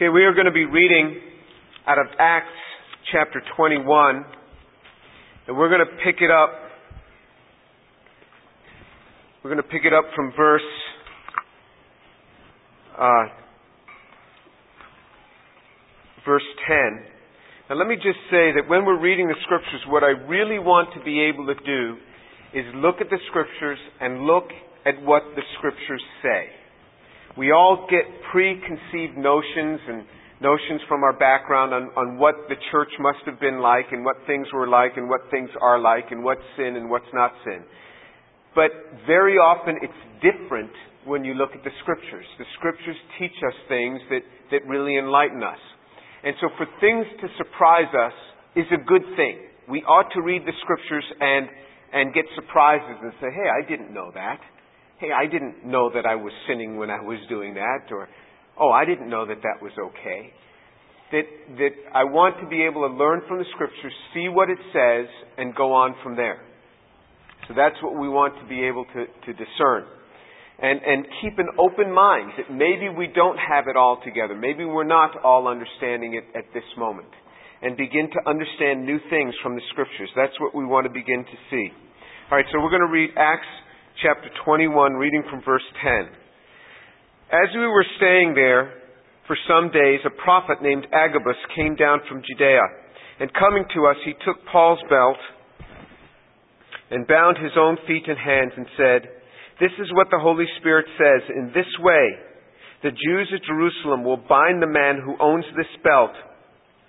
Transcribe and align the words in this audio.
Okay, 0.00 0.08
we 0.08 0.24
are 0.24 0.32
going 0.32 0.46
to 0.46 0.50
be 0.50 0.64
reading 0.64 1.20
out 1.86 1.98
of 1.98 2.06
Acts 2.18 2.46
chapter 3.12 3.42
21, 3.54 4.24
and 5.46 5.58
we're 5.58 5.68
going 5.68 5.84
to 5.84 6.02
pick 6.02 6.22
it 6.22 6.30
up. 6.30 6.48
We're 9.44 9.50
going 9.50 9.62
to 9.62 9.68
pick 9.68 9.82
it 9.84 9.92
up 9.92 10.04
from 10.16 10.32
verse 10.34 10.62
uh, 12.98 13.24
verse 16.24 16.48
10. 16.66 16.76
Now, 17.68 17.76
let 17.76 17.86
me 17.86 17.96
just 17.96 18.20
say 18.30 18.52
that 18.56 18.70
when 18.70 18.86
we're 18.86 18.98
reading 18.98 19.28
the 19.28 19.36
scriptures, 19.42 19.82
what 19.86 20.02
I 20.02 20.16
really 20.26 20.58
want 20.58 20.94
to 20.94 21.04
be 21.04 21.20
able 21.20 21.44
to 21.44 21.54
do 21.62 21.96
is 22.58 22.64
look 22.76 23.02
at 23.02 23.10
the 23.10 23.18
scriptures 23.28 23.78
and 24.00 24.22
look 24.22 24.48
at 24.86 24.94
what 25.02 25.24
the 25.36 25.42
scriptures 25.58 26.02
say. 26.22 26.59
We 27.36 27.52
all 27.52 27.86
get 27.90 28.04
preconceived 28.32 29.16
notions 29.16 29.80
and 29.86 30.04
notions 30.40 30.80
from 30.88 31.04
our 31.04 31.12
background 31.12 31.72
on, 31.74 31.90
on 31.96 32.18
what 32.18 32.34
the 32.48 32.56
church 32.72 32.90
must 32.98 33.20
have 33.26 33.38
been 33.38 33.60
like 33.60 33.92
and 33.92 34.04
what 34.04 34.16
things 34.26 34.48
were 34.52 34.66
like 34.66 34.96
and 34.96 35.08
what 35.08 35.20
things 35.30 35.50
are 35.60 35.78
like 35.78 36.10
and 36.10 36.24
what's 36.24 36.42
sin 36.56 36.76
and 36.76 36.90
what's 36.90 37.12
not 37.12 37.32
sin. 37.44 37.62
But 38.54 38.72
very 39.06 39.36
often 39.36 39.76
it's 39.82 40.00
different 40.18 40.72
when 41.04 41.24
you 41.24 41.34
look 41.34 41.50
at 41.54 41.62
the 41.62 41.70
scriptures. 41.82 42.26
The 42.38 42.48
scriptures 42.58 42.96
teach 43.18 43.36
us 43.46 43.54
things 43.68 44.00
that, 44.10 44.24
that 44.50 44.66
really 44.66 44.98
enlighten 44.98 45.42
us. 45.42 45.60
And 46.24 46.34
so 46.40 46.48
for 46.56 46.66
things 46.80 47.06
to 47.20 47.28
surprise 47.38 47.92
us 47.94 48.12
is 48.56 48.66
a 48.72 48.82
good 48.84 49.04
thing. 49.16 49.38
We 49.68 49.82
ought 49.84 50.10
to 50.14 50.20
read 50.20 50.42
the 50.44 50.56
scriptures 50.62 51.04
and, 51.20 51.48
and 51.92 52.12
get 52.12 52.24
surprises 52.34 52.98
and 53.00 53.12
say, 53.20 53.28
hey, 53.30 53.48
I 53.48 53.62
didn't 53.68 53.94
know 53.94 54.10
that. 54.14 54.40
Hey, 55.00 55.08
I 55.16 55.24
didn't 55.24 55.64
know 55.64 55.90
that 55.94 56.04
I 56.04 56.14
was 56.14 56.32
sinning 56.46 56.76
when 56.76 56.90
I 56.90 57.00
was 57.00 57.18
doing 57.30 57.54
that. 57.54 57.90
Or, 57.90 58.06
oh, 58.60 58.70
I 58.70 58.84
didn't 58.84 59.08
know 59.08 59.26
that 59.26 59.40
that 59.42 59.62
was 59.62 59.72
okay. 59.80 60.30
That, 61.12 61.24
that 61.56 61.74
I 61.94 62.04
want 62.04 62.36
to 62.40 62.46
be 62.46 62.62
able 62.62 62.86
to 62.86 62.94
learn 62.94 63.22
from 63.26 63.38
the 63.38 63.48
scriptures, 63.54 63.92
see 64.12 64.28
what 64.28 64.50
it 64.50 64.58
says, 64.76 65.08
and 65.38 65.56
go 65.56 65.72
on 65.72 65.96
from 66.04 66.16
there. 66.16 66.44
So 67.48 67.54
that's 67.56 67.74
what 67.82 67.98
we 67.98 68.08
want 68.08 68.38
to 68.42 68.46
be 68.46 68.62
able 68.62 68.84
to, 68.92 69.06
to 69.08 69.32
discern 69.32 69.88
and, 70.60 70.78
and 70.84 71.06
keep 71.24 71.38
an 71.40 71.48
open 71.56 71.90
mind 71.90 72.36
that 72.36 72.52
maybe 72.52 72.92
we 72.92 73.08
don't 73.08 73.40
have 73.40 73.64
it 73.66 73.76
all 73.76 73.98
together. 74.04 74.36
Maybe 74.36 74.64
we're 74.64 74.84
not 74.84 75.16
all 75.24 75.48
understanding 75.48 76.14
it 76.14 76.24
at 76.36 76.44
this 76.52 76.68
moment. 76.76 77.08
And 77.62 77.76
begin 77.76 78.08
to 78.12 78.20
understand 78.28 78.84
new 78.84 79.00
things 79.08 79.34
from 79.42 79.54
the 79.56 79.64
scriptures. 79.72 80.08
That's 80.16 80.36
what 80.40 80.54
we 80.54 80.64
want 80.64 80.84
to 80.84 80.92
begin 80.92 81.24
to 81.24 81.36
see. 81.48 81.68
All 82.30 82.36
right, 82.36 82.46
so 82.52 82.60
we're 82.60 82.72
going 82.72 82.84
to 82.84 82.92
read 82.92 83.10
Acts 83.16 83.48
chapter 84.02 84.30
21, 84.44 84.94
reading 84.94 85.22
from 85.28 85.42
verse 85.44 85.64
10. 85.84 86.08
As 87.32 87.52
we 87.54 87.66
were 87.66 87.84
staying 87.98 88.32
there 88.34 88.72
for 89.26 89.36
some 89.46 89.70
days, 89.70 90.00
a 90.06 90.22
prophet 90.24 90.62
named 90.62 90.86
Agabus 90.92 91.36
came 91.54 91.76
down 91.76 92.00
from 92.08 92.22
Judea. 92.24 92.64
And 93.20 93.32
coming 93.34 93.64
to 93.74 93.86
us, 93.86 93.96
he 94.04 94.12
took 94.24 94.40
Paul's 94.50 94.80
belt 94.88 95.20
and 96.90 97.06
bound 97.06 97.36
his 97.36 97.52
own 97.58 97.76
feet 97.86 98.08
and 98.08 98.16
hands 98.16 98.52
and 98.56 98.66
said, 98.76 99.02
this 99.60 99.72
is 99.78 99.92
what 99.92 100.08
the 100.10 100.18
Holy 100.18 100.46
Spirit 100.58 100.86
says. 100.96 101.28
In 101.36 101.52
this 101.54 101.68
way, 101.80 102.16
the 102.82 102.96
Jews 102.96 103.28
at 103.34 103.44
Jerusalem 103.44 104.02
will 104.02 104.16
bind 104.16 104.62
the 104.62 104.72
man 104.72 105.02
who 105.04 105.20
owns 105.20 105.44
this 105.54 105.68
belt 105.84 106.16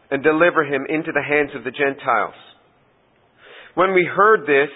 and 0.10 0.24
deliver 0.24 0.64
him 0.64 0.88
into 0.88 1.12
the 1.12 1.24
hands 1.28 1.52
of 1.56 1.66
the 1.66 1.76
Gentiles. 1.76 2.40
When 3.76 3.94
we 3.94 4.08
heard 4.08 4.48
this, 4.48 4.72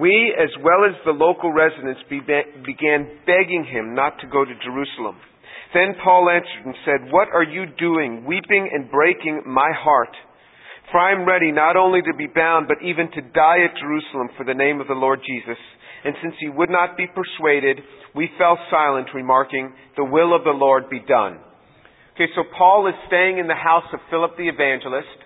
we, 0.00 0.34
as 0.34 0.50
well 0.62 0.84
as 0.88 0.96
the 1.04 1.12
local 1.12 1.52
residents, 1.52 2.00
began 2.08 3.18
begging 3.26 3.66
him 3.70 3.94
not 3.94 4.18
to 4.20 4.26
go 4.26 4.44
to 4.44 4.62
Jerusalem. 4.64 5.16
Then 5.72 5.94
Paul 6.02 6.30
answered 6.30 6.66
and 6.66 6.74
said, 6.84 7.12
What 7.12 7.28
are 7.32 7.44
you 7.44 7.66
doing, 7.78 8.24
weeping 8.26 8.70
and 8.72 8.90
breaking 8.90 9.42
my 9.46 9.72
heart? 9.74 10.14
For 10.90 10.98
I 10.98 11.12
am 11.12 11.26
ready 11.26 11.50
not 11.50 11.76
only 11.76 12.02
to 12.02 12.14
be 12.16 12.26
bound, 12.26 12.68
but 12.68 12.78
even 12.84 13.10
to 13.10 13.32
die 13.34 13.64
at 13.64 13.78
Jerusalem 13.80 14.30
for 14.36 14.44
the 14.44 14.54
name 14.54 14.80
of 14.80 14.86
the 14.86 14.94
Lord 14.94 15.20
Jesus 15.26 15.58
and 16.04 16.14
since 16.22 16.34
he 16.38 16.50
would 16.50 16.68
not 16.68 16.96
be 16.96 17.08
persuaded, 17.08 17.80
we 18.14 18.28
fell 18.36 18.58
silent, 18.70 19.08
remarking, 19.14 19.72
The 19.96 20.04
will 20.04 20.36
of 20.36 20.44
the 20.44 20.52
Lord 20.52 20.90
be 20.90 21.00
done. 21.00 21.40
Okay, 22.14 22.28
so 22.36 22.44
Paul 22.56 22.86
is 22.86 22.94
staying 23.08 23.38
in 23.38 23.48
the 23.48 23.56
house 23.56 23.88
of 23.92 23.98
Philip 24.10 24.36
the 24.36 24.52
evangelist, 24.52 25.23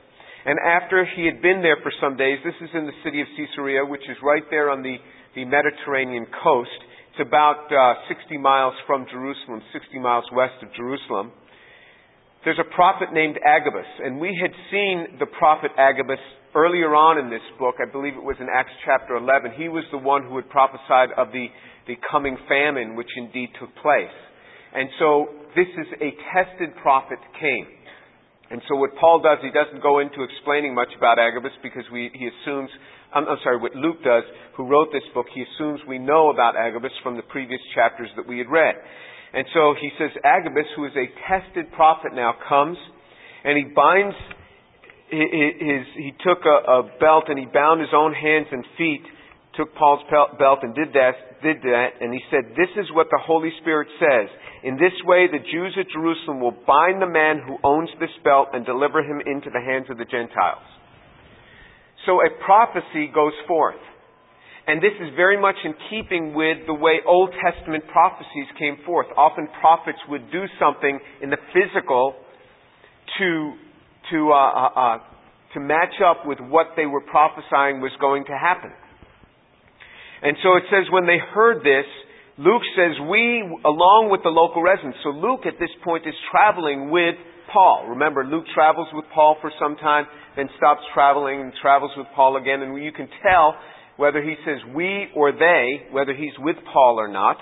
and 0.49 0.57
after 0.65 1.05
he 1.05 1.29
had 1.29 1.45
been 1.45 1.61
there 1.61 1.77
for 1.85 1.93
some 2.01 2.17
days, 2.17 2.41
this 2.41 2.57
is 2.65 2.73
in 2.73 2.89
the 2.89 2.97
city 3.05 3.21
of 3.21 3.29
Caesarea, 3.37 3.85
which 3.85 4.09
is 4.09 4.17
right 4.25 4.45
there 4.49 4.73
on 4.73 4.81
the, 4.81 4.97
the 5.37 5.45
Mediterranean 5.45 6.25
coast. 6.43 6.81
It's 7.13 7.21
about 7.21 7.69
uh, 7.69 8.01
60 8.09 8.39
miles 8.41 8.73
from 8.87 9.05
Jerusalem, 9.13 9.61
60 9.77 10.01
miles 10.01 10.25
west 10.33 10.57
of 10.65 10.73
Jerusalem. 10.73 11.37
There's 12.49 12.57
a 12.57 12.75
prophet 12.75 13.13
named 13.13 13.37
Agabus, 13.45 13.93
and 14.01 14.17
we 14.17 14.33
had 14.41 14.57
seen 14.73 15.21
the 15.21 15.29
prophet 15.37 15.69
Agabus 15.77 16.25
earlier 16.57 16.97
on 16.97 17.21
in 17.21 17.29
this 17.29 17.45
book, 17.59 17.77
I 17.77 17.85
believe 17.85 18.17
it 18.17 18.25
was 18.25 18.41
in 18.41 18.49
Acts 18.49 18.73
chapter 18.89 19.21
11, 19.21 19.53
he 19.53 19.69
was 19.69 19.85
the 19.93 20.01
one 20.01 20.25
who 20.25 20.37
had 20.37 20.49
prophesied 20.49 21.13
of 21.21 21.29
the, 21.29 21.53
the 21.87 22.01
coming 22.11 22.39
famine, 22.49 22.97
which 22.97 23.13
indeed 23.21 23.53
took 23.61 23.69
place. 23.85 24.17
And 24.73 24.89
so 24.99 25.29
this 25.53 25.69
is 25.77 25.93
a 26.01 26.17
tested 26.33 26.73
prophet 26.81 27.21
came. 27.37 27.69
And 28.51 28.63
so 28.69 28.77
what 28.77 28.97
Paul 28.97 29.21
does, 29.21 29.39
he 29.43 29.51
doesn't 29.51 29.83
go 29.83 29.99
into 29.99 30.25
explaining 30.25 30.75
much 30.75 30.89
about 30.97 31.19
Agabus 31.19 31.53
because 31.63 31.85
we, 31.93 32.11
he 32.15 32.29
assumes, 32.29 32.71
I'm, 33.15 33.29
I'm 33.29 33.37
sorry, 33.45 33.59
what 33.59 33.75
Luke 33.77 34.03
does, 34.03 34.25
who 34.57 34.67
wrote 34.67 34.89
this 34.93 35.05
book, 35.13 35.27
he 35.35 35.45
assumes 35.45 35.81
we 35.87 35.99
know 35.99 36.31
about 36.31 36.57
Agabus 36.57 36.93
from 37.03 37.17
the 37.17 37.23
previous 37.23 37.61
chapters 37.75 38.09
that 38.17 38.27
we 38.27 38.39
had 38.39 38.49
read. 38.49 38.75
And 39.35 39.45
so 39.53 39.75
he 39.79 39.91
says 39.99 40.11
Agabus, 40.25 40.65
who 40.77 40.87
is 40.87 40.93
a 40.97 41.13
tested 41.29 41.71
prophet 41.73 42.13
now, 42.15 42.35
comes 42.49 42.79
and 43.45 43.57
he 43.57 43.65
binds 43.75 44.17
his, 45.11 45.85
he 45.97 46.13
took 46.25 46.45
a, 46.45 46.71
a 46.71 46.83
belt 47.01 47.25
and 47.29 47.39
he 47.39 47.47
bound 47.47 47.81
his 47.81 47.91
own 47.95 48.13
hands 48.13 48.47
and 48.51 48.65
feet, 48.77 49.05
took 49.59 49.75
Paul's 49.75 50.01
belt 50.39 50.61
and 50.63 50.75
did 50.75 50.95
that, 50.95 51.43
did 51.43 51.61
that, 51.63 51.99
and 52.01 52.15
he 52.15 52.21
said, 52.31 52.55
This 52.57 52.71
is 52.79 52.87
what 52.95 53.09
the 53.11 53.21
Holy 53.21 53.51
Spirit 53.61 53.89
says. 53.99 54.31
In 54.63 54.75
this 54.75 54.95
way, 55.05 55.27
the 55.27 55.43
Jews 55.43 55.77
at 55.79 55.91
Jerusalem 55.91 56.41
will 56.41 56.57
bind 56.67 57.03
the 57.03 57.11
man 57.11 57.43
who 57.45 57.59
owns 57.67 57.91
this 58.01 58.15
belt 58.23 58.49
and 58.55 58.65
deliver 58.65 59.03
him 59.03 59.21
into 59.21 59.51
the 59.51 59.61
hands 59.61 59.87
of 59.91 59.99
the 59.99 60.07
Gentiles. 60.07 60.63
So 62.07 62.23
a 62.23 62.31
prophecy 62.47 63.11
goes 63.13 63.35
forth. 63.47 63.83
And 64.67 64.83
this 64.83 64.93
is 65.01 65.17
very 65.17 65.41
much 65.41 65.57
in 65.65 65.75
keeping 65.91 66.35
with 66.35 66.67
the 66.67 66.75
way 66.75 67.01
Old 67.07 67.33
Testament 67.43 67.85
prophecies 67.91 68.47
came 68.59 68.79
forth. 68.85 69.07
Often 69.17 69.49
prophets 69.61 69.99
would 70.09 70.31
do 70.31 70.45
something 70.61 70.99
in 71.23 71.31
the 71.31 71.39
physical 71.53 72.15
to 73.19 73.53
to, 74.11 74.33
uh, 74.33 74.37
uh, 74.37 74.69
uh, 74.75 74.99
to 75.55 75.61
match 75.61 76.01
up 76.05 76.27
with 76.27 76.39
what 76.41 76.69
they 76.77 76.87
were 76.87 77.01
prophesying 77.01 77.81
was 77.81 77.93
going 78.01 78.25
to 78.25 78.33
happen. 78.33 78.73
And 80.23 80.37
so 80.43 80.57
it 80.57 80.65
says 80.71 80.91
when 80.91 81.07
they 81.07 81.19
heard 81.19 81.61
this, 81.61 81.87
Luke 82.39 82.63
says, 82.77 82.95
we, 83.11 83.43
along 83.65 84.09
with 84.11 84.23
the 84.23 84.31
local 84.31 84.63
residents. 84.63 84.99
So 85.03 85.11
Luke 85.11 85.43
at 85.47 85.59
this 85.59 85.71
point 85.83 86.07
is 86.07 86.15
traveling 86.31 86.91
with 86.91 87.15
Paul. 87.53 87.87
Remember, 87.91 88.25
Luke 88.25 88.45
travels 88.55 88.89
with 88.93 89.05
Paul 89.15 89.37
for 89.41 89.51
some 89.59 89.77
time, 89.77 90.07
then 90.37 90.49
stops 90.57 90.83
traveling 90.95 91.41
and 91.41 91.53
travels 91.61 91.91
with 91.97 92.07
Paul 92.15 92.37
again. 92.37 92.63
And 92.63 92.83
you 92.83 92.93
can 92.93 93.09
tell 93.23 93.57
whether 93.97 94.23
he 94.23 94.35
says 94.47 94.59
we 94.75 95.09
or 95.17 95.33
they, 95.33 95.91
whether 95.91 96.15
he's 96.15 96.35
with 96.39 96.57
Paul 96.73 96.97
or 96.99 97.09
not. 97.09 97.39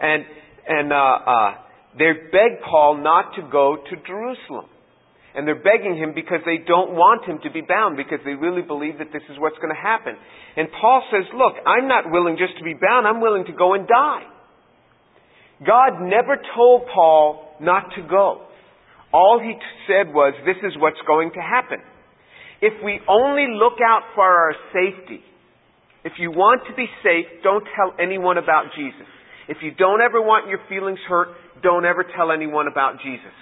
And, 0.00 0.24
and, 0.68 0.92
uh, 0.92 0.96
uh, 0.96 1.50
they 1.98 2.12
beg 2.30 2.62
Paul 2.62 3.02
not 3.02 3.34
to 3.34 3.42
go 3.50 3.76
to 3.76 3.96
Jerusalem. 4.06 4.66
And 5.34 5.46
they're 5.46 5.62
begging 5.62 5.94
him 5.94 6.10
because 6.14 6.42
they 6.44 6.58
don't 6.58 6.98
want 6.98 7.22
him 7.24 7.38
to 7.44 7.50
be 7.50 7.62
bound, 7.62 7.96
because 7.96 8.18
they 8.24 8.34
really 8.34 8.62
believe 8.62 8.98
that 8.98 9.12
this 9.12 9.22
is 9.30 9.38
what's 9.38 9.56
going 9.62 9.70
to 9.70 9.78
happen. 9.78 10.18
And 10.56 10.66
Paul 10.80 11.06
says, 11.10 11.22
Look, 11.30 11.54
I'm 11.62 11.86
not 11.86 12.10
willing 12.10 12.36
just 12.36 12.58
to 12.58 12.64
be 12.64 12.74
bound, 12.74 13.06
I'm 13.06 13.20
willing 13.20 13.46
to 13.46 13.54
go 13.54 13.74
and 13.74 13.86
die. 13.86 14.26
God 15.64 16.02
never 16.02 16.40
told 16.56 16.82
Paul 16.92 17.54
not 17.60 17.94
to 17.94 18.02
go. 18.02 18.46
All 19.12 19.38
he 19.38 19.54
said 19.86 20.12
was, 20.12 20.34
This 20.42 20.58
is 20.66 20.74
what's 20.78 21.00
going 21.06 21.30
to 21.34 21.40
happen. 21.40 21.78
If 22.60 22.82
we 22.84 23.00
only 23.08 23.46
look 23.54 23.78
out 23.84 24.02
for 24.14 24.26
our 24.26 24.54
safety, 24.74 25.22
if 26.04 26.12
you 26.18 26.30
want 26.30 26.62
to 26.68 26.74
be 26.74 26.86
safe, 27.02 27.26
don't 27.42 27.64
tell 27.76 27.94
anyone 28.02 28.38
about 28.38 28.72
Jesus. 28.76 29.06
If 29.48 29.58
you 29.62 29.72
don't 29.72 30.00
ever 30.00 30.20
want 30.20 30.48
your 30.48 30.60
feelings 30.68 30.98
hurt, 31.08 31.28
don't 31.62 31.84
ever 31.84 32.04
tell 32.16 32.30
anyone 32.30 32.66
about 32.68 33.00
Jesus. 33.04 33.34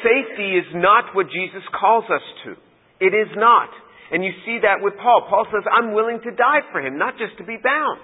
Safety 0.00 0.56
is 0.56 0.66
not 0.74 1.14
what 1.14 1.26
Jesus 1.28 1.62
calls 1.78 2.04
us 2.08 2.24
to. 2.44 2.56
It 3.04 3.12
is 3.12 3.28
not. 3.36 3.68
And 4.10 4.24
you 4.24 4.32
see 4.44 4.60
that 4.62 4.80
with 4.80 4.94
Paul. 4.96 5.26
Paul 5.28 5.46
says, 5.52 5.64
I'm 5.68 5.92
willing 5.92 6.20
to 6.24 6.30
die 6.30 6.64
for 6.72 6.80
him, 6.80 6.98
not 6.98 7.18
just 7.18 7.36
to 7.38 7.44
be 7.44 7.56
bound. 7.62 8.00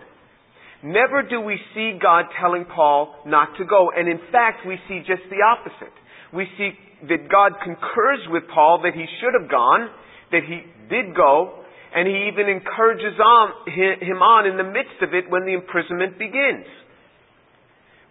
Never 0.83 1.23
do 1.23 1.41
we 1.41 1.59
see 1.75 1.99
God 2.01 2.27
telling 2.41 2.65
Paul 2.65 3.15
not 3.27 3.57
to 3.59 3.65
go. 3.65 3.91
And 3.95 4.09
in 4.09 4.21
fact, 4.31 4.67
we 4.67 4.79
see 4.89 5.01
just 5.01 5.27
the 5.29 5.43
opposite. 5.43 5.95
We 6.33 6.47
see 6.57 6.71
that 7.09 7.29
God 7.29 7.53
concurs 7.63 8.27
with 8.31 8.45
Paul 8.53 8.81
that 8.83 8.95
he 8.95 9.07
should 9.21 9.35
have 9.41 9.51
gone, 9.51 9.91
that 10.33 10.43
he 10.47 10.63
did 10.89 11.15
go, 11.15 11.65
and 11.95 12.07
he 12.07 12.29
even 12.33 12.49
encourages 12.49 13.19
on, 13.19 13.53
him 13.69 14.23
on 14.23 14.47
in 14.47 14.57
the 14.57 14.65
midst 14.65 15.01
of 15.03 15.15
it 15.15 15.31
when 15.31 15.47
the 15.47 15.55
imprisonment 15.55 16.19
begins. 16.19 16.67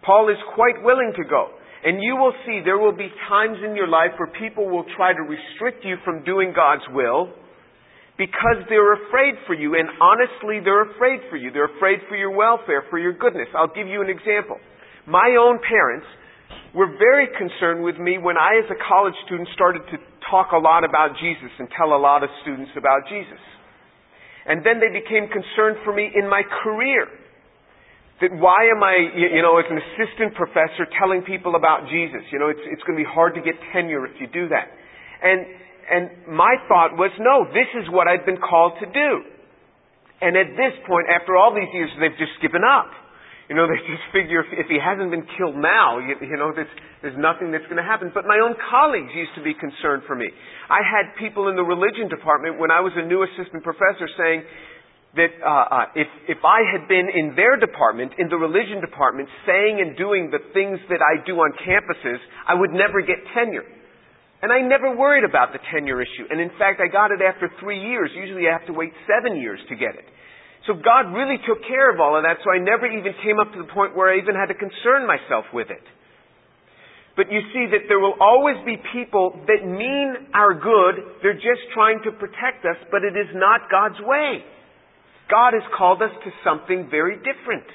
Paul 0.04 0.30
is 0.30 0.38
quite 0.56 0.82
willing 0.84 1.14
to 1.18 1.24
go. 1.24 1.57
And 1.88 2.04
you 2.04 2.20
will 2.20 2.36
see 2.44 2.60
there 2.68 2.78
will 2.78 2.92
be 2.92 3.08
times 3.32 3.64
in 3.64 3.72
your 3.72 3.88
life 3.88 4.12
where 4.20 4.28
people 4.36 4.68
will 4.68 4.84
try 5.00 5.16
to 5.16 5.24
restrict 5.24 5.88
you 5.88 5.96
from 6.04 6.20
doing 6.28 6.52
God's 6.52 6.84
will 6.92 7.32
because 8.20 8.60
they're 8.68 9.08
afraid 9.08 9.40
for 9.48 9.56
you. 9.56 9.80
And 9.80 9.88
honestly, 10.04 10.60
they're 10.60 10.84
afraid 10.84 11.24
for 11.32 11.40
you. 11.40 11.48
They're 11.56 11.72
afraid 11.80 12.04
for 12.12 12.20
your 12.20 12.36
welfare, 12.36 12.84
for 12.90 13.00
your 13.00 13.16
goodness. 13.16 13.48
I'll 13.56 13.72
give 13.72 13.88
you 13.88 14.04
an 14.04 14.12
example. 14.12 14.60
My 15.08 15.40
own 15.40 15.64
parents 15.64 16.04
were 16.76 16.92
very 17.00 17.32
concerned 17.40 17.80
with 17.80 17.96
me 17.96 18.20
when 18.20 18.36
I, 18.36 18.60
as 18.60 18.68
a 18.68 18.76
college 18.84 19.16
student, 19.24 19.48
started 19.56 19.88
to 19.88 19.98
talk 20.28 20.52
a 20.52 20.60
lot 20.60 20.84
about 20.84 21.16
Jesus 21.24 21.56
and 21.56 21.72
tell 21.72 21.96
a 21.96 22.02
lot 22.04 22.20
of 22.20 22.28
students 22.44 22.76
about 22.76 23.08
Jesus. 23.08 23.40
And 24.44 24.60
then 24.60 24.84
they 24.84 24.92
became 24.92 25.32
concerned 25.32 25.80
for 25.88 25.96
me 25.96 26.12
in 26.12 26.28
my 26.28 26.44
career. 26.64 27.08
That 28.22 28.34
why 28.34 28.66
am 28.74 28.82
I, 28.82 29.14
you 29.14 29.42
know, 29.46 29.62
as 29.62 29.70
an 29.70 29.78
assistant 29.78 30.34
professor 30.34 30.90
telling 30.98 31.22
people 31.22 31.54
about 31.54 31.86
Jesus? 31.86 32.26
You 32.34 32.40
know, 32.40 32.50
it's, 32.50 32.66
it's 32.66 32.82
going 32.82 32.98
to 32.98 33.04
be 33.06 33.10
hard 33.10 33.38
to 33.38 33.42
get 33.42 33.54
tenure 33.74 34.10
if 34.10 34.18
you 34.18 34.26
do 34.26 34.50
that. 34.50 34.74
And 35.22 35.46
and 35.88 36.28
my 36.28 36.60
thought 36.68 37.00
was, 37.00 37.16
no, 37.16 37.48
this 37.56 37.72
is 37.80 37.88
what 37.88 38.12
I've 38.12 38.28
been 38.28 38.44
called 38.44 38.76
to 38.84 38.88
do. 38.92 39.12
And 40.20 40.36
at 40.36 40.52
this 40.60 40.76
point, 40.84 41.08
after 41.08 41.40
all 41.40 41.56
these 41.56 41.72
years, 41.72 41.88
they've 42.02 42.20
just 42.20 42.36
given 42.44 42.62
up. 42.68 42.92
You 43.48 43.56
know, 43.56 43.64
they 43.72 43.80
just 43.88 44.04
figure 44.12 44.44
if, 44.44 44.52
if 44.52 44.68
he 44.68 44.76
hasn't 44.76 45.08
been 45.16 45.24
killed 45.40 45.56
now, 45.56 46.04
you, 46.04 46.20
you 46.20 46.36
know, 46.36 46.52
there's, 46.52 46.72
there's 47.00 47.16
nothing 47.16 47.56
that's 47.56 47.64
going 47.72 47.80
to 47.80 47.88
happen. 47.88 48.12
But 48.12 48.28
my 48.28 48.44
own 48.44 48.60
colleagues 48.68 49.16
used 49.16 49.32
to 49.40 49.44
be 49.44 49.56
concerned 49.56 50.04
for 50.04 50.16
me. 50.20 50.28
I 50.68 50.84
had 50.84 51.16
people 51.16 51.48
in 51.48 51.56
the 51.56 51.64
religion 51.64 52.12
department 52.12 52.60
when 52.60 52.68
I 52.68 52.84
was 52.84 52.92
a 53.00 53.06
new 53.08 53.24
assistant 53.24 53.64
professor 53.64 54.12
saying 54.20 54.44
that 55.18 55.34
uh, 55.42 55.50
uh, 55.50 55.86
if, 55.98 56.08
if 56.30 56.42
I 56.46 56.64
had 56.64 56.88
been 56.88 57.10
in 57.10 57.36
their 57.36 57.58
department, 57.58 58.14
in 58.18 58.30
the 58.30 58.38
religion 58.38 58.80
department, 58.80 59.28
saying 59.46 59.82
and 59.82 59.98
doing 59.98 60.30
the 60.30 60.40
things 60.54 60.80
that 60.90 61.02
I 61.02 61.20
do 61.26 61.42
on 61.42 61.52
campuses, 61.66 62.22
I 62.48 62.54
would 62.54 62.72
never 62.72 63.02
get 63.02 63.18
tenure. 63.34 63.66
And 64.42 64.54
I 64.54 64.62
never 64.62 64.94
worried 64.94 65.26
about 65.26 65.52
the 65.52 65.60
tenure 65.74 65.98
issue. 65.98 66.30
And 66.30 66.38
in 66.38 66.54
fact, 66.62 66.78
I 66.78 66.88
got 66.88 67.10
it 67.10 67.26
after 67.26 67.50
three 67.60 67.82
years. 67.82 68.14
Usually 68.14 68.46
I 68.46 68.54
have 68.54 68.70
to 68.70 68.74
wait 68.74 68.94
seven 69.10 69.42
years 69.42 69.60
to 69.70 69.76
get 69.76 69.98
it. 69.98 70.06
So 70.70 70.78
God 70.78 71.16
really 71.16 71.42
took 71.48 71.64
care 71.66 71.90
of 71.90 72.00
all 72.00 72.14
of 72.14 72.24
that, 72.28 72.44
so 72.44 72.52
I 72.52 72.60
never 72.60 72.86
even 72.86 73.16
came 73.24 73.40
up 73.40 73.50
to 73.56 73.60
the 73.60 73.72
point 73.72 73.96
where 73.96 74.14
I 74.14 74.20
even 74.22 74.36
had 74.36 74.52
to 74.54 74.58
concern 74.58 75.08
myself 75.08 75.48
with 75.56 75.72
it. 75.72 75.84
But 77.16 77.32
you 77.32 77.42
see 77.50 77.66
that 77.74 77.90
there 77.90 77.98
will 77.98 78.14
always 78.22 78.62
be 78.62 78.78
people 78.94 79.34
that 79.50 79.66
mean 79.66 80.30
our 80.38 80.54
good, 80.54 81.24
they're 81.24 81.40
just 81.40 81.66
trying 81.74 82.04
to 82.06 82.12
protect 82.14 82.62
us, 82.68 82.78
but 82.92 83.02
it 83.02 83.18
is 83.18 83.32
not 83.34 83.72
God's 83.74 83.98
way. 84.06 84.46
God 85.30 85.54
has 85.54 85.64
called 85.78 86.02
us 86.02 86.12
to 86.24 86.30
something 86.44 86.88
very 86.90 87.18
different. 87.20 87.68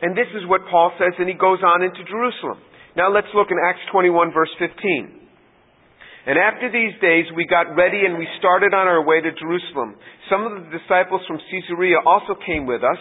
And 0.00 0.16
this 0.16 0.30
is 0.34 0.46
what 0.46 0.62
Paul 0.70 0.92
says, 0.98 1.14
and 1.18 1.28
he 1.28 1.34
goes 1.34 1.58
on 1.62 1.82
into 1.82 2.02
Jerusalem. 2.06 2.62
Now 2.96 3.10
let's 3.10 3.30
look 3.34 3.50
in 3.50 3.58
Acts 3.58 3.82
21 3.90 4.32
verse 4.32 4.50
15. 4.58 5.28
And 6.26 6.36
after 6.36 6.68
these 6.70 6.92
days, 7.00 7.24
we 7.34 7.46
got 7.46 7.72
ready 7.74 8.04
and 8.04 8.18
we 8.18 8.28
started 8.38 8.74
on 8.74 8.86
our 8.86 9.00
way 9.00 9.20
to 9.20 9.30
Jerusalem. 9.32 9.96
Some 10.28 10.44
of 10.44 10.52
the 10.60 10.68
disciples 10.76 11.22
from 11.26 11.40
Caesarea 11.50 12.04
also 12.04 12.36
came 12.44 12.66
with 12.66 12.84
us, 12.84 13.00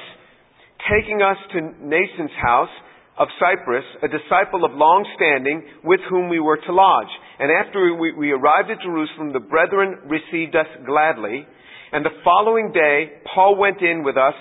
taking 0.87 1.21
us 1.21 1.35
to 1.51 1.57
Mnason's 1.59 2.31
house 2.39 2.71
of 3.19 3.27
Cyprus, 3.41 3.83
a 4.01 4.07
disciple 4.07 4.63
of 4.63 4.71
long 4.77 5.03
standing, 5.17 5.65
with 5.83 5.99
whom 6.09 6.29
we 6.29 6.39
were 6.39 6.57
to 6.57 6.71
lodge. 6.71 7.11
And 7.39 7.51
after 7.51 7.93
we, 7.95 8.13
we 8.13 8.31
arrived 8.31 8.69
at 8.71 8.79
Jerusalem, 8.79 9.33
the 9.33 9.43
brethren 9.43 10.07
received 10.07 10.55
us 10.55 10.69
gladly. 10.85 11.45
And 11.91 12.05
the 12.05 12.15
following 12.23 12.71
day, 12.73 13.21
Paul 13.33 13.57
went 13.57 13.81
in 13.81 14.03
with 14.03 14.17
us 14.17 14.33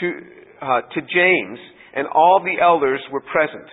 to, 0.00 0.06
uh, 0.60 0.80
to 0.82 1.00
James, 1.00 1.58
and 1.94 2.06
all 2.06 2.42
the 2.44 2.62
elders 2.62 3.00
were 3.10 3.20
present. 3.20 3.68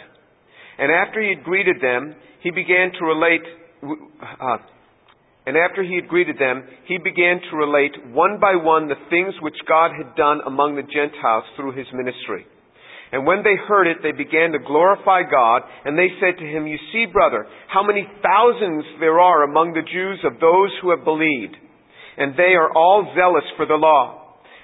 And 0.78 0.92
after 0.92 1.22
he 1.22 1.36
had 1.36 1.44
greeted 1.44 1.78
them, 1.82 2.16
he 2.42 2.52
began 2.52 2.92
to 3.00 3.06
relate 3.06 3.44
uh, 3.84 4.58
and 5.50 5.58
after 5.58 5.82
he 5.82 5.96
had 5.96 6.08
greeted 6.08 6.38
them, 6.38 6.62
he 6.86 7.00
began 7.02 7.42
to 7.50 7.58
relate 7.58 7.98
one 8.14 8.38
by 8.40 8.54
one 8.54 8.88
the 8.88 9.02
things 9.10 9.34
which 9.42 9.58
God 9.68 9.90
had 9.98 10.16
done 10.16 10.42
among 10.46 10.76
the 10.76 10.86
Gentiles 10.86 11.44
through 11.56 11.74
his 11.74 11.88
ministry. 11.92 12.46
And 13.12 13.26
when 13.26 13.42
they 13.42 13.58
heard 13.58 13.88
it, 13.88 13.98
they 14.04 14.12
began 14.12 14.52
to 14.52 14.62
glorify 14.62 15.24
God, 15.26 15.64
and 15.86 15.98
they 15.98 16.14
said 16.22 16.38
to 16.38 16.46
him, 16.46 16.68
You 16.68 16.78
see, 16.94 17.10
brother, 17.10 17.48
how 17.66 17.82
many 17.82 18.06
thousands 18.22 18.86
there 19.00 19.20
are 19.20 19.42
among 19.42 19.74
the 19.74 19.82
Jews 19.82 20.20
of 20.22 20.38
those 20.38 20.70
who 20.82 20.92
have 20.92 21.04
believed, 21.04 21.58
and 22.20 22.36
they 22.36 22.54
are 22.60 22.70
all 22.76 23.08
zealous 23.16 23.48
for 23.56 23.66
the 23.66 23.80
law. 23.80 24.20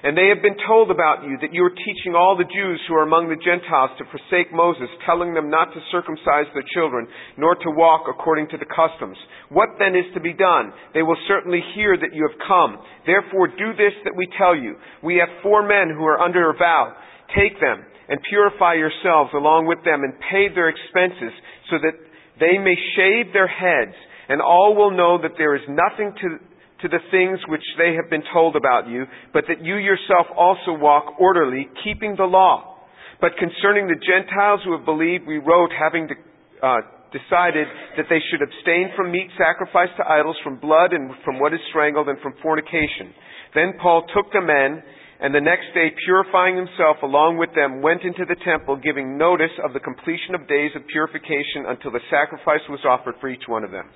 And 0.05 0.13
they 0.13 0.29
have 0.29 0.45
been 0.45 0.59
told 0.69 0.93
about 0.93 1.25
you 1.25 1.33
that 1.41 1.49
you 1.49 1.65
are 1.65 1.73
teaching 1.73 2.13
all 2.13 2.37
the 2.37 2.45
Jews 2.45 2.77
who 2.85 2.93
are 2.93 3.09
among 3.09 3.25
the 3.25 3.41
Gentiles 3.41 3.89
to 3.97 4.05
forsake 4.13 4.53
Moses, 4.53 4.85
telling 5.01 5.33
them 5.33 5.49
not 5.49 5.73
to 5.73 5.81
circumcise 5.89 6.45
their 6.53 6.67
children, 6.77 7.09
nor 7.41 7.57
to 7.57 7.73
walk 7.73 8.05
according 8.05 8.45
to 8.53 8.61
the 8.61 8.69
customs. 8.69 9.17
What 9.49 9.81
then 9.81 9.97
is 9.97 10.05
to 10.13 10.21
be 10.21 10.37
done? 10.37 10.77
They 10.93 11.01
will 11.01 11.17
certainly 11.25 11.63
hear 11.73 11.97
that 11.97 12.13
you 12.13 12.21
have 12.21 12.37
come. 12.45 12.77
Therefore 13.09 13.49
do 13.49 13.73
this 13.73 13.97
that 14.05 14.13
we 14.13 14.29
tell 14.37 14.53
you. 14.53 14.77
We 15.01 15.17
have 15.17 15.41
four 15.41 15.65
men 15.65 15.89
who 15.89 16.05
are 16.05 16.21
under 16.21 16.53
a 16.53 16.59
vow. 16.59 16.93
Take 17.33 17.57
them 17.57 17.81
and 18.05 18.21
purify 18.29 18.77
yourselves 18.77 19.33
along 19.33 19.65
with 19.65 19.81
them 19.81 20.05
and 20.05 20.13
pay 20.29 20.53
their 20.53 20.69
expenses 20.69 21.33
so 21.73 21.81
that 21.81 21.97
they 22.37 22.61
may 22.61 22.77
shave 22.93 23.33
their 23.33 23.49
heads 23.49 23.97
and 24.29 24.37
all 24.37 24.77
will 24.77 24.93
know 24.93 25.17
that 25.17 25.33
there 25.37 25.57
is 25.57 25.65
nothing 25.65 26.13
to 26.21 26.37
to 26.85 26.89
the 26.93 27.01
things 27.09 27.41
which 27.49 27.65
they 27.81 27.97
have 27.97 28.13
been 28.13 28.21
told 28.29 28.53
about 28.53 28.85
you, 28.85 29.09
but 29.33 29.49
that 29.49 29.65
you 29.65 29.81
yourself 29.81 30.29
also 30.37 30.77
walk 30.77 31.17
orderly, 31.19 31.65
keeping 31.83 32.13
the 32.13 32.29
law. 32.29 32.77
But 33.17 33.33
concerning 33.41 33.89
the 33.89 33.97
Gentiles 33.97 34.61
who 34.61 34.77
have 34.77 34.85
believed, 34.85 35.25
we 35.25 35.41
wrote, 35.41 35.73
having 35.73 36.05
de- 36.05 36.21
uh, 36.61 36.85
decided 37.09 37.65
that 37.97 38.05
they 38.05 38.21
should 38.29 38.45
abstain 38.45 38.93
from 38.93 39.09
meat 39.09 39.33
sacrificed 39.33 39.97
to 39.97 40.05
idols, 40.05 40.37
from 40.43 40.61
blood, 40.61 40.93
and 40.93 41.09
from 41.25 41.41
what 41.41 41.57
is 41.57 41.63
strangled, 41.73 42.05
and 42.05 42.21
from 42.21 42.37
fornication. 42.45 43.09
Then 43.57 43.73
Paul 43.81 44.05
took 44.13 44.29
the 44.29 44.45
men, 44.45 44.83
and 45.23 45.33
the 45.33 45.41
next 45.41 45.73
day, 45.73 45.89
purifying 46.05 46.53
himself 46.59 47.01
along 47.01 47.41
with 47.41 47.49
them, 47.55 47.81
went 47.81 48.03
into 48.03 48.29
the 48.29 48.37
temple, 48.45 48.77
giving 48.77 49.17
notice 49.17 49.55
of 49.63 49.73
the 49.73 49.81
completion 49.81 50.35
of 50.35 50.45
days 50.45 50.75
of 50.75 50.85
purification 50.85 51.65
until 51.65 51.89
the 51.89 52.03
sacrifice 52.13 52.61
was 52.69 52.83
offered 52.85 53.15
for 53.17 53.31
each 53.31 53.47
one 53.47 53.63
of 53.63 53.71
them. 53.71 53.89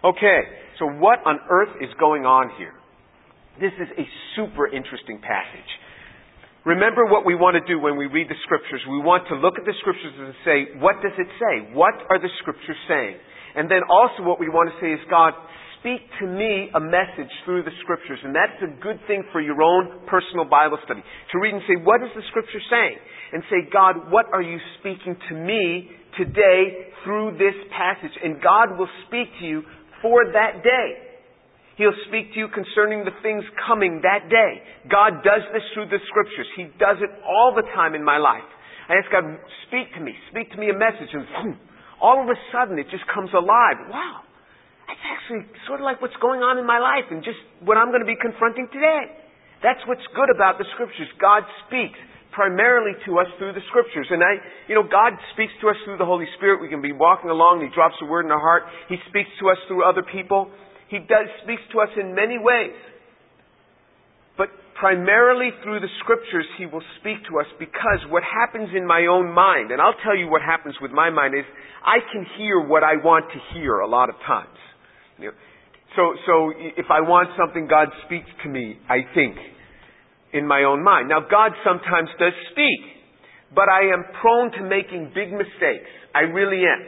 Okay, 0.00 0.40
so 0.78 0.86
what 0.86 1.20
on 1.28 1.36
earth 1.50 1.76
is 1.84 1.92
going 2.00 2.24
on 2.24 2.48
here? 2.56 2.72
This 3.60 3.76
is 3.76 3.88
a 4.00 4.06
super 4.32 4.64
interesting 4.64 5.20
passage. 5.20 5.68
Remember 6.64 7.04
what 7.04 7.28
we 7.28 7.36
want 7.36 7.60
to 7.60 7.64
do 7.68 7.76
when 7.76 8.00
we 8.00 8.08
read 8.08 8.28
the 8.28 8.40
scriptures. 8.48 8.80
We 8.88 9.00
want 9.00 9.28
to 9.28 9.36
look 9.36 9.60
at 9.60 9.68
the 9.68 9.76
scriptures 9.80 10.12
and 10.16 10.32
say, 10.44 10.80
what 10.80 11.04
does 11.04 11.12
it 11.20 11.28
say? 11.36 11.76
What 11.76 12.00
are 12.08 12.16
the 12.16 12.32
scriptures 12.40 12.80
saying? 12.88 13.16
And 13.56 13.68
then 13.68 13.84
also 13.92 14.24
what 14.24 14.40
we 14.40 14.48
want 14.48 14.72
to 14.72 14.76
say 14.80 14.92
is, 14.96 15.00
God, 15.12 15.36
speak 15.80 16.00
to 16.20 16.26
me 16.28 16.72
a 16.72 16.80
message 16.80 17.32
through 17.44 17.64
the 17.64 17.76
scriptures. 17.84 18.20
And 18.24 18.32
that's 18.32 18.56
a 18.64 18.72
good 18.80 19.00
thing 19.04 19.24
for 19.32 19.40
your 19.40 19.60
own 19.60 20.04
personal 20.08 20.48
Bible 20.48 20.80
study. 20.84 21.00
To 21.00 21.34
read 21.40 21.52
and 21.52 21.64
say, 21.68 21.76
what 21.76 22.00
is 22.00 22.12
the 22.16 22.24
scripture 22.32 22.60
saying? 22.72 22.96
And 23.36 23.44
say, 23.52 23.68
God, 23.68 24.08
what 24.08 24.32
are 24.32 24.44
you 24.44 24.56
speaking 24.80 25.16
to 25.28 25.34
me 25.36 25.92
today 26.16 26.92
through 27.04 27.36
this 27.40 27.56
passage? 27.72 28.12
And 28.24 28.40
God 28.40 28.76
will 28.80 28.90
speak 29.08 29.28
to 29.40 29.44
you 29.44 29.64
for 30.02 30.24
that 30.32 30.64
day. 30.64 30.88
He'll 31.80 31.96
speak 32.12 32.36
to 32.36 32.38
you 32.38 32.48
concerning 32.52 33.08
the 33.08 33.16
things 33.24 33.40
coming 33.64 34.04
that 34.04 34.28
day. 34.28 34.60
God 34.92 35.24
does 35.24 35.40
this 35.56 35.64
through 35.72 35.88
the 35.88 35.96
scriptures. 36.12 36.44
He 36.52 36.68
does 36.76 37.00
it 37.00 37.08
all 37.24 37.56
the 37.56 37.64
time 37.72 37.96
in 37.96 38.04
my 38.04 38.20
life. 38.20 38.44
I 38.90 39.00
ask 39.00 39.08
God, 39.08 39.24
speak 39.70 39.88
to 39.96 40.00
me, 40.04 40.12
speak 40.28 40.50
to 40.52 40.58
me 40.58 40.68
a 40.68 40.76
message, 40.76 41.08
and 41.14 41.24
boom, 41.40 41.56
all 42.02 42.20
of 42.20 42.28
a 42.28 42.36
sudden 42.52 42.76
it 42.76 42.90
just 42.90 43.06
comes 43.08 43.30
alive. 43.32 43.80
Wow, 43.88 44.26
that's 44.84 45.04
actually 45.08 45.46
sort 45.64 45.80
of 45.80 45.88
like 45.88 46.02
what's 46.02 46.18
going 46.20 46.42
on 46.42 46.58
in 46.58 46.66
my 46.66 46.82
life 46.82 47.08
and 47.08 47.22
just 47.24 47.38
what 47.64 47.78
I'm 47.78 47.94
going 47.94 48.02
to 48.02 48.10
be 48.10 48.18
confronting 48.18 48.68
today. 48.68 49.14
That's 49.62 49.80
what's 49.86 50.04
good 50.12 50.28
about 50.28 50.58
the 50.58 50.66
scriptures. 50.74 51.08
God 51.16 51.46
speaks 51.64 51.96
primarily 52.40 52.96
to 53.04 53.20
us 53.20 53.28
through 53.36 53.52
the 53.52 53.60
scriptures. 53.68 54.08
And 54.08 54.24
I, 54.24 54.40
you 54.64 54.72
know, 54.72 54.80
God 54.80 55.12
speaks 55.36 55.52
to 55.60 55.68
us 55.68 55.76
through 55.84 56.00
the 56.00 56.08
Holy 56.08 56.24
Spirit. 56.40 56.64
We 56.64 56.72
can 56.72 56.80
be 56.80 56.96
walking 56.96 57.28
along 57.28 57.60
and 57.60 57.68
He 57.68 57.74
drops 57.76 58.00
a 58.00 58.08
word 58.08 58.24
in 58.24 58.32
our 58.32 58.40
heart. 58.40 58.64
He 58.88 58.96
speaks 59.12 59.28
to 59.44 59.52
us 59.52 59.60
through 59.68 59.84
other 59.84 60.00
people. 60.00 60.48
He 60.88 61.04
does, 61.04 61.28
speaks 61.44 61.60
to 61.76 61.84
us 61.84 61.92
in 62.00 62.16
many 62.16 62.40
ways. 62.40 62.72
But 64.40 64.48
primarily 64.72 65.52
through 65.60 65.84
the 65.84 65.92
scriptures, 66.00 66.48
He 66.56 66.64
will 66.64 66.80
speak 67.04 67.20
to 67.28 67.44
us 67.44 67.46
because 67.60 68.08
what 68.08 68.24
happens 68.24 68.72
in 68.72 68.88
my 68.88 69.04
own 69.04 69.28
mind, 69.28 69.68
and 69.68 69.76
I'll 69.76 70.00
tell 70.00 70.16
you 70.16 70.32
what 70.32 70.40
happens 70.40 70.80
with 70.80 70.96
my 70.96 71.12
mind 71.12 71.36
is 71.36 71.44
I 71.84 72.00
can 72.08 72.24
hear 72.40 72.64
what 72.64 72.80
I 72.80 72.96
want 73.04 73.28
to 73.36 73.38
hear 73.52 73.84
a 73.84 73.86
lot 73.86 74.08
of 74.08 74.16
times. 74.24 74.56
You 75.20 75.28
know, 75.28 75.36
so, 75.92 76.16
so 76.24 76.34
if 76.56 76.88
I 76.88 77.04
want 77.04 77.36
something, 77.36 77.68
God 77.68 77.92
speaks 78.08 78.32
to 78.44 78.48
me, 78.48 78.80
I 78.88 79.04
think 79.12 79.36
in 80.32 80.46
my 80.46 80.62
own 80.64 80.82
mind. 80.82 81.08
Now, 81.08 81.20
God 81.20 81.52
sometimes 81.64 82.08
does 82.18 82.32
speak, 82.52 82.80
but 83.54 83.68
I 83.68 83.92
am 83.92 84.04
prone 84.20 84.52
to 84.52 84.62
making 84.62 85.12
big 85.14 85.32
mistakes. 85.32 85.90
I 86.14 86.30
really 86.30 86.62
am 86.62 86.82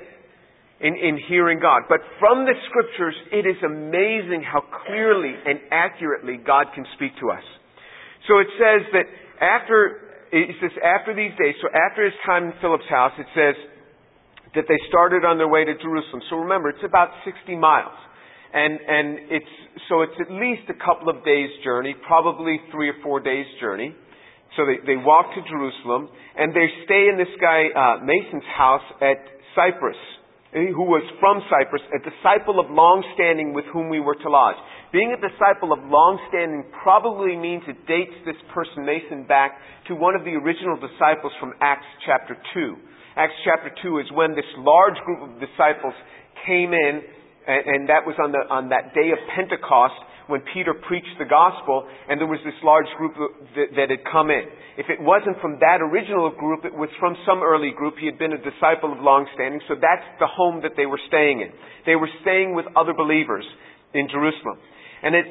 in, 0.80 0.94
in 0.94 1.18
hearing 1.28 1.58
God. 1.61 1.82
But 1.88 2.00
from 2.18 2.44
the 2.44 2.54
scriptures, 2.70 3.14
it 3.32 3.46
is 3.46 3.58
amazing 3.64 4.42
how 4.46 4.62
clearly 4.87 5.34
and 5.34 5.58
accurately 5.70 6.38
God 6.38 6.66
can 6.75 6.84
speak 6.94 7.12
to 7.20 7.30
us. 7.30 7.44
So 8.28 8.38
it 8.38 8.50
says 8.58 8.87
that 8.94 9.06
after, 9.42 10.06
it 10.30 10.54
says 10.62 10.70
after 10.82 11.14
these 11.14 11.34
days, 11.38 11.54
so 11.62 11.68
after 11.75 12.04
his 12.04 12.14
time 12.26 12.50
in 12.50 12.54
Philip's 12.61 12.88
house, 12.88 13.12
it 13.18 13.26
says, 13.34 13.54
that 14.54 14.68
they 14.68 14.76
started 14.88 15.25
on 15.25 15.38
their 15.38 15.49
way 15.49 15.64
to 15.64 15.75
Jerusalem. 15.80 16.20
So 16.28 16.37
remember, 16.37 16.68
it's 16.68 16.84
about 16.84 17.08
60 17.25 17.56
miles. 17.56 17.96
And, 18.52 18.78
and 18.80 19.18
it's, 19.32 19.54
so 19.88 20.02
it's 20.02 20.16
at 20.21 20.30
least 20.30 20.68
a 20.68 20.76
couple 20.76 21.09
of 21.09 21.25
days 21.25 21.49
journey, 21.64 21.97
probably 22.06 22.61
three 22.71 22.88
or 22.88 22.97
four 23.02 23.21
days 23.21 23.47
journey. 23.61 23.97
So 24.56 24.68
they, 24.68 24.85
they 24.85 24.99
walk 25.00 25.32
to 25.35 25.40
Jerusalem 25.49 26.12
and 26.37 26.52
they 26.52 26.68
stay 26.85 27.09
in 27.09 27.16
this 27.16 27.32
guy, 27.40 27.73
uh, 27.73 28.04
Mnason's 28.04 28.44
house 28.52 28.85
at 29.00 29.25
Cyprus, 29.56 29.97
eh, 30.52 30.68
who 30.68 30.85
was 30.85 31.00
from 31.16 31.40
Cyprus, 31.49 31.80
a 31.97 32.00
disciple 32.04 32.61
of 32.61 32.68
long 32.68 33.00
standing 33.16 33.56
with 33.56 33.64
whom 33.73 33.88
we 33.88 34.00
were 34.00 34.16
to 34.16 34.28
lodge. 34.28 34.61
Being 34.92 35.16
a 35.16 35.21
disciple 35.21 35.73
of 35.73 35.80
long 35.88 36.21
standing 36.28 36.68
probably 36.85 37.32
means 37.37 37.64
it 37.64 37.88
dates 37.88 38.12
this 38.28 38.37
person, 38.52 38.85
Mason, 38.85 39.25
back 39.25 39.56
to 39.88 39.97
one 39.97 40.12
of 40.12 40.28
the 40.28 40.37
original 40.37 40.76
disciples 40.76 41.32
from 41.40 41.56
Acts 41.64 41.88
chapter 42.04 42.37
2. 42.52 42.76
Acts 43.16 43.37
chapter 43.49 43.73
2 43.80 44.04
is 44.04 44.06
when 44.12 44.37
this 44.37 44.49
large 44.61 45.00
group 45.09 45.25
of 45.25 45.40
disciples 45.40 45.97
came 46.44 46.76
in 46.76 47.00
and, 47.46 47.62
and 47.66 47.80
that 47.88 48.06
was 48.06 48.16
on, 48.22 48.32
the, 48.32 48.42
on 48.50 48.68
that 48.70 48.94
day 48.94 49.11
of 49.11 49.18
Pentecost 49.34 49.99
when 50.30 50.40
Peter 50.54 50.72
preached 50.72 51.18
the 51.18 51.26
gospel, 51.26 51.84
and 52.08 52.20
there 52.20 52.30
was 52.30 52.40
this 52.46 52.56
large 52.62 52.88
group 52.96 53.12
that, 53.58 53.75
that, 53.76 53.88
had 53.90 54.02
come 54.06 54.30
in. 54.30 54.46
If 54.78 54.87
it 54.88 55.02
wasn't 55.02 55.37
from 55.42 55.58
that 55.61 55.82
original 55.82 56.30
group, 56.30 56.64
it 56.64 56.72
was 56.72 56.88
from 56.96 57.18
some 57.26 57.42
early 57.42 57.75
group. 57.75 57.99
He 57.99 58.06
had 58.06 58.16
been 58.16 58.32
a 58.32 58.40
disciple 58.40 58.94
of 58.94 59.02
long 59.02 59.26
standing, 59.34 59.61
so 59.68 59.75
that's 59.75 60.06
the 60.22 60.30
home 60.30 60.62
that 60.62 60.78
they 60.78 60.87
were 60.87 61.00
staying 61.11 61.42
in. 61.42 61.50
They 61.84 61.99
were 61.99 62.08
staying 62.22 62.54
with 62.54 62.66
other 62.78 62.94
believers 62.94 63.44
in 63.92 64.08
Jerusalem. 64.08 64.56
And 65.02 65.12
it, 65.18 65.26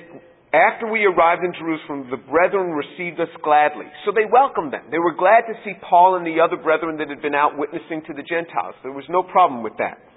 after 0.52 0.86
we 0.92 1.08
arrived 1.08 1.48
in 1.48 1.56
Jerusalem, 1.56 2.12
the 2.12 2.20
brethren 2.20 2.76
received 2.76 3.18
us 3.24 3.32
gladly. 3.42 3.88
So 4.04 4.12
they 4.12 4.28
welcomed 4.28 4.76
them. 4.76 4.92
They 4.92 5.00
were 5.00 5.16
glad 5.16 5.48
to 5.48 5.56
see 5.64 5.74
Paul 5.80 6.20
and 6.20 6.28
the 6.28 6.44
other 6.44 6.60
brethren 6.60 7.00
that 7.00 7.08
had 7.08 7.24
been 7.24 7.36
out 7.36 7.58
witnessing 7.58 8.04
to 8.06 8.14
the 8.14 8.22
Gentiles. 8.28 8.76
There 8.84 8.92
was 8.92 9.08
no 9.08 9.24
problem 9.24 9.64
with 9.64 9.80
that. 9.80 10.11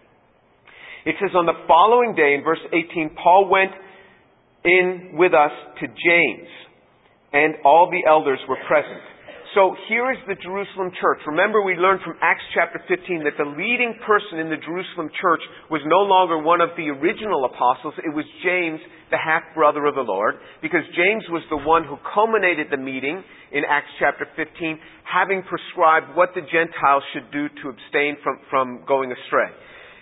It 1.05 1.17
says, 1.21 1.31
on 1.37 1.45
the 1.45 1.59
following 1.69 2.15
day, 2.15 2.35
in 2.35 2.43
verse 2.43 2.63
18, 2.73 3.17
Paul 3.23 3.49
went 3.51 3.73
in 4.65 5.13
with 5.15 5.35
us 5.35 5.53
to 5.81 5.87
James, 5.87 6.49
and 7.33 7.57
all 7.65 7.91
the 7.93 8.09
elders 8.09 8.41
were 8.49 8.59
present. 8.67 9.05
So 9.55 9.77
here 9.87 10.11
is 10.11 10.19
the 10.27 10.35
Jerusalem 10.35 10.91
church. 10.99 11.23
Remember, 11.31 11.63
we 11.63 11.79
learned 11.79 12.03
from 12.03 12.19
Acts 12.19 12.43
chapter 12.59 12.83
15 12.91 13.23
that 13.23 13.39
the 13.39 13.47
leading 13.55 13.95
person 14.03 14.43
in 14.43 14.51
the 14.51 14.59
Jerusalem 14.59 15.07
church 15.15 15.45
was 15.71 15.79
no 15.87 16.03
longer 16.03 16.43
one 16.43 16.59
of 16.59 16.75
the 16.75 16.91
original 16.91 17.47
apostles. 17.47 17.95
It 18.03 18.11
was 18.11 18.27
James, 18.43 18.83
the 19.15 19.21
half 19.21 19.47
brother 19.55 19.87
of 19.87 19.95
the 19.95 20.03
Lord, 20.03 20.43
because 20.59 20.83
James 20.99 21.23
was 21.31 21.47
the 21.55 21.63
one 21.63 21.87
who 21.87 22.03
culminated 22.03 22.67
the 22.73 22.83
meeting 22.83 23.23
in 23.55 23.63
Acts 23.63 23.95
chapter 24.03 24.27
15, 24.35 24.75
having 25.07 25.47
prescribed 25.47 26.19
what 26.19 26.35
the 26.35 26.43
Gentiles 26.43 27.07
should 27.15 27.31
do 27.31 27.47
to 27.47 27.65
abstain 27.71 28.19
from, 28.27 28.43
from 28.51 28.83
going 28.91 29.15
astray. 29.15 29.55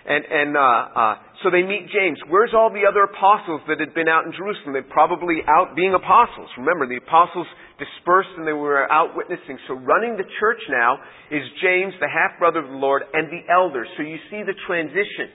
And, 0.03 0.27
and 0.27 0.51
uh, 0.59 0.63
uh, 0.99 1.15
so 1.43 1.55
they 1.55 1.63
meet 1.63 1.87
James. 1.95 2.19
Where's 2.27 2.51
all 2.51 2.75
the 2.75 2.83
other 2.91 3.07
apostles 3.07 3.63
that 3.71 3.79
had 3.79 3.95
been 3.95 4.11
out 4.11 4.27
in 4.27 4.35
Jerusalem? 4.35 4.75
They're 4.75 4.91
probably 4.91 5.47
out 5.47 5.79
being 5.79 5.95
apostles. 5.95 6.51
Remember, 6.59 6.91
the 6.91 6.99
apostles 6.99 7.47
dispersed 7.79 8.35
and 8.35 8.43
they 8.43 8.57
were 8.57 8.91
out 8.91 9.15
witnessing. 9.15 9.63
So 9.71 9.79
running 9.79 10.19
the 10.19 10.27
church 10.43 10.59
now 10.67 10.99
is 11.31 11.43
James, 11.63 11.95
the 12.03 12.11
half 12.11 12.35
brother 12.43 12.67
of 12.67 12.71
the 12.71 12.81
Lord, 12.83 13.07
and 13.15 13.31
the 13.31 13.47
elders. 13.47 13.87
So 13.95 14.03
you 14.03 14.19
see 14.27 14.43
the 14.43 14.59
transition. 14.67 15.31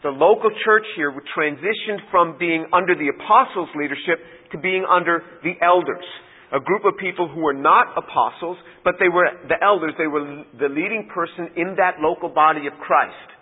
The 0.00 0.16
local 0.16 0.48
church 0.64 0.88
here 0.96 1.12
transitioned 1.36 2.00
from 2.10 2.40
being 2.40 2.64
under 2.72 2.96
the 2.96 3.12
apostles' 3.12 3.68
leadership 3.76 4.16
to 4.52 4.58
being 4.58 4.88
under 4.88 5.20
the 5.44 5.60
elders 5.60 6.08
a 6.52 6.58
group 6.58 6.82
of 6.84 6.98
people 6.98 7.28
who 7.28 7.40
were 7.40 7.54
not 7.54 7.94
apostles, 7.96 8.58
but 8.82 8.94
they 8.98 9.08
were 9.08 9.30
the 9.46 9.54
elders. 9.62 9.92
They 9.98 10.08
were 10.08 10.44
the 10.58 10.66
leading 10.66 11.08
person 11.14 11.54
in 11.56 11.76
that 11.78 12.02
local 12.02 12.28
body 12.28 12.66
of 12.66 12.74
Christ. 12.82 13.39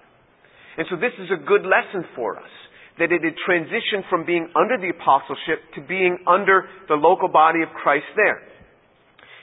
And 0.79 0.87
so 0.89 0.97
this 0.97 1.13
is 1.19 1.29
a 1.35 1.43
good 1.43 1.67
lesson 1.67 2.07
for 2.15 2.39
us. 2.39 2.51
That 2.99 3.13
it 3.13 3.23
had 3.23 3.35
transitioned 3.47 4.09
from 4.11 4.27
being 4.27 4.51
under 4.59 4.79
the 4.79 4.91
apostleship 4.91 5.63
to 5.75 5.81
being 5.87 6.19
under 6.27 6.67
the 6.89 6.95
local 6.95 7.29
body 7.29 7.63
of 7.63 7.69
Christ 7.71 8.11
there. 8.17 8.43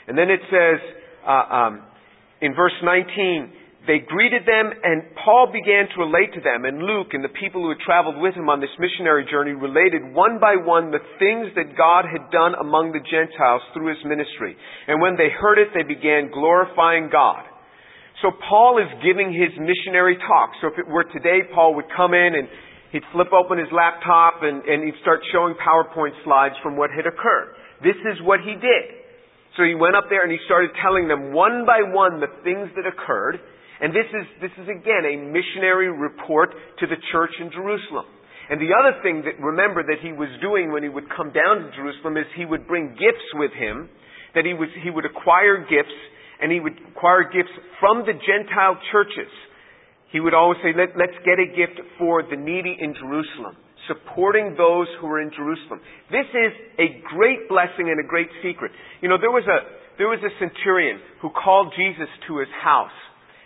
And 0.07 0.17
then 0.17 0.29
it 0.29 0.41
says 0.51 0.79
uh, 1.23 1.31
um, 1.31 1.73
in 2.41 2.53
verse 2.53 2.75
19, 2.83 3.87
they 3.87 4.01
greeted 4.01 4.49
them, 4.49 4.73
and 4.73 5.13
Paul 5.23 5.53
began 5.53 5.85
to 5.93 6.01
relate 6.01 6.33
to 6.33 6.41
them, 6.41 6.65
and 6.65 6.81
Luke 6.81 7.13
and 7.13 7.23
the 7.23 7.31
people 7.37 7.61
who 7.61 7.69
had 7.69 7.79
traveled 7.85 8.17
with 8.17 8.33
him 8.33 8.49
on 8.49 8.59
this 8.59 8.73
missionary 8.81 9.29
journey 9.29 9.53
related 9.53 10.01
one 10.09 10.41
by 10.41 10.57
one 10.57 10.89
the 10.89 11.05
things 11.21 11.53
that 11.53 11.77
God 11.77 12.05
had 12.09 12.33
done 12.33 12.57
among 12.57 12.91
the 12.91 13.05
Gentiles 13.05 13.61
through 13.73 13.93
his 13.93 14.01
ministry. 14.03 14.57
And 14.89 15.01
when 15.01 15.15
they 15.15 15.29
heard 15.29 15.61
it, 15.61 15.69
they 15.73 15.85
began 15.85 16.33
glorifying 16.33 17.09
God. 17.13 17.45
So 18.21 18.31
Paul 18.47 18.79
is 18.79 18.87
giving 19.03 19.33
his 19.33 19.51
missionary 19.59 20.15
talk. 20.15 20.55
So 20.61 20.71
if 20.71 20.79
it 20.79 20.87
were 20.87 21.03
today, 21.11 21.43
Paul 21.53 21.75
would 21.75 21.91
come 21.91 22.13
in 22.13 22.31
and 22.35 22.47
he'd 22.91 23.03
flip 23.11 23.33
open 23.35 23.59
his 23.59 23.67
laptop 23.75 24.39
and, 24.39 24.63
and 24.63 24.87
he'd 24.87 24.99
start 25.01 25.19
showing 25.35 25.55
PowerPoint 25.59 26.15
slides 26.23 26.55
from 26.63 26.77
what 26.77 26.91
had 26.95 27.03
occurred. 27.03 27.59
This 27.83 27.99
is 28.07 28.23
what 28.23 28.39
he 28.39 28.55
did. 28.55 28.85
So 29.59 29.63
he 29.63 29.75
went 29.75 29.95
up 29.95 30.07
there 30.07 30.23
and 30.23 30.31
he 30.31 30.39
started 30.47 30.71
telling 30.79 31.07
them 31.07 31.35
one 31.35 31.67
by 31.67 31.83
one 31.83 32.19
the 32.23 32.31
things 32.43 32.71
that 32.79 32.87
occurred. 32.87 33.39
And 33.83 33.91
this 33.91 34.07
is, 34.07 34.25
this 34.39 34.55
is 34.63 34.67
again 34.71 35.03
a 35.03 35.15
missionary 35.19 35.91
report 35.91 36.55
to 36.79 36.87
the 36.87 36.95
church 37.11 37.35
in 37.43 37.51
Jerusalem. 37.51 38.07
And 38.47 38.61
the 38.61 38.71
other 38.71 39.01
thing 39.01 39.25
that, 39.25 39.41
remember, 39.41 39.83
that 39.83 39.99
he 39.99 40.13
was 40.13 40.29
doing 40.39 40.71
when 40.71 40.83
he 40.83 40.89
would 40.89 41.09
come 41.11 41.33
down 41.33 41.65
to 41.65 41.67
Jerusalem 41.75 42.15
is 42.15 42.29
he 42.37 42.45
would 42.45 42.67
bring 42.67 42.93
gifts 42.93 43.27
with 43.35 43.51
him, 43.57 43.89
that 44.35 44.45
he, 44.45 44.53
was, 44.53 44.69
he 44.83 44.91
would 44.93 45.03
acquire 45.03 45.65
gifts 45.65 45.97
and 46.41 46.51
he 46.51 46.59
would 46.59 46.77
acquire 46.91 47.23
gifts 47.23 47.53
from 47.79 48.03
the 48.05 48.13
Gentile 48.13 48.77
churches. 48.91 49.31
He 50.11 50.19
would 50.19 50.33
always 50.33 50.59
say, 50.63 50.71
Let, 50.75 50.95
us 50.95 51.15
get 51.23 51.39
a 51.39 51.49
gift 51.51 51.79
for 51.99 52.23
the 52.23 52.35
needy 52.35 52.75
in 52.79 52.95
Jerusalem, 52.95 53.57
supporting 53.87 54.55
those 54.57 54.87
who 54.99 55.07
are 55.07 55.21
in 55.21 55.31
Jerusalem. 55.35 55.81
This 56.11 56.27
is 56.31 56.51
a 56.79 57.03
great 57.11 57.47
blessing 57.49 57.91
and 57.91 57.99
a 57.99 58.07
great 58.07 58.29
secret. 58.43 58.71
You 59.01 59.09
know, 59.09 59.19
there 59.19 59.31
was 59.33 59.43
a, 59.47 59.59
there 59.97 60.07
was 60.07 60.19
a 60.23 60.31
centurion 60.39 60.99
who 61.21 61.29
called 61.31 61.73
Jesus 61.75 62.11
to 62.27 62.39
his 62.39 62.51
house. 62.63 62.95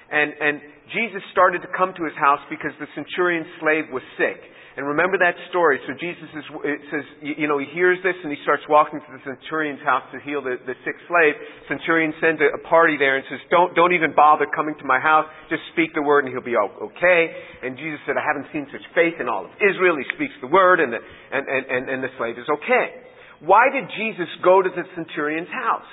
And, 0.10 0.34
and 0.42 0.62
Jesus 0.90 1.22
started 1.32 1.62
to 1.62 1.70
come 1.78 1.94
to 1.94 2.04
his 2.06 2.18
house 2.18 2.42
because 2.50 2.74
the 2.82 2.90
centurion's 2.98 3.50
slave 3.62 3.94
was 3.94 4.02
sick. 4.18 4.42
And 4.80 4.88
remember 4.88 5.20
that 5.20 5.36
story. 5.52 5.76
So 5.84 5.92
Jesus 6.00 6.32
is, 6.32 6.46
it 6.64 6.80
says, 6.88 7.04
you 7.20 7.52
know, 7.52 7.60
he 7.60 7.68
hears 7.76 8.00
this 8.00 8.16
and 8.24 8.32
he 8.32 8.40
starts 8.48 8.64
walking 8.72 9.04
to 9.04 9.10
the 9.12 9.20
centurion's 9.28 9.84
house 9.84 10.08
to 10.16 10.24
heal 10.24 10.40
the, 10.40 10.56
the 10.64 10.72
sick 10.88 10.96
slave. 11.04 11.36
Centurion 11.68 12.16
sends 12.24 12.40
a, 12.40 12.56
a 12.56 12.64
party 12.64 12.96
there 12.96 13.20
and 13.20 13.28
says, 13.28 13.44
don't, 13.52 13.76
don't 13.76 13.92
even 13.92 14.16
bother 14.16 14.48
coming 14.48 14.80
to 14.80 14.88
my 14.88 14.96
house. 14.96 15.28
Just 15.52 15.68
speak 15.76 15.92
the 15.92 16.00
word 16.00 16.24
and 16.24 16.32
he'll 16.32 16.40
be 16.40 16.56
okay. 16.56 17.22
And 17.60 17.76
Jesus 17.76 18.00
said, 18.08 18.16
I 18.16 18.24
haven't 18.24 18.48
seen 18.56 18.72
such 18.72 18.88
faith 18.96 19.20
in 19.20 19.28
all 19.28 19.52
of 19.52 19.54
Israel. 19.60 20.00
He 20.00 20.08
speaks 20.16 20.32
the 20.40 20.48
word 20.48 20.80
and 20.80 20.96
the, 20.96 21.04
and, 21.04 21.44
and, 21.44 21.64
and, 21.68 21.84
and 21.92 22.00
the 22.00 22.16
slave 22.16 22.40
is 22.40 22.48
okay. 22.48 23.04
Why 23.44 23.68
did 23.68 23.84
Jesus 24.00 24.32
go 24.48 24.64
to 24.64 24.72
the 24.72 24.88
centurion's 24.96 25.52
house? 25.52 25.92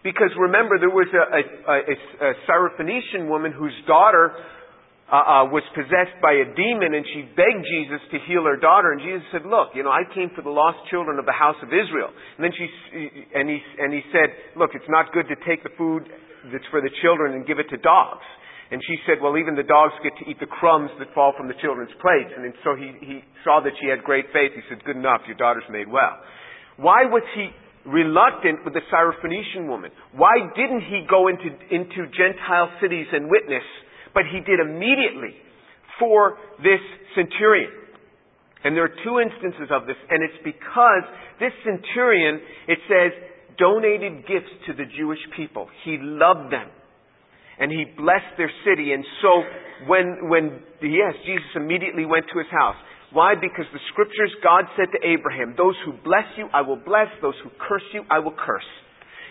Because 0.00 0.32
remember, 0.40 0.80
there 0.80 0.88
was 0.88 1.12
a, 1.12 1.24
a, 1.28 1.42
a, 1.76 1.96
a 2.24 2.30
Syrophoenician 2.48 3.28
woman 3.28 3.52
whose 3.52 3.76
daughter 3.84 4.32
uh, 5.04 5.44
uh, 5.44 5.44
was 5.52 5.62
possessed 5.76 6.16
by 6.24 6.32
a 6.32 6.48
demon 6.56 6.96
and 6.96 7.04
she 7.12 7.28
begged 7.36 7.64
Jesus 7.68 8.00
to 8.08 8.16
heal 8.24 8.48
her 8.48 8.56
daughter. 8.56 8.96
And 8.96 9.04
Jesus 9.04 9.24
said, 9.28 9.44
look, 9.44 9.76
you 9.76 9.84
know, 9.84 9.92
I 9.92 10.08
came 10.16 10.32
for 10.32 10.40
the 10.40 10.52
lost 10.52 10.80
children 10.88 11.20
of 11.20 11.28
the 11.28 11.36
house 11.36 11.60
of 11.60 11.68
Israel. 11.68 12.08
And 12.08 12.40
then 12.40 12.52
she, 12.56 12.66
and 13.36 13.44
he, 13.44 13.60
and 13.78 13.92
he 13.92 14.00
said, 14.08 14.32
look, 14.56 14.72
it's 14.72 14.88
not 14.88 15.12
good 15.12 15.28
to 15.28 15.36
take 15.44 15.60
the 15.60 15.74
food 15.76 16.08
that's 16.48 16.64
for 16.72 16.80
the 16.80 16.92
children 17.04 17.36
and 17.36 17.44
give 17.44 17.60
it 17.60 17.68
to 17.68 17.78
dogs. 17.84 18.24
And 18.72 18.80
she 18.80 18.96
said, 19.04 19.20
well, 19.20 19.36
even 19.36 19.54
the 19.54 19.68
dogs 19.68 19.92
get 20.00 20.16
to 20.18 20.24
eat 20.24 20.40
the 20.40 20.48
crumbs 20.48 20.88
that 20.96 21.12
fall 21.12 21.36
from 21.36 21.52
the 21.52 21.58
children's 21.60 21.92
plates. 22.00 22.32
And 22.32 22.48
so 22.64 22.72
he, 22.72 22.96
he 23.04 23.16
saw 23.44 23.60
that 23.60 23.76
she 23.76 23.92
had 23.92 24.00
great 24.02 24.32
faith. 24.32 24.56
He 24.56 24.64
said, 24.72 24.80
good 24.88 24.96
enough, 24.96 25.20
your 25.28 25.36
daughter's 25.36 25.68
made 25.68 25.86
well. 25.86 26.16
Why 26.80 27.04
was 27.04 27.22
he 27.36 27.52
reluctant 27.84 28.64
with 28.64 28.72
the 28.72 28.80
Syrophoenician 28.88 29.68
woman? 29.68 29.92
Why 30.16 30.48
didn't 30.56 30.80
he 30.88 31.04
go 31.04 31.28
into, 31.28 31.52
into 31.68 32.08
Gentile 32.16 32.72
cities 32.80 33.06
and 33.12 33.28
witness 33.28 33.62
but 34.14 34.24
he 34.30 34.40
did 34.40 34.60
immediately 34.62 35.34
for 35.98 36.38
this 36.62 36.80
centurion. 37.14 37.70
And 38.64 38.74
there 38.74 38.84
are 38.84 38.96
two 39.04 39.20
instances 39.20 39.68
of 39.68 39.86
this, 39.86 39.98
and 40.08 40.24
it's 40.24 40.40
because 40.40 41.04
this 41.38 41.52
centurion, 41.66 42.40
it 42.66 42.78
says, 42.88 43.12
donated 43.58 44.24
gifts 44.26 44.50
to 44.66 44.72
the 44.72 44.88
Jewish 44.96 45.20
people. 45.36 45.68
He 45.84 45.98
loved 46.00 46.50
them. 46.50 46.70
And 47.60 47.70
he 47.70 47.84
blessed 47.84 48.34
their 48.38 48.50
city. 48.66 48.90
And 48.92 49.04
so 49.22 49.30
when, 49.86 50.30
when, 50.30 50.58
yes, 50.82 51.14
Jesus 51.22 51.52
immediately 51.54 52.06
went 52.06 52.26
to 52.32 52.38
his 52.38 52.50
house. 52.50 52.74
Why? 53.12 53.34
Because 53.38 53.70
the 53.70 53.78
scriptures, 53.92 54.32
God 54.42 54.64
said 54.74 54.90
to 54.90 54.98
Abraham, 55.06 55.54
those 55.56 55.78
who 55.86 55.92
bless 56.02 56.26
you, 56.36 56.48
I 56.52 56.62
will 56.62 56.80
bless. 56.82 57.06
Those 57.22 57.38
who 57.44 57.50
curse 57.62 57.86
you, 57.92 58.02
I 58.10 58.18
will 58.18 58.34
curse. 58.34 58.66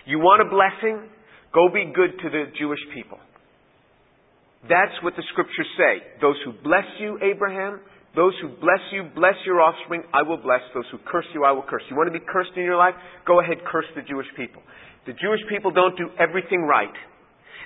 You 0.06 0.20
want 0.20 0.40
a 0.40 0.48
blessing? 0.48 1.10
Go 1.52 1.68
be 1.68 1.92
good 1.92 2.16
to 2.22 2.30
the 2.30 2.44
Jewish 2.56 2.80
people. 2.94 3.18
That's 4.68 4.96
what 5.02 5.14
the 5.16 5.22
scriptures 5.32 5.68
say. 5.76 6.00
Those 6.20 6.36
who 6.44 6.52
bless 6.64 6.88
you, 6.98 7.18
Abraham, 7.20 7.80
those 8.16 8.32
who 8.40 8.48
bless 8.62 8.80
you, 8.92 9.10
bless 9.14 9.34
your 9.44 9.60
offspring, 9.60 10.04
I 10.14 10.22
will 10.22 10.38
bless. 10.38 10.62
Those 10.72 10.86
who 10.90 10.98
curse 11.04 11.26
you, 11.34 11.44
I 11.44 11.52
will 11.52 11.66
curse. 11.66 11.82
You 11.90 11.96
want 11.96 12.12
to 12.12 12.16
be 12.16 12.24
cursed 12.24 12.54
in 12.56 12.62
your 12.62 12.78
life? 12.78 12.94
Go 13.26 13.40
ahead, 13.40 13.58
curse 13.66 13.86
the 13.96 14.02
Jewish 14.02 14.28
people. 14.36 14.62
The 15.06 15.12
Jewish 15.12 15.42
people 15.50 15.70
don't 15.70 15.98
do 15.98 16.08
everything 16.16 16.62
right. 16.62 16.94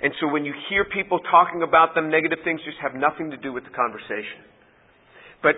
And 0.02 0.12
so 0.20 0.30
when 0.30 0.44
you 0.44 0.54
hear 0.70 0.86
people 0.88 1.20
talking 1.30 1.62
about 1.62 1.94
them, 1.94 2.10
negative 2.10 2.38
things 2.42 2.60
just 2.64 2.78
have 2.82 2.94
nothing 2.94 3.30
to 3.30 3.36
do 3.36 3.52
with 3.52 3.64
the 3.64 3.74
conversation. 3.74 4.42
But 5.42 5.54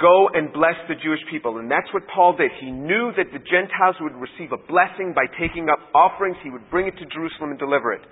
go 0.00 0.28
and 0.34 0.52
bless 0.52 0.76
the 0.88 0.96
Jewish 0.98 1.22
people. 1.30 1.58
And 1.58 1.70
that's 1.70 1.88
what 1.94 2.02
Paul 2.12 2.36
did. 2.36 2.50
He 2.60 2.72
knew 2.72 3.12
that 3.16 3.30
the 3.32 3.40
Gentiles 3.40 3.96
would 4.00 4.16
receive 4.16 4.52
a 4.52 4.60
blessing 4.60 5.14
by 5.14 5.30
taking 5.38 5.68
up 5.70 5.78
offerings. 5.94 6.36
He 6.42 6.50
would 6.50 6.68
bring 6.70 6.88
it 6.88 6.96
to 6.98 7.06
Jerusalem 7.06 7.54
and 7.54 7.58
deliver 7.58 7.92
it. 7.92 8.02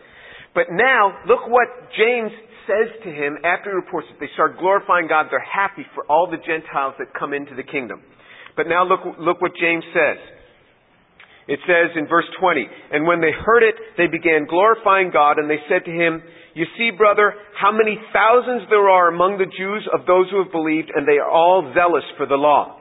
But 0.55 0.69
now, 0.71 1.19
look 1.27 1.49
what 1.49 1.69
James 1.97 2.31
says 2.67 2.91
to 3.05 3.11
him 3.11 3.39
after 3.45 3.71
he 3.71 3.77
reports 3.77 4.09
that 4.11 4.19
they 4.21 4.31
start 4.35 4.59
glorifying 4.59 5.09
God. 5.09 5.27
They're 5.31 5.43
happy 5.43 5.87
for 5.95 6.05
all 6.07 6.31
the 6.31 6.41
Gentiles 6.41 6.95
that 6.99 7.13
come 7.19 7.33
into 7.33 7.55
the 7.55 7.63
kingdom. 7.63 8.03
But 8.57 8.69
now 8.69 8.85
look, 8.85 9.01
look 9.19 9.41
what 9.41 9.53
James 9.59 9.85
says. 9.93 10.21
It 11.49 11.59
says 11.67 11.91
in 11.99 12.07
verse 12.07 12.29
20, 12.39 12.67
And 12.93 13.07
when 13.07 13.21
they 13.21 13.35
heard 13.35 13.67
it, 13.67 13.75
they 13.99 14.07
began 14.07 14.47
glorifying 14.47 15.11
God, 15.11 15.39
and 15.39 15.51
they 15.51 15.59
said 15.69 15.85
to 15.85 15.91
him, 15.91 16.23
You 16.55 16.67
see, 16.79 16.91
brother, 16.95 17.35
how 17.59 17.73
many 17.73 17.99
thousands 18.15 18.71
there 18.71 18.89
are 18.89 19.11
among 19.11 19.39
the 19.39 19.51
Jews 19.51 19.83
of 19.91 20.07
those 20.07 20.31
who 20.31 20.43
have 20.43 20.55
believed, 20.55 20.93
and 20.95 21.03
they 21.03 21.19
are 21.19 21.31
all 21.31 21.67
zealous 21.75 22.07
for 22.17 22.27
the 22.27 22.39
law. 22.39 22.79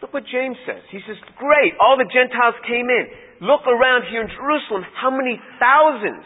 Look 0.00 0.14
what 0.14 0.28
James 0.30 0.56
says. 0.62 0.84
He 0.92 1.00
says, 1.08 1.16
Great, 1.40 1.74
all 1.80 1.98
the 1.98 2.06
Gentiles 2.06 2.54
came 2.68 2.86
in. 2.86 3.04
Look 3.42 3.66
around 3.66 4.06
here 4.08 4.22
in 4.22 4.30
Jerusalem, 4.30 4.86
how 4.94 5.10
many 5.10 5.40
thousands? 5.58 6.24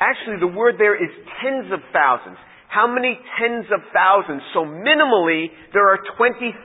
Actually, 0.00 0.40
the 0.40 0.48
word 0.48 0.76
there 0.80 0.96
is 0.96 1.12
tens 1.44 1.68
of 1.70 1.84
thousands. 1.92 2.40
How 2.72 2.86
many 2.86 3.18
tens 3.36 3.66
of 3.68 3.84
thousands? 3.92 4.40
So 4.54 4.64
minimally, 4.64 5.52
there 5.74 5.90
are 5.90 5.98
20,000 6.16 6.56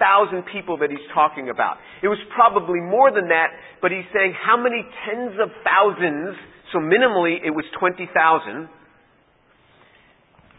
people 0.53 0.77
that 0.79 0.89
he's 0.89 1.03
talking 1.13 1.49
about. 1.49 1.77
It 2.01 2.07
was 2.07 2.21
probably 2.33 2.79
more 2.79 3.11
than 3.11 3.27
that, 3.29 3.51
but 3.81 3.91
he's 3.91 4.07
saying 4.13 4.33
how 4.37 4.55
many 4.55 4.85
tens 5.03 5.35
of 5.41 5.49
thousands, 5.65 6.37
so 6.71 6.79
minimally 6.79 7.41
it 7.43 7.51
was 7.51 7.65
20,000, 7.79 8.07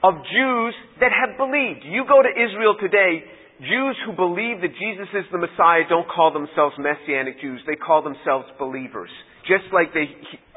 of 0.02 0.14
Jews 0.28 0.74
that 1.00 1.14
have 1.14 1.38
believed. 1.38 1.86
You 1.86 2.04
go 2.04 2.20
to 2.20 2.28
Israel 2.28 2.76
today, 2.76 3.24
Jews 3.62 3.96
who 4.04 4.12
believe 4.12 4.60
that 4.60 4.76
Jesus 4.76 5.08
is 5.16 5.24
the 5.32 5.38
Messiah 5.40 5.88
don't 5.88 6.06
call 6.10 6.34
themselves 6.34 6.76
Messianic 6.76 7.40
Jews. 7.40 7.62
They 7.66 7.76
call 7.76 8.02
themselves 8.02 8.44
believers. 8.58 9.08
Just 9.48 9.72
like 9.72 9.94
they, 9.94 10.10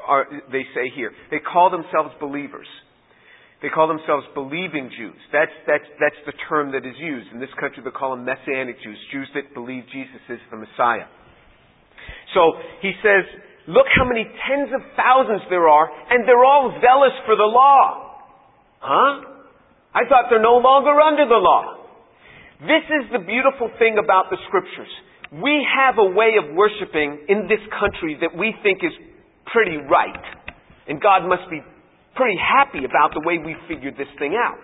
are, 0.06 0.26
they 0.52 0.64
say 0.74 0.90
here. 0.94 1.12
They 1.30 1.38
call 1.38 1.70
themselves 1.70 2.10
believers. 2.20 2.66
They 3.62 3.68
call 3.68 3.88
themselves 3.88 4.24
believing 4.32 4.88
Jews. 4.96 5.20
That's, 5.32 5.52
that's, 5.68 5.84
that's 6.00 6.16
the 6.24 6.32
term 6.48 6.72
that 6.72 6.88
is 6.88 6.96
used. 6.96 7.28
In 7.32 7.40
this 7.40 7.52
country, 7.60 7.84
they 7.84 7.92
call 7.92 8.16
them 8.16 8.24
Messianic 8.24 8.80
Jews, 8.80 8.96
Jews 9.12 9.28
that 9.34 9.52
believe 9.52 9.84
Jesus 9.92 10.22
is 10.32 10.40
the 10.50 10.56
Messiah. 10.56 11.04
So 12.32 12.56
he 12.80 12.96
says, 13.04 13.28
look 13.68 13.84
how 13.92 14.08
many 14.08 14.24
tens 14.48 14.72
of 14.72 14.80
thousands 14.96 15.44
there 15.52 15.68
are, 15.68 15.86
and 16.08 16.24
they're 16.24 16.44
all 16.44 16.72
zealous 16.80 17.12
for 17.28 17.36
the 17.36 17.44
law. 17.44 18.16
Huh? 18.80 19.28
I 19.92 20.08
thought 20.08 20.32
they're 20.32 20.40
no 20.40 20.56
longer 20.56 20.96
under 20.96 21.28
the 21.28 21.36
law. 21.36 21.84
This 22.64 22.84
is 22.88 23.12
the 23.12 23.20
beautiful 23.20 23.68
thing 23.78 24.00
about 24.00 24.32
the 24.32 24.40
scriptures. 24.48 24.88
We 25.36 25.66
have 25.68 26.00
a 26.00 26.10
way 26.16 26.40
of 26.40 26.56
worshiping 26.56 27.28
in 27.28 27.44
this 27.44 27.60
country 27.76 28.16
that 28.20 28.36
we 28.36 28.54
think 28.62 28.80
is 28.80 28.96
pretty 29.52 29.76
right. 29.76 30.24
And 30.88 31.00
God 31.00 31.26
must 31.28 31.48
be 31.50 31.62
pretty 32.16 32.38
happy 32.38 32.84
about 32.84 33.14
the 33.14 33.22
way 33.22 33.38
we 33.38 33.54
figured 33.68 33.94
this 33.94 34.10
thing 34.18 34.34
out. 34.34 34.62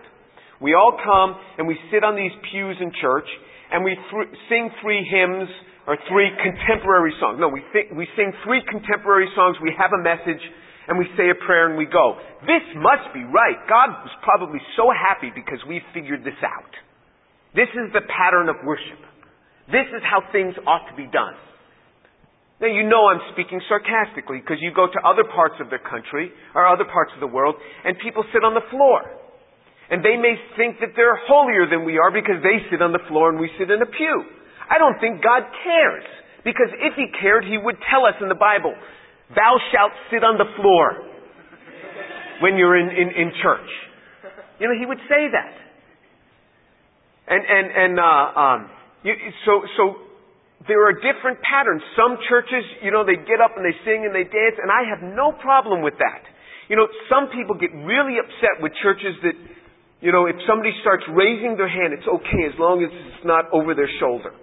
We 0.60 0.74
all 0.74 0.96
come 0.96 1.36
and 1.58 1.68
we 1.68 1.76
sit 1.92 2.02
on 2.02 2.16
these 2.16 2.32
pews 2.50 2.76
in 2.80 2.90
church 3.00 3.28
and 3.70 3.84
we 3.84 3.94
th- 3.94 4.32
sing 4.48 4.70
three 4.80 5.04
hymns 5.04 5.48
or 5.86 5.98
three 6.10 6.30
contemporary 6.42 7.14
songs. 7.20 7.38
No, 7.38 7.48
we, 7.48 7.62
th- 7.72 7.92
we 7.94 8.08
sing 8.16 8.32
three 8.42 8.62
contemporary 8.66 9.28
songs, 9.36 9.56
we 9.62 9.70
have 9.78 9.94
a 9.94 10.02
message, 10.02 10.42
and 10.88 10.98
we 10.98 11.06
say 11.18 11.30
a 11.30 11.38
prayer 11.46 11.68
and 11.68 11.78
we 11.78 11.86
go. 11.86 12.18
This 12.46 12.62
must 12.74 13.10
be 13.14 13.22
right. 13.22 13.58
God 13.68 14.02
was 14.02 14.14
probably 14.22 14.62
so 14.74 14.90
happy 14.90 15.30
because 15.34 15.58
we 15.68 15.82
figured 15.94 16.22
this 16.22 16.38
out. 16.42 16.72
This 17.54 17.70
is 17.74 17.90
the 17.92 18.02
pattern 18.06 18.48
of 18.48 18.56
worship. 18.64 18.98
This 19.66 19.86
is 19.90 20.02
how 20.06 20.22
things 20.30 20.54
ought 20.66 20.86
to 20.90 20.96
be 20.96 21.10
done. 21.10 21.34
Now 22.60 22.72
you 22.72 22.88
know 22.88 23.12
I'm 23.12 23.20
speaking 23.36 23.60
sarcastically 23.68 24.40
because 24.40 24.56
you 24.64 24.72
go 24.72 24.88
to 24.88 24.98
other 25.04 25.24
parts 25.28 25.60
of 25.60 25.68
the 25.68 25.76
country 25.76 26.32
or 26.56 26.64
other 26.64 26.88
parts 26.88 27.12
of 27.12 27.20
the 27.20 27.28
world 27.28 27.54
and 27.84 27.96
people 28.00 28.24
sit 28.32 28.44
on 28.44 28.54
the 28.56 28.64
floor. 28.72 29.04
And 29.90 30.02
they 30.02 30.16
may 30.16 30.34
think 30.56 30.80
that 30.80 30.96
they're 30.96 31.20
holier 31.28 31.68
than 31.68 31.84
we 31.84 31.98
are 31.98 32.10
because 32.10 32.42
they 32.42 32.58
sit 32.72 32.82
on 32.82 32.90
the 32.90 33.04
floor 33.06 33.30
and 33.30 33.38
we 33.38 33.52
sit 33.54 33.70
in 33.70 33.78
a 33.78 33.86
pew. 33.86 34.16
I 34.66 34.78
don't 34.78 34.98
think 34.98 35.22
God 35.22 35.46
cares. 35.62 36.04
Because 36.42 36.70
if 36.78 36.94
He 36.94 37.06
cared, 37.20 37.44
He 37.44 37.58
would 37.58 37.76
tell 37.90 38.06
us 38.06 38.14
in 38.22 38.28
the 38.28 38.38
Bible, 38.38 38.74
thou 39.34 39.58
shalt 39.74 39.92
sit 40.10 40.22
on 40.22 40.38
the 40.38 40.46
floor 40.58 41.06
when 42.40 42.56
you're 42.56 42.78
in, 42.78 42.88
in, 42.90 43.08
in 43.14 43.32
church. 43.42 43.70
You 44.58 44.70
know, 44.70 44.74
He 44.78 44.86
would 44.86 45.02
say 45.10 45.26
that. 45.30 45.54
And, 47.26 47.42
and, 47.42 47.66
and, 47.74 47.94
uh, 47.98 48.40
um, 48.40 48.70
you, 49.02 49.14
so, 49.44 49.62
so 49.76 50.05
there 50.66 50.82
are 50.86 50.94
different 50.98 51.38
patterns. 51.46 51.82
Some 51.94 52.18
churches, 52.26 52.62
you 52.82 52.90
know, 52.90 53.06
they 53.06 53.16
get 53.16 53.38
up 53.38 53.54
and 53.54 53.62
they 53.62 53.74
sing 53.86 54.02
and 54.02 54.12
they 54.14 54.26
dance, 54.26 54.58
and 54.58 54.70
I 54.70 54.86
have 54.90 55.02
no 55.02 55.30
problem 55.38 55.82
with 55.82 55.94
that. 56.02 56.22
You 56.66 56.74
know, 56.74 56.90
some 57.06 57.30
people 57.30 57.54
get 57.54 57.70
really 57.70 58.18
upset 58.18 58.58
with 58.58 58.74
churches 58.82 59.14
that, 59.22 59.36
you 60.02 60.10
know, 60.10 60.26
if 60.26 60.34
somebody 60.50 60.74
starts 60.82 61.06
raising 61.06 61.54
their 61.54 61.70
hand, 61.70 61.94
it's 61.94 62.06
okay 62.06 62.42
as 62.50 62.58
long 62.58 62.82
as 62.82 62.90
it's 62.90 63.22
not 63.22 63.46
over 63.54 63.78
their 63.78 63.90
shoulder. 64.02 64.34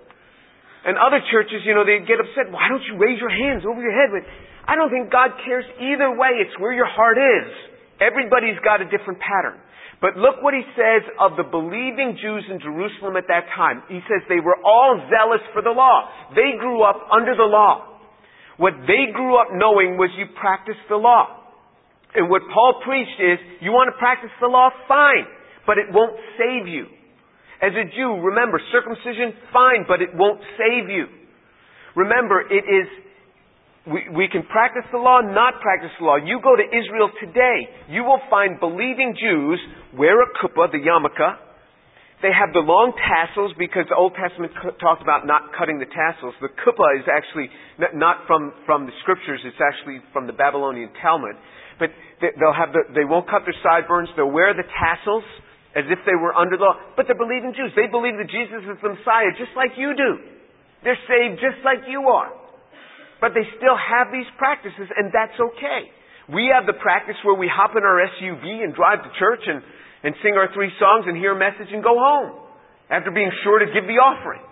And 0.84 0.96
other 1.00 1.20
churches, 1.32 1.64
you 1.64 1.76
know, 1.76 1.84
they 1.84 2.00
get 2.04 2.20
upset, 2.20 2.52
why 2.52 2.68
don't 2.72 2.84
you 2.88 3.00
raise 3.00 3.20
your 3.20 3.32
hands 3.32 3.64
over 3.68 3.80
your 3.80 3.96
head? 3.96 4.12
But 4.12 4.24
I 4.68 4.76
don't 4.76 4.92
think 4.92 5.12
God 5.12 5.36
cares 5.44 5.68
either 5.80 6.16
way. 6.16 6.44
It's 6.44 6.56
where 6.60 6.72
your 6.72 6.88
heart 6.88 7.20
is. 7.20 7.73
Everybody's 8.01 8.58
got 8.63 8.82
a 8.82 8.88
different 8.89 9.19
pattern. 9.19 9.60
But 10.01 10.19
look 10.19 10.43
what 10.43 10.53
he 10.53 10.67
says 10.75 11.08
of 11.15 11.39
the 11.39 11.47
believing 11.47 12.19
Jews 12.19 12.43
in 12.51 12.60
Jerusalem 12.60 13.15
at 13.15 13.32
that 13.32 13.47
time. 13.56 13.84
He 13.88 14.03
says 14.10 14.19
they 14.27 14.43
were 14.43 14.60
all 14.60 14.99
zealous 15.08 15.39
for 15.56 15.63
the 15.63 15.71
law. 15.71 16.12
They 16.36 16.60
grew 16.60 16.84
up 16.84 17.08
under 17.08 17.36
the 17.36 17.47
law. 17.47 17.93
What 18.58 18.73
they 18.84 19.15
grew 19.15 19.39
up 19.39 19.56
knowing 19.56 19.95
was 19.95 20.12
you 20.19 20.27
practice 20.36 20.77
the 20.89 20.99
law. 20.99 21.39
And 22.13 22.29
what 22.29 22.43
Paul 22.53 22.84
preached 22.86 23.17
is, 23.17 23.39
you 23.62 23.71
want 23.71 23.89
to 23.89 23.97
practice 23.97 24.29
the 24.41 24.51
law? 24.51 24.69
Fine. 24.88 25.25
But 25.65 25.79
it 25.79 25.88
won't 25.89 26.19
save 26.38 26.67
you. 26.67 26.86
As 27.63 27.71
a 27.71 27.88
Jew, 27.95 28.19
remember, 28.19 28.60
circumcision, 28.75 29.39
fine, 29.56 29.88
but 29.88 30.01
it 30.03 30.12
won't 30.13 30.41
save 30.60 30.91
you. 30.91 31.08
Remember, 31.95 32.43
it 32.43 32.67
is 32.67 32.88
we, 33.84 34.08
we 34.15 34.26
can 34.32 34.48
practice 34.48 34.88
the 34.96 34.98
law, 34.98 35.19
not 35.19 35.60
practice 35.60 35.91
the 36.00 36.06
law. 36.08 36.15
You 36.15 36.39
go 36.39 36.56
to 36.56 36.63
Israel 36.63 37.12
today, 37.19 37.67
you 37.91 38.04
will 38.08 38.22
find 38.30 38.60
believing 38.60 39.12
Jews 39.19 39.60
wear 39.91 40.15
a 40.24 40.28
kippah, 40.39 40.72
the 40.72 40.80
yarmulke. 40.80 41.36
They 42.24 42.32
have 42.32 42.56
the 42.56 42.63
long 42.63 42.96
tassels 42.96 43.52
because 43.60 43.84
the 43.91 44.00
Old 44.00 44.15
Testament 44.15 44.56
talked 44.80 45.04
about 45.04 45.28
not 45.28 45.52
cutting 45.52 45.84
the 45.84 45.91
tassels. 45.91 46.32
The 46.39 46.48
kippah 46.63 47.04
is 47.04 47.04
actually 47.12 47.52
not 47.91 48.24
from, 48.24 48.56
from 48.63 48.88
the 48.88 48.96
scriptures, 49.04 49.43
it's 49.43 49.60
actually 49.60 50.00
from 50.15 50.32
the 50.32 50.36
Babylonian 50.36 50.96
Talmud. 51.04 51.36
But 51.76 51.91
they'll 52.24 52.56
have 52.56 52.72
the, 52.72 52.88
they 52.96 53.04
won't 53.04 53.28
cut 53.28 53.43
their 53.43 53.58
sideburns, 53.60 54.08
they'll 54.15 54.32
wear 54.32 54.56
the 54.56 54.63
tassels 54.63 55.28
as 55.76 55.84
if 55.91 56.00
they 56.08 56.15
were 56.15 56.32
under 56.32 56.56
the 56.56 56.63
law. 56.63 56.80
But 56.96 57.12
they're 57.12 57.19
believing 57.19 57.52
Jews. 57.52 57.76
They 57.76 57.91
believe 57.91 58.15
that 58.15 58.32
Jesus 58.32 58.63
is 58.63 58.80
the 58.80 58.96
Messiah 58.96 59.36
just 59.36 59.52
like 59.60 59.76
you 59.76 59.91
do. 59.91 60.24
They're 60.88 61.04
saved 61.12 61.43
just 61.43 61.60
like 61.67 61.84
you 61.91 62.08
are. 62.08 62.32
But 63.24 63.32
they 63.32 63.48
still 63.56 63.80
have 63.80 64.12
these 64.12 64.28
practices, 64.36 64.92
and 64.92 65.08
that's 65.16 65.40
okay. 65.40 65.88
We 66.28 66.52
have 66.52 66.68
the 66.68 66.76
practice 66.76 67.16
where 67.24 67.40
we 67.40 67.48
hop 67.48 67.72
in 67.72 67.80
our 67.88 68.04
SUV 68.20 68.68
and 68.68 68.76
drive 68.76 69.00
to 69.00 69.08
church 69.16 69.48
and, 69.48 69.64
and 70.04 70.12
sing 70.20 70.36
our 70.36 70.52
three 70.52 70.68
songs 70.76 71.08
and 71.08 71.16
hear 71.16 71.32
a 71.32 71.40
message 71.40 71.72
and 71.72 71.80
go 71.80 71.96
home 71.96 72.36
after 72.92 73.16
being 73.16 73.32
sure 73.48 73.64
to 73.64 73.72
give 73.72 73.88
the 73.88 74.04
offering. 74.04 74.44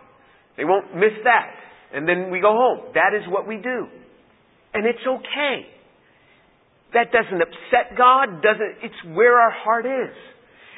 They 0.56 0.64
won't 0.64 0.96
miss 0.96 1.12
that. 1.28 1.52
And 1.92 2.08
then 2.08 2.32
we 2.32 2.40
go 2.40 2.56
home. 2.56 2.96
That 2.96 3.12
is 3.12 3.28
what 3.28 3.44
we 3.44 3.60
do. 3.60 3.92
And 4.72 4.88
it's 4.88 5.04
okay. 5.04 5.68
That 6.96 7.12
doesn't 7.12 7.44
upset 7.44 8.00
God, 8.00 8.40
doesn't, 8.40 8.88
it's 8.88 9.02
where 9.12 9.36
our 9.36 9.52
heart 9.52 9.84
is. 9.84 10.16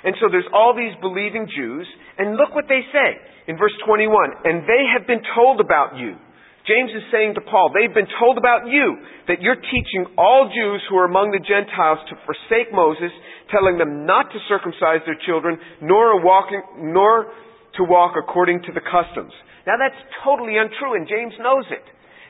And 0.02 0.18
so 0.18 0.34
there's 0.34 0.50
all 0.50 0.74
these 0.74 0.98
believing 0.98 1.46
Jews, 1.46 1.86
and 2.18 2.42
look 2.42 2.58
what 2.58 2.66
they 2.66 2.82
say 2.90 3.22
in 3.46 3.62
verse 3.62 3.78
21. 3.86 4.10
And 4.50 4.66
they 4.66 4.82
have 4.98 5.06
been 5.06 5.22
told 5.38 5.62
about 5.62 5.94
you 6.02 6.18
James 6.63 6.95
is 6.95 7.04
saying 7.12 7.36
to 7.36 7.43
Paul, 7.43 7.76
they've 7.76 7.91
been 7.91 8.08
told 8.19 8.39
about 8.39 8.71
you 8.71 8.95
that 9.28 9.43
you're 9.43 9.60
teaching 9.60 10.08
all 10.15 10.47
Jews 10.47 10.80
who 10.88 10.95
are 10.95 11.12
among 11.12 11.36
the 11.36 11.43
Gentiles 11.43 11.99
to 12.08 12.15
forsake 12.23 12.71
Moses, 12.71 13.12
telling 13.52 13.76
them 13.76 14.08
not 14.08 14.32
to 14.32 14.39
circumcise 14.47 15.04
their 15.04 15.19
children, 15.28 15.60
nor, 15.84 16.23
walking, 16.23 16.63
nor 16.95 17.28
to 17.76 17.84
walk 17.84 18.15
according 18.15 18.63
to 18.63 18.71
the 18.71 18.80
customs. 18.80 19.36
Now 19.67 19.76
that's 19.76 19.99
totally 20.23 20.56
untrue, 20.56 20.95
and 20.95 21.04
James 21.04 21.36
knows 21.43 21.67
it. 21.67 21.84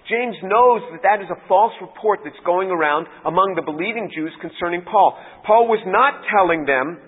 James 0.10 0.36
knows 0.44 0.82
that 0.92 1.06
that 1.06 1.22
is 1.22 1.30
a 1.30 1.40
false 1.48 1.74
report 1.80 2.26
that's 2.26 2.40
going 2.44 2.74
around 2.74 3.08
among 3.30 3.54
the 3.56 3.64
believing 3.64 4.10
Jews 4.12 4.34
concerning 4.42 4.82
Paul. 4.82 5.16
Paul 5.46 5.70
was 5.70 5.80
not 5.86 6.26
telling 6.28 6.66
them 6.66 7.00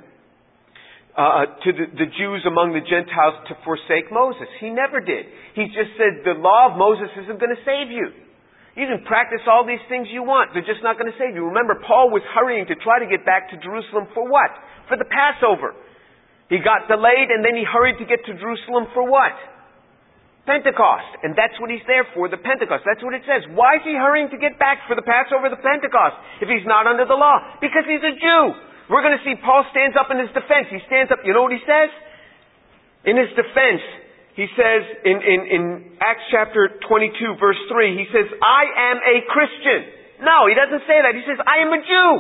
uh, 1.16 1.48
to 1.64 1.70
the, 1.72 1.86
the 1.96 2.10
Jews 2.12 2.44
among 2.44 2.76
the 2.76 2.84
Gentiles 2.84 3.40
to 3.48 3.56
forsake 3.64 4.12
Moses. 4.12 4.52
He 4.60 4.68
never 4.68 5.00
did. 5.00 5.26
He 5.56 5.72
just 5.72 5.96
said 5.96 6.28
the 6.28 6.36
law 6.36 6.72
of 6.72 6.76
Moses 6.76 7.08
isn't 7.24 7.40
going 7.40 7.56
to 7.56 7.64
save 7.64 7.88
you. 7.88 8.12
You 8.76 8.92
can 8.92 9.08
practice 9.08 9.40
all 9.48 9.64
these 9.64 9.84
things 9.88 10.12
you 10.12 10.28
want. 10.28 10.52
They're 10.52 10.68
just 10.68 10.84
not 10.84 11.00
going 11.00 11.08
to 11.08 11.16
save 11.16 11.32
you. 11.32 11.48
Remember, 11.48 11.80
Paul 11.88 12.12
was 12.12 12.20
hurrying 12.36 12.68
to 12.68 12.76
try 12.84 13.00
to 13.00 13.08
get 13.08 13.24
back 13.24 13.48
to 13.52 13.56
Jerusalem 13.64 14.12
for 14.12 14.28
what? 14.28 14.52
For 14.92 15.00
the 15.00 15.08
Passover. 15.08 15.72
He 16.52 16.60
got 16.60 16.92
delayed 16.92 17.32
and 17.32 17.40
then 17.40 17.56
he 17.56 17.64
hurried 17.64 17.96
to 18.04 18.06
get 18.06 18.28
to 18.28 18.36
Jerusalem 18.36 18.92
for 18.92 19.08
what? 19.08 19.32
Pentecost. 20.44 21.24
And 21.24 21.34
that's 21.34 21.56
what 21.64 21.72
he's 21.72 21.88
there 21.88 22.04
for, 22.12 22.28
the 22.28 22.38
Pentecost. 22.38 22.84
That's 22.84 23.02
what 23.02 23.16
it 23.16 23.24
says. 23.24 23.48
Why 23.56 23.80
is 23.80 23.88
he 23.88 23.96
hurrying 23.96 24.28
to 24.36 24.38
get 24.38 24.60
back 24.60 24.84
for 24.86 25.00
the 25.00 25.08
Passover, 25.08 25.48
the 25.48 25.64
Pentecost, 25.64 26.20
if 26.44 26.52
he's 26.52 26.68
not 26.68 26.86
under 26.86 27.08
the 27.08 27.18
law? 27.18 27.40
Because 27.64 27.88
he's 27.88 28.04
a 28.04 28.14
Jew. 28.14 28.75
We're 28.90 29.02
going 29.02 29.18
to 29.18 29.26
see 29.26 29.34
Paul 29.42 29.66
stands 29.74 29.98
up 29.98 30.14
in 30.14 30.22
his 30.22 30.30
defense. 30.30 30.70
He 30.70 30.82
stands 30.86 31.10
up, 31.10 31.26
you 31.26 31.34
know 31.34 31.42
what 31.42 31.56
he 31.56 31.64
says? 31.66 31.90
In 33.06 33.18
his 33.18 33.30
defense, 33.34 33.82
he 34.38 34.46
says 34.54 34.82
in, 35.06 35.18
in, 35.22 35.40
in 35.48 35.64
Acts 36.02 36.28
chapter 36.30 36.78
22 36.86 37.40
verse 37.42 37.58
3, 37.72 37.98
he 37.98 38.06
says, 38.12 38.28
I 38.44 38.94
am 38.94 38.98
a 39.02 39.16
Christian. 39.32 39.82
No, 40.22 40.46
he 40.46 40.54
doesn't 40.54 40.86
say 40.86 41.02
that. 41.02 41.14
He 41.18 41.26
says, 41.26 41.40
I 41.42 41.66
am 41.66 41.72
a 41.74 41.82
Jew. 41.82 42.12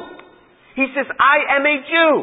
He 0.80 0.86
says, 0.95 1.08
I 1.19 1.60
am 1.60 1.63
a 1.63 1.78
Jew. 1.86 2.13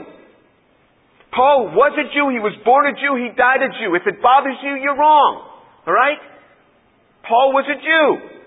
Paul 1.32 1.72
was 1.72 1.96
a 1.96 2.06
Jew. 2.12 2.28
He 2.28 2.42
was 2.42 2.52
born 2.64 2.84
a 2.88 2.92
Jew. 2.92 3.16
He 3.16 3.32
died 3.32 3.64
a 3.64 3.70
Jew. 3.80 3.96
If 3.96 4.04
it 4.04 4.20
bothers 4.20 4.60
you, 4.60 4.76
you're 4.76 4.96
wrong. 4.96 5.48
Alright? 5.88 6.20
Paul 7.24 7.56
was 7.56 7.64
a 7.70 7.78
Jew. 7.80 8.41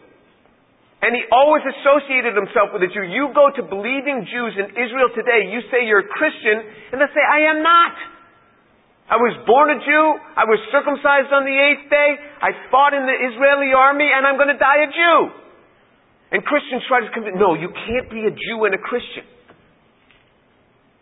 And 1.03 1.11
he 1.13 1.21
always 1.29 1.61
associated 1.63 2.33
himself 2.33 2.71
with 2.71 2.81
a 2.81 2.89
Jew. 2.89 3.03
You 3.03 3.29
go 3.35 3.51
to 3.51 3.61
believing 3.67 4.25
Jews 4.25 4.53
in 4.55 4.73
Israel 4.73 5.11
today, 5.11 5.51
you 5.51 5.61
say 5.69 5.85
you're 5.85 6.07
a 6.07 6.11
Christian, 6.11 6.65
and 6.91 6.97
they 6.97 7.09
say, 7.11 7.21
I 7.21 7.51
am 7.51 7.59
not. 7.61 7.93
I 9.05 9.21
was 9.21 9.37
born 9.45 9.69
a 9.69 9.77
Jew, 9.77 10.05
I 10.33 10.49
was 10.49 10.57
circumcised 10.73 11.29
on 11.29 11.45
the 11.45 11.53
eighth 11.53 11.93
day, 11.93 12.09
I 12.41 12.57
fought 12.73 12.97
in 12.97 13.05
the 13.05 13.13
Israeli 13.13 13.69
army, 13.69 14.09
and 14.09 14.25
I'm 14.25 14.33
going 14.33 14.49
to 14.49 14.57
die 14.57 14.81
a 14.81 14.89
Jew. 14.89 15.19
And 16.33 16.41
Christians 16.41 16.81
try 16.89 17.05
to 17.05 17.11
convince, 17.13 17.37
no, 17.37 17.53
you 17.53 17.69
can't 17.69 18.09
be 18.09 18.25
a 18.25 18.33
Jew 18.33 18.65
and 18.65 18.73
a 18.73 18.81
Christian. 18.81 19.29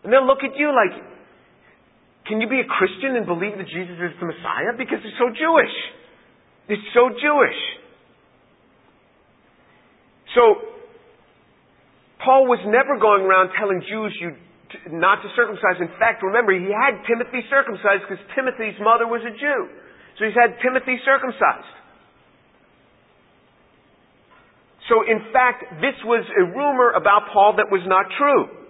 And 0.04 0.12
they'll 0.12 0.28
look 0.28 0.44
at 0.44 0.60
you 0.60 0.76
like, 0.76 1.00
can 2.28 2.44
you 2.44 2.48
be 2.52 2.60
a 2.60 2.68
Christian 2.68 3.16
and 3.16 3.24
believe 3.24 3.56
that 3.56 3.72
Jesus 3.72 3.96
is 3.96 4.12
the 4.20 4.28
Messiah? 4.28 4.76
Because 4.76 5.00
you're 5.00 5.20
so 5.20 5.32
Jewish. 5.32 5.76
It's 6.76 6.88
so 6.92 7.08
Jewish. 7.08 7.60
So, 10.34 10.74
Paul 12.24 12.48
was 12.48 12.64
never 12.66 12.98
going 12.98 13.28
around 13.28 13.52
telling 13.60 13.84
Jews 13.84 14.16
you 14.20 14.34
not 14.90 15.22
to 15.22 15.30
circumcise. 15.36 15.78
In 15.78 15.92
fact, 16.00 16.24
remember, 16.24 16.56
he 16.56 16.72
had 16.72 17.04
Timothy 17.06 17.46
circumcised 17.52 18.08
because 18.08 18.22
Timothy's 18.34 18.80
mother 18.82 19.06
was 19.06 19.22
a 19.22 19.34
Jew. 19.36 19.60
So 20.18 20.26
he's 20.26 20.38
had 20.38 20.58
Timothy 20.64 20.98
circumcised. 21.06 21.74
So 24.90 25.06
in 25.06 25.32
fact, 25.32 25.80
this 25.80 25.96
was 26.04 26.26
a 26.26 26.44
rumor 26.44 26.96
about 26.98 27.32
Paul 27.32 27.56
that 27.58 27.70
was 27.72 27.84
not 27.86 28.08
true. 28.18 28.64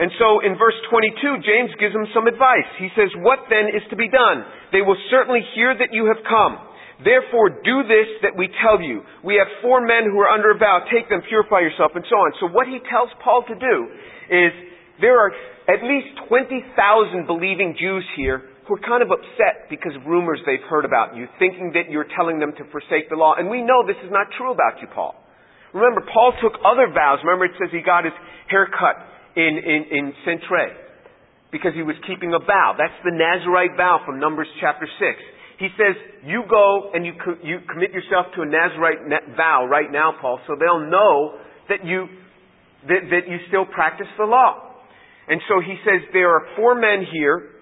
And 0.00 0.08
so 0.16 0.40
in 0.40 0.56
verse 0.56 0.76
22, 0.88 1.44
James 1.44 1.70
gives 1.76 1.92
him 1.92 2.08
some 2.16 2.24
advice. 2.24 2.68
He 2.80 2.88
says, 2.96 3.12
What 3.20 3.52
then 3.52 3.68
is 3.68 3.84
to 3.92 3.96
be 3.96 4.08
done? 4.08 4.48
They 4.72 4.80
will 4.80 4.96
certainly 5.12 5.44
hear 5.54 5.76
that 5.76 5.92
you 5.92 6.08
have 6.08 6.24
come. 6.24 6.56
Therefore, 7.04 7.48
do 7.64 7.80
this 7.88 8.08
that 8.22 8.36
we 8.36 8.52
tell 8.60 8.80
you. 8.80 9.00
We 9.24 9.40
have 9.40 9.48
four 9.64 9.80
men 9.80 10.04
who 10.04 10.20
are 10.20 10.28
under 10.28 10.52
a 10.52 10.58
vow. 10.58 10.84
Take 10.92 11.08
them, 11.08 11.22
purify 11.24 11.64
yourself, 11.64 11.92
and 11.96 12.04
so 12.08 12.16
on. 12.16 12.32
So 12.40 12.46
what 12.52 12.68
he 12.68 12.76
tells 12.92 13.08
Paul 13.24 13.44
to 13.48 13.56
do 13.56 13.76
is 14.28 14.52
there 15.00 15.16
are 15.16 15.32
at 15.68 15.80
least 15.80 16.12
20,000 16.28 17.24
believing 17.24 17.72
Jews 17.78 18.04
here 18.16 18.44
who 18.68 18.76
are 18.76 18.84
kind 18.84 19.02
of 19.02 19.10
upset 19.10 19.72
because 19.72 19.96
of 19.96 20.04
rumors 20.04 20.38
they've 20.44 20.62
heard 20.68 20.84
about 20.84 21.16
you, 21.16 21.26
thinking 21.40 21.72
that 21.74 21.88
you're 21.88 22.06
telling 22.14 22.38
them 22.38 22.52
to 22.54 22.64
forsake 22.70 23.08
the 23.08 23.16
law. 23.16 23.34
And 23.34 23.48
we 23.48 23.64
know 23.64 23.82
this 23.82 23.98
is 24.04 24.12
not 24.12 24.28
true 24.36 24.52
about 24.52 24.78
you, 24.84 24.88
Paul. 24.92 25.16
Remember, 25.72 26.04
Paul 26.04 26.36
took 26.42 26.54
other 26.62 26.92
vows. 26.92 27.18
Remember, 27.24 27.48
it 27.48 27.56
says 27.56 27.72
he 27.72 27.80
got 27.80 28.04
his 28.04 28.14
hair 28.50 28.68
cut 28.68 29.00
in, 29.34 29.56
in, 29.56 29.80
in 29.90 30.04
Cenchreae 30.26 30.74
because 31.50 31.72
he 31.74 31.82
was 31.82 31.96
keeping 32.06 32.34
a 32.34 32.42
vow. 32.42 32.74
That's 32.76 32.94
the 33.02 33.14
Nazarite 33.14 33.74
vow 33.76 34.02
from 34.04 34.20
Numbers 34.20 34.48
chapter 34.60 34.86
6. 34.86 35.39
He 35.60 35.68
says, 35.76 35.94
you 36.24 36.42
go 36.48 36.90
and 36.94 37.04
you, 37.04 37.12
co- 37.20 37.36
you 37.44 37.60
commit 37.68 37.92
yourself 37.92 38.32
to 38.34 38.42
a 38.42 38.48
Nazarite 38.48 39.04
vow 39.36 39.68
right 39.68 39.92
now, 39.92 40.16
Paul, 40.20 40.40
so 40.48 40.56
they'll 40.58 40.88
know 40.88 41.36
that 41.68 41.84
you, 41.84 42.08
that, 42.88 43.12
that 43.12 43.24
you 43.28 43.36
still 43.48 43.66
practice 43.66 44.08
the 44.16 44.24
law. 44.24 44.72
And 45.28 45.40
so 45.48 45.60
he 45.60 45.76
says, 45.84 46.00
there 46.12 46.32
are 46.32 46.48
four 46.56 46.74
men 46.74 47.04
here, 47.12 47.60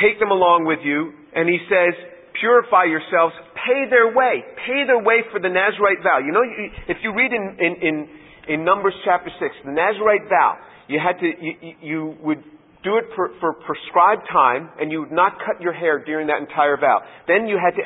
take 0.00 0.18
them 0.18 0.32
along 0.32 0.64
with 0.64 0.80
you, 0.82 1.12
and 1.36 1.46
he 1.46 1.60
says, 1.68 1.92
purify 2.40 2.88
yourselves, 2.88 3.36
pay 3.54 3.86
their 3.92 4.08
way, 4.08 4.42
pay 4.66 4.88
their 4.88 4.98
way 4.98 5.22
for 5.30 5.38
the 5.38 5.52
Nazarite 5.52 6.02
vow. 6.02 6.18
You 6.24 6.32
know, 6.32 6.42
if 6.88 6.96
you 7.04 7.14
read 7.14 7.30
in, 7.30 7.44
in, 7.60 7.72
in 7.84 8.08
in 8.48 8.64
Numbers 8.64 8.94
chapter 9.04 9.30
6, 9.38 9.54
the 9.64 9.70
Nazarite 9.72 10.28
vow, 10.28 10.58
you 10.88 10.98
had 10.98 11.18
to, 11.20 11.26
you, 11.26 11.74
you 11.80 12.14
would 12.22 12.42
do 12.82 12.96
it 12.96 13.04
for, 13.14 13.30
for 13.40 13.52
prescribed 13.52 14.26
time, 14.32 14.70
and 14.80 14.90
you 14.90 15.00
would 15.00 15.12
not 15.12 15.38
cut 15.38 15.60
your 15.60 15.72
hair 15.72 16.04
during 16.04 16.26
that 16.26 16.38
entire 16.40 16.76
vow. 16.76 17.00
Then 17.28 17.46
you 17.46 17.58
had 17.58 17.74
to 17.76 17.82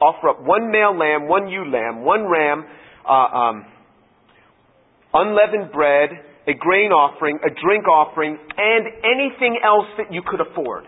offer 0.00 0.28
up 0.28 0.42
one 0.42 0.70
male 0.70 0.96
lamb, 0.96 1.28
one 1.28 1.48
ewe 1.48 1.70
lamb, 1.70 2.04
one 2.04 2.24
ram, 2.28 2.64
uh, 3.04 3.12
um, 3.12 3.66
unleavened 5.12 5.72
bread, 5.72 6.10
a 6.46 6.54
grain 6.54 6.92
offering, 6.92 7.38
a 7.44 7.50
drink 7.62 7.86
offering, 7.88 8.38
and 8.56 8.86
anything 9.04 9.58
else 9.64 9.86
that 9.98 10.12
you 10.12 10.22
could 10.24 10.40
afford. 10.40 10.84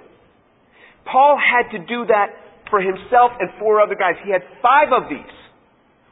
Paul 1.10 1.36
had 1.36 1.70
to 1.76 1.84
do 1.84 2.06
that 2.06 2.28
for 2.70 2.80
himself 2.80 3.32
and 3.40 3.50
four 3.58 3.80
other 3.80 3.94
guys. 3.94 4.14
He 4.24 4.32
had 4.32 4.42
five 4.62 4.92
of 4.92 5.10
these 5.10 5.34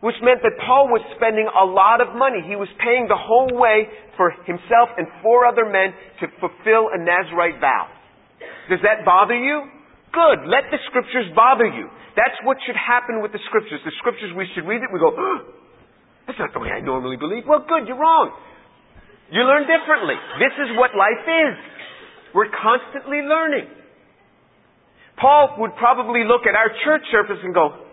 which 0.00 0.14
meant 0.22 0.42
that 0.46 0.54
Paul 0.62 0.86
was 0.94 1.02
spending 1.18 1.50
a 1.50 1.66
lot 1.66 1.98
of 1.98 2.14
money. 2.14 2.38
He 2.46 2.54
was 2.54 2.70
paying 2.78 3.10
the 3.10 3.18
whole 3.18 3.50
way 3.50 3.90
for 4.14 4.30
himself 4.46 4.94
and 4.94 5.10
four 5.22 5.42
other 5.42 5.66
men 5.66 5.90
to 6.22 6.30
fulfill 6.38 6.94
a 6.94 6.98
Nazarite 7.02 7.58
vow. 7.58 7.90
Does 8.70 8.78
that 8.86 9.02
bother 9.02 9.34
you? 9.34 9.66
Good. 10.14 10.46
Let 10.46 10.70
the 10.70 10.78
scriptures 10.86 11.26
bother 11.34 11.66
you. 11.66 11.90
That's 12.14 12.38
what 12.46 12.58
should 12.62 12.78
happen 12.78 13.22
with 13.22 13.34
the 13.34 13.42
scriptures. 13.50 13.82
The 13.82 13.94
scriptures, 13.98 14.30
we 14.34 14.46
should 14.54 14.66
read 14.66 14.82
it, 14.82 14.90
we 14.94 15.02
go, 15.02 15.10
oh, 15.10 15.38
that's 16.26 16.38
not 16.38 16.54
the 16.54 16.62
way 16.62 16.70
I 16.70 16.80
normally 16.80 17.16
believe. 17.16 17.46
Well, 17.46 17.64
good, 17.66 17.86
you're 17.86 17.98
wrong. 17.98 18.34
You 19.30 19.42
learn 19.44 19.66
differently. 19.66 20.14
This 20.38 20.54
is 20.62 20.76
what 20.78 20.94
life 20.94 21.24
is. 21.26 21.54
We're 22.34 22.52
constantly 22.52 23.24
learning. 23.24 23.66
Paul 25.20 25.58
would 25.58 25.74
probably 25.76 26.22
look 26.22 26.46
at 26.46 26.54
our 26.54 26.70
church 26.84 27.02
service 27.10 27.42
and 27.42 27.52
go, 27.52 27.87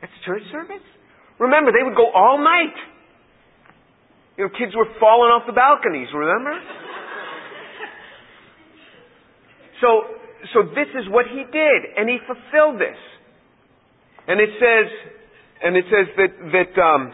that's 0.00 0.12
church 0.24 0.42
service? 0.50 0.84
Remember, 1.38 1.72
they 1.72 1.84
would 1.84 1.96
go 1.96 2.10
all 2.12 2.36
night. 2.40 2.76
You 4.36 4.48
know, 4.48 4.50
kids 4.56 4.72
were 4.76 4.88
falling 5.00 5.32
off 5.32 5.44
the 5.48 5.56
balconies, 5.56 6.08
remember? 6.12 6.56
so, 9.80 9.88
so 10.52 10.58
this 10.72 10.88
is 10.96 11.08
what 11.12 11.28
he 11.28 11.44
did, 11.44 11.80
and 11.96 12.08
he 12.08 12.16
fulfilled 12.24 12.80
this. 12.80 12.96
And 14.28 14.40
it 14.40 14.52
says, 14.60 14.86
and 15.64 15.76
it 15.76 15.84
says 15.88 16.06
that, 16.16 16.32
that, 16.56 16.72
um, 16.80 17.12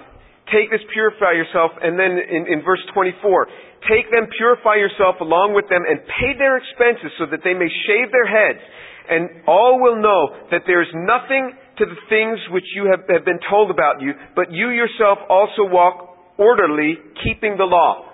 take 0.51 0.71
this, 0.71 0.83
purify 0.95 1.35
yourself, 1.35 1.75
and 1.83 1.99
then 1.99 2.19
in, 2.19 2.47
in 2.47 2.59
verse 2.63 2.83
24, 2.95 3.47
take 3.91 4.11
them, 4.11 4.31
purify 4.39 4.79
yourself 4.79 5.19
along 5.19 5.55
with 5.55 5.67
them, 5.71 5.83
and 5.83 6.03
pay 6.07 6.35
their 6.39 6.59
expenses 6.59 7.11
so 7.19 7.27
that 7.27 7.43
they 7.43 7.55
may 7.55 7.71
shave 7.87 8.11
their 8.15 8.27
heads, 8.27 8.63
and 9.11 9.47
all 9.47 9.79
will 9.83 9.99
know 9.99 10.51
that 10.51 10.63
there 10.67 10.83
is 10.83 10.91
nothing 10.95 11.55
to 11.79 11.85
the 11.85 12.01
things 12.09 12.39
which 12.51 12.65
you 12.75 12.89
have, 12.91 13.05
have 13.09 13.25
been 13.25 13.41
told 13.51 13.71
about 13.71 14.01
you, 14.01 14.13
but 14.35 14.51
you 14.51 14.71
yourself 14.71 15.19
also 15.29 15.65
walk 15.69 16.17
orderly, 16.39 16.97
keeping 17.25 17.57
the 17.57 17.65
law. 17.65 18.05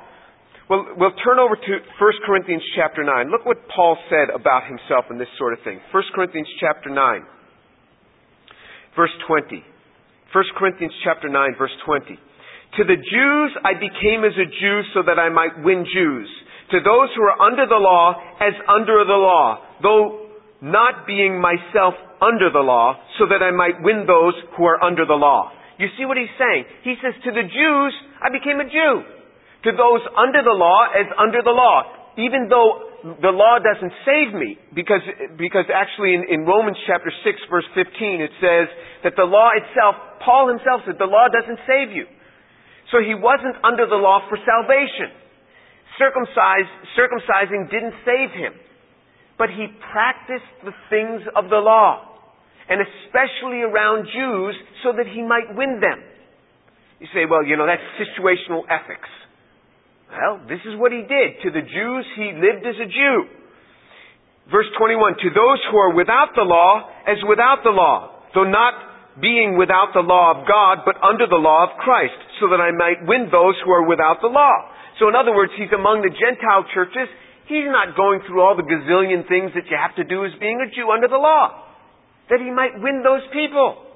Well, 0.71 0.87
we'll 0.97 1.17
turn 1.23 1.39
over 1.39 1.57
to 1.57 1.73
1 2.01 2.13
Corinthians 2.27 2.63
chapter 2.75 3.05
9. 3.05 3.31
Look 3.31 3.45
what 3.45 3.59
Paul 3.69 3.99
said 4.09 4.31
about 4.35 4.67
himself 4.67 5.07
in 5.11 5.19
this 5.19 5.29
sort 5.39 5.53
of 5.53 5.61
thing. 5.65 5.81
1 5.93 6.03
Corinthians 6.15 6.49
chapter 6.61 6.89
9, 6.89 6.97
verse 8.97 9.13
20. 9.27 9.63
1 10.33 10.45
Corinthians 10.57 10.95
chapter 11.05 11.29
9, 11.29 11.55
verse 11.59 11.77
20. 11.85 12.17
To 12.79 12.85
the 12.89 12.97
Jews 12.97 13.51
I 13.65 13.75
became 13.77 14.25
as 14.25 14.33
a 14.33 14.49
Jew 14.49 14.81
so 14.95 15.03
that 15.05 15.19
I 15.21 15.29
might 15.29 15.61
win 15.63 15.85
Jews. 15.85 16.31
To 16.71 16.81
those 16.81 17.13
who 17.15 17.23
are 17.23 17.37
under 17.37 17.67
the 17.67 17.77
law, 17.77 18.17
as 18.41 18.55
under 18.65 19.05
the 19.05 19.19
law, 19.21 19.61
though 19.83 20.31
not 20.63 21.07
being 21.07 21.39
myself 21.39 21.93
under 22.23 22.55
the 22.55 22.63
law, 22.63 22.95
so 23.19 23.27
that 23.27 23.43
I 23.43 23.51
might 23.51 23.83
win 23.83 24.07
those 24.07 24.39
who 24.55 24.63
are 24.65 24.79
under 24.79 25.03
the 25.03 25.19
law. 25.19 25.51
You 25.83 25.91
see 25.99 26.07
what 26.07 26.15
he's 26.15 26.31
saying? 26.39 26.65
He 26.87 26.95
says, 27.03 27.19
to 27.27 27.35
the 27.35 27.43
Jews, 27.43 27.93
I 28.23 28.31
became 28.31 28.63
a 28.63 28.69
Jew. 28.71 29.03
To 29.67 29.71
those 29.75 30.03
under 30.15 30.39
the 30.47 30.55
law, 30.55 30.87
as 30.95 31.11
under 31.19 31.43
the 31.43 31.51
law. 31.51 32.15
Even 32.15 32.47
though 32.47 33.19
the 33.19 33.35
law 33.35 33.59
doesn't 33.59 33.91
save 34.07 34.31
me, 34.39 34.55
because, 34.71 35.03
because 35.35 35.67
actually 35.75 36.15
in, 36.15 36.23
in 36.31 36.41
Romans 36.47 36.79
chapter 36.87 37.11
6 37.11 37.51
verse 37.51 37.67
15 37.75 38.23
it 38.23 38.31
says 38.39 38.71
that 39.03 39.19
the 39.19 39.27
law 39.27 39.51
itself, 39.59 40.23
Paul 40.23 40.55
himself 40.55 40.87
said, 40.87 41.03
the 41.03 41.11
law 41.11 41.27
doesn't 41.27 41.59
save 41.67 41.91
you. 41.91 42.07
So 42.95 43.03
he 43.03 43.17
wasn't 43.19 43.59
under 43.65 43.89
the 43.89 43.99
law 43.99 44.23
for 44.31 44.39
salvation. 44.39 45.11
Circumcising 45.99 47.71
didn't 47.73 47.97
save 48.07 48.31
him 48.37 48.55
but 49.43 49.51
he 49.51 49.67
practiced 49.91 50.55
the 50.65 50.71
things 50.89 51.23
of 51.35 51.51
the 51.51 51.57
law. 51.57 52.12
And 52.69 52.81
especially 52.81 53.63
around 53.63 54.07
Jews 54.11 54.55
so 54.83 54.93
that 54.93 55.07
he 55.07 55.23
might 55.23 55.55
win 55.55 55.81
them. 55.81 56.03
You 57.01 57.09
say, 57.11 57.27
well, 57.27 57.43
you 57.43 57.57
know, 57.57 57.67
that's 57.67 57.83
situational 57.99 58.63
ethics. 58.71 59.11
Well, 60.13 60.45
this 60.47 60.61
is 60.69 60.79
what 60.79 60.93
he 60.93 61.03
did. 61.03 61.43
To 61.43 61.51
the 61.51 61.65
Jews, 61.65 62.05
he 62.15 62.37
lived 62.37 62.63
as 62.63 62.79
a 62.79 62.87
Jew. 62.87 63.17
Verse 64.51 64.69
21, 64.79 65.19
to 65.23 65.29
those 65.31 65.61
who 65.71 65.77
are 65.79 65.95
without 65.95 66.35
the 66.37 66.47
law, 66.47 66.91
as 67.07 67.19
without 67.27 67.65
the 67.65 67.75
law, 67.75 68.23
though 68.35 68.47
not 68.47 69.19
being 69.21 69.57
without 69.57 69.93
the 69.95 70.05
law 70.05 70.37
of 70.37 70.49
God, 70.49 70.85
but 70.85 71.01
under 71.03 71.27
the 71.27 71.41
law 71.41 71.65
of 71.69 71.79
Christ, 71.81 72.17
so 72.41 72.49
that 72.49 72.61
I 72.61 72.73
might 72.73 73.07
win 73.07 73.29
those 73.33 73.57
who 73.65 73.71
are 73.71 73.87
without 73.87 74.21
the 74.21 74.31
law. 74.31 74.71
So 75.01 75.09
in 75.09 75.15
other 75.17 75.35
words, 75.35 75.53
he's 75.57 75.73
among 75.73 76.03
the 76.05 76.13
Gentile 76.13 76.65
churches. 76.75 77.09
He's 77.49 77.67
not 77.67 77.97
going 77.97 78.21
through 78.27 78.41
all 78.41 78.55
the 78.55 78.67
gazillion 78.67 79.27
things 79.27 79.53
that 79.59 79.67
you 79.67 79.77
have 79.77 79.97
to 79.97 80.05
do 80.05 80.25
as 80.25 80.33
being 80.39 80.61
a 80.63 80.69
Jew 80.71 80.91
under 80.93 81.09
the 81.09 81.19
law. 81.19 81.72
That 82.31 82.39
he 82.39 82.51
might 82.51 82.79
win 82.79 83.03
those 83.03 83.25
people. 83.33 83.93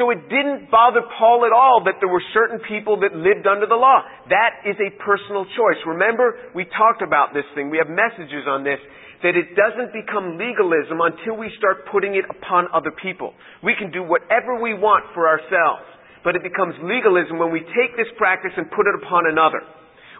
So 0.00 0.08
it 0.08 0.24
didn't 0.32 0.72
bother 0.72 1.04
Paul 1.04 1.44
at 1.44 1.52
all 1.52 1.84
that 1.84 2.00
there 2.00 2.08
were 2.08 2.24
certain 2.32 2.64
people 2.64 3.04
that 3.04 3.12
lived 3.12 3.44
under 3.44 3.68
the 3.68 3.76
law. 3.76 4.00
That 4.32 4.64
is 4.64 4.76
a 4.80 4.88
personal 5.04 5.44
choice. 5.44 5.76
Remember, 5.84 6.32
we 6.56 6.64
talked 6.64 7.04
about 7.04 7.36
this 7.36 7.44
thing. 7.52 7.68
We 7.68 7.76
have 7.76 7.92
messages 7.92 8.48
on 8.48 8.64
this. 8.64 8.80
That 9.20 9.36
it 9.36 9.52
doesn't 9.52 9.92
become 9.92 10.40
legalism 10.40 10.98
until 10.98 11.36
we 11.36 11.52
start 11.60 11.84
putting 11.92 12.16
it 12.16 12.24
upon 12.24 12.72
other 12.72 12.90
people. 12.90 13.36
We 13.60 13.76
can 13.76 13.92
do 13.92 14.00
whatever 14.00 14.56
we 14.56 14.72
want 14.72 15.12
for 15.12 15.28
ourselves. 15.28 15.84
But 16.24 16.40
it 16.40 16.42
becomes 16.42 16.74
legalism 16.80 17.36
when 17.36 17.52
we 17.52 17.60
take 17.60 17.92
this 17.94 18.08
practice 18.16 18.56
and 18.56 18.72
put 18.72 18.88
it 18.88 18.96
upon 18.96 19.28
another. 19.28 19.60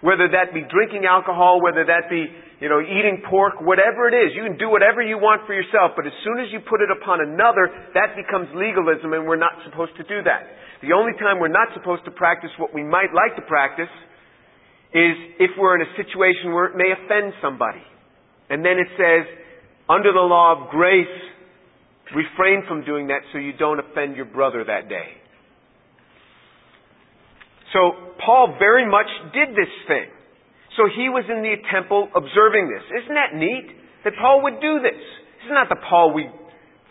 Whether 0.05 0.29
that 0.37 0.53
be 0.53 0.67
drinking 0.69 1.07
alcohol, 1.09 1.63
whether 1.63 1.87
that 1.87 2.11
be, 2.11 2.29
you 2.63 2.71
know, 2.71 2.79
eating 2.79 3.27
pork, 3.27 3.59
whatever 3.59 4.07
it 4.07 4.15
is. 4.15 4.39
You 4.39 4.47
can 4.47 4.55
do 4.55 4.71
whatever 4.71 5.03
you 5.03 5.19
want 5.19 5.43
for 5.51 5.53
yourself, 5.53 5.99
but 5.99 6.07
as 6.07 6.15
soon 6.23 6.39
as 6.39 6.47
you 6.55 6.63
put 6.63 6.79
it 6.79 6.95
upon 6.95 7.19
another, 7.19 7.67
that 7.99 8.15
becomes 8.15 8.47
legalism 8.55 9.11
and 9.19 9.27
we're 9.27 9.35
not 9.35 9.59
supposed 9.67 9.99
to 9.99 10.07
do 10.07 10.23
that. 10.23 10.47
The 10.79 10.95
only 10.95 11.11
time 11.19 11.43
we're 11.43 11.51
not 11.51 11.75
supposed 11.75 12.07
to 12.07 12.15
practice 12.15 12.55
what 12.63 12.71
we 12.71 12.87
might 12.87 13.11
like 13.11 13.35
to 13.35 13.43
practice 13.51 13.91
is 14.95 15.43
if 15.43 15.51
we're 15.59 15.75
in 15.75 15.83
a 15.83 15.93
situation 15.99 16.55
where 16.55 16.71
it 16.71 16.79
may 16.79 16.95
offend 16.95 17.35
somebody. 17.43 17.83
And 18.47 18.63
then 18.63 18.79
it 18.79 18.95
says, 18.95 19.27
under 19.91 20.15
the 20.15 20.23
law 20.23 20.55
of 20.55 20.71
grace, 20.71 21.11
refrain 22.15 22.63
from 22.71 22.87
doing 22.87 23.11
that 23.11 23.27
so 23.35 23.43
you 23.43 23.59
don't 23.59 23.83
offend 23.83 24.15
your 24.15 24.31
brother 24.31 24.63
that 24.63 24.87
day. 24.87 25.19
So 27.75 28.15
Paul 28.23 28.55
very 28.63 28.87
much 28.87 29.11
did 29.35 29.51
this 29.51 29.73
thing. 29.91 30.15
So 30.77 30.89
he 30.89 31.13
was 31.13 31.25
in 31.29 31.45
the 31.45 31.57
temple 31.69 32.09
observing 32.17 32.73
this. 32.73 32.85
Isn't 33.05 33.17
that 33.17 33.37
neat? 33.37 33.69
That 34.05 34.15
Paul 34.19 34.43
would 34.43 34.61
do 34.61 34.81
this. 34.81 34.99
This 35.43 35.47
is 35.47 35.55
not 35.55 35.69
the 35.69 35.79
Paul 35.79 36.13
we 36.15 36.27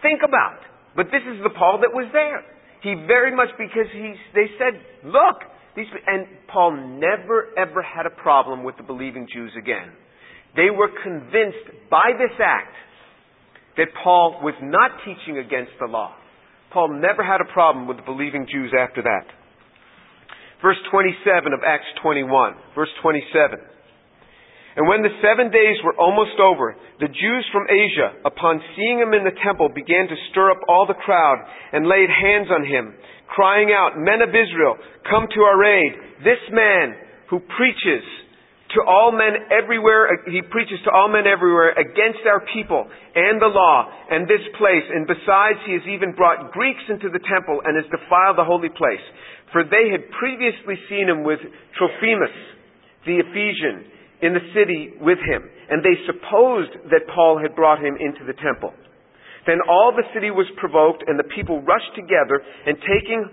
think 0.01 0.21
about. 0.23 0.61
But 0.95 1.07
this 1.11 1.23
is 1.23 1.41
the 1.43 1.49
Paul 1.49 1.79
that 1.81 1.91
was 1.91 2.07
there. 2.13 2.43
He 2.83 2.93
very 3.07 3.35
much 3.35 3.49
because 3.57 3.87
he 3.93 4.13
they 4.33 4.49
said, 4.57 4.79
look, 5.05 5.45
these 5.75 5.87
and 6.07 6.27
Paul 6.51 6.75
never 6.99 7.53
ever 7.57 7.81
had 7.81 8.05
a 8.05 8.09
problem 8.09 8.63
with 8.63 8.77
the 8.77 8.83
believing 8.83 9.27
Jews 9.31 9.51
again. 9.57 9.93
They 10.55 10.69
were 10.69 10.89
convinced 11.03 11.89
by 11.89 12.11
this 12.17 12.35
act 12.43 12.75
that 13.77 13.87
Paul 14.03 14.41
was 14.43 14.55
not 14.61 14.91
teaching 15.05 15.37
against 15.37 15.71
the 15.79 15.87
law. 15.87 16.13
Paul 16.73 16.99
never 16.99 17.23
had 17.23 17.39
a 17.39 17.51
problem 17.53 17.87
with 17.87 17.97
the 17.97 18.03
believing 18.03 18.47
Jews 18.51 18.73
after 18.77 19.01
that. 19.01 19.25
Verse 20.61 20.77
27 20.91 21.53
of 21.53 21.59
Acts 21.65 21.87
21. 22.01 22.53
Verse 22.75 22.91
27. 23.01 23.59
And 24.75 24.87
when 24.87 25.03
the 25.03 25.11
seven 25.19 25.51
days 25.51 25.75
were 25.83 25.95
almost 25.99 26.39
over, 26.39 26.75
the 26.99 27.11
Jews 27.11 27.45
from 27.51 27.67
Asia, 27.67 28.23
upon 28.23 28.63
seeing 28.75 28.99
him 29.03 29.11
in 29.11 29.27
the 29.27 29.35
temple, 29.43 29.67
began 29.67 30.07
to 30.07 30.23
stir 30.31 30.51
up 30.51 30.63
all 30.67 30.87
the 30.87 30.95
crowd 30.95 31.43
and 31.73 31.87
laid 31.87 32.07
hands 32.07 32.47
on 32.47 32.63
him, 32.63 32.95
crying 33.27 33.75
out, 33.75 33.99
Men 33.99 34.23
of 34.23 34.31
Israel, 34.31 34.79
come 35.09 35.27
to 35.27 35.41
our 35.43 35.59
aid. 35.59 35.91
This 36.23 36.39
man 36.55 36.95
who 37.27 37.43
preaches 37.59 38.03
to 38.75 38.79
all 38.87 39.11
men 39.11 39.51
everywhere, 39.51 40.07
he 40.31 40.39
preaches 40.47 40.79
to 40.87 40.91
all 40.91 41.11
men 41.11 41.27
everywhere 41.27 41.75
against 41.75 42.23
our 42.23 42.39
people 42.55 42.87
and 42.87 43.41
the 43.41 43.51
law 43.51 43.91
and 44.07 44.23
this 44.23 44.43
place. 44.55 44.87
And 44.87 45.03
besides, 45.03 45.59
he 45.67 45.75
has 45.75 45.83
even 45.91 46.15
brought 46.15 46.55
Greeks 46.55 46.83
into 46.87 47.11
the 47.11 47.19
temple 47.27 47.59
and 47.67 47.75
has 47.75 47.87
defiled 47.91 48.39
the 48.39 48.47
holy 48.47 48.71
place. 48.71 49.03
For 49.51 49.67
they 49.67 49.91
had 49.91 50.07
previously 50.15 50.79
seen 50.87 51.11
him 51.11 51.27
with 51.27 51.43
Trophimus, 51.75 52.35
the 53.03 53.19
Ephesian, 53.19 53.91
in 54.21 54.33
the 54.33 54.45
city 54.53 54.93
with 55.01 55.17
him, 55.25 55.41
and 55.69 55.81
they 55.81 55.97
supposed 56.05 56.93
that 56.93 57.09
Paul 57.13 57.41
had 57.41 57.55
brought 57.55 57.81
him 57.81 57.97
into 57.97 58.25
the 58.25 58.37
temple. 58.37 58.73
Then 59.45 59.57
all 59.65 59.91
the 59.91 60.05
city 60.13 60.29
was 60.29 60.45
provoked, 60.57 61.03
and 61.07 61.17
the 61.17 61.29
people 61.33 61.61
rushed 61.65 61.93
together, 61.97 62.37
and 62.39 62.77
taking 62.85 63.25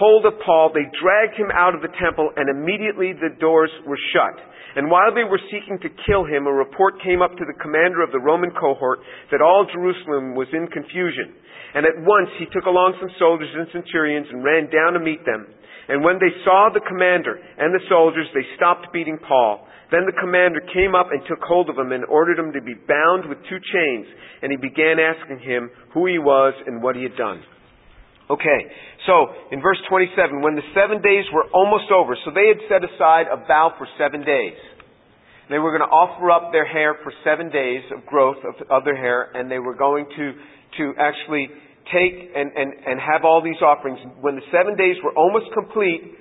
hold 0.00 0.24
of 0.24 0.40
Paul, 0.40 0.72
they 0.72 0.88
dragged 0.96 1.36
him 1.36 1.52
out 1.52 1.76
of 1.76 1.84
the 1.84 1.92
temple, 2.00 2.32
and 2.36 2.48
immediately 2.48 3.12
the 3.12 3.36
doors 3.36 3.70
were 3.84 4.00
shut. 4.16 4.32
And 4.76 4.88
while 4.88 5.12
they 5.12 5.26
were 5.26 5.42
seeking 5.50 5.76
to 5.82 5.90
kill 6.06 6.24
him, 6.24 6.46
a 6.46 6.52
report 6.52 7.02
came 7.02 7.20
up 7.20 7.36
to 7.36 7.44
the 7.44 7.58
commander 7.60 8.00
of 8.00 8.14
the 8.14 8.22
Roman 8.22 8.54
cohort 8.54 9.02
that 9.30 9.42
all 9.42 9.66
Jerusalem 9.66 10.38
was 10.38 10.46
in 10.54 10.70
confusion. 10.70 11.34
And 11.74 11.84
at 11.84 11.98
once 12.06 12.30
he 12.38 12.46
took 12.54 12.64
along 12.70 12.94
some 13.02 13.10
soldiers 13.18 13.50
and 13.50 13.66
centurions 13.74 14.30
and 14.30 14.46
ran 14.46 14.70
down 14.70 14.94
to 14.94 15.02
meet 15.02 15.26
them. 15.26 15.46
And 15.90 16.06
when 16.06 16.22
they 16.22 16.30
saw 16.46 16.70
the 16.70 16.86
commander 16.86 17.34
and 17.34 17.74
the 17.74 17.82
soldiers, 17.90 18.30
they 18.30 18.46
stopped 18.54 18.94
beating 18.94 19.18
Paul. 19.18 19.66
Then 19.90 20.06
the 20.06 20.14
commander 20.14 20.62
came 20.72 20.94
up 20.94 21.10
and 21.10 21.20
took 21.26 21.42
hold 21.42 21.68
of 21.68 21.76
him 21.76 21.90
and 21.90 22.04
ordered 22.06 22.38
him 22.38 22.52
to 22.54 22.62
be 22.62 22.74
bound 22.74 23.26
with 23.26 23.38
two 23.50 23.58
chains. 23.58 24.06
And 24.42 24.54
he 24.54 24.56
began 24.56 25.02
asking 25.02 25.42
him 25.42 25.70
who 25.92 26.06
he 26.06 26.18
was 26.18 26.54
and 26.66 26.82
what 26.82 26.94
he 26.94 27.02
had 27.02 27.16
done. 27.16 27.42
Okay, 28.30 28.60
so 29.10 29.26
in 29.50 29.60
verse 29.60 29.82
27, 29.90 30.40
when 30.40 30.54
the 30.54 30.62
seven 30.70 31.02
days 31.02 31.26
were 31.34 31.50
almost 31.50 31.90
over, 31.90 32.14
so 32.24 32.30
they 32.30 32.46
had 32.46 32.62
set 32.70 32.86
aside 32.86 33.26
a 33.26 33.42
vow 33.42 33.74
for 33.76 33.88
seven 33.98 34.22
days. 34.22 34.54
They 35.50 35.58
were 35.58 35.74
going 35.76 35.82
to 35.82 35.90
offer 35.90 36.30
up 36.30 36.52
their 36.54 36.64
hair 36.64 36.94
for 37.02 37.10
seven 37.26 37.50
days 37.50 37.82
of 37.90 38.06
growth 38.06 38.38
of, 38.46 38.54
of 38.70 38.84
their 38.84 38.94
hair, 38.94 39.34
and 39.34 39.50
they 39.50 39.58
were 39.58 39.74
going 39.74 40.06
to, 40.06 40.26
to 40.78 40.94
actually 40.94 41.50
take 41.90 42.30
and, 42.30 42.54
and, 42.54 42.70
and 42.86 43.02
have 43.02 43.26
all 43.26 43.42
these 43.42 43.58
offerings. 43.58 43.98
When 44.22 44.36
the 44.36 44.46
seven 44.54 44.78
days 44.78 44.94
were 45.02 45.10
almost 45.18 45.50
complete, 45.50 46.14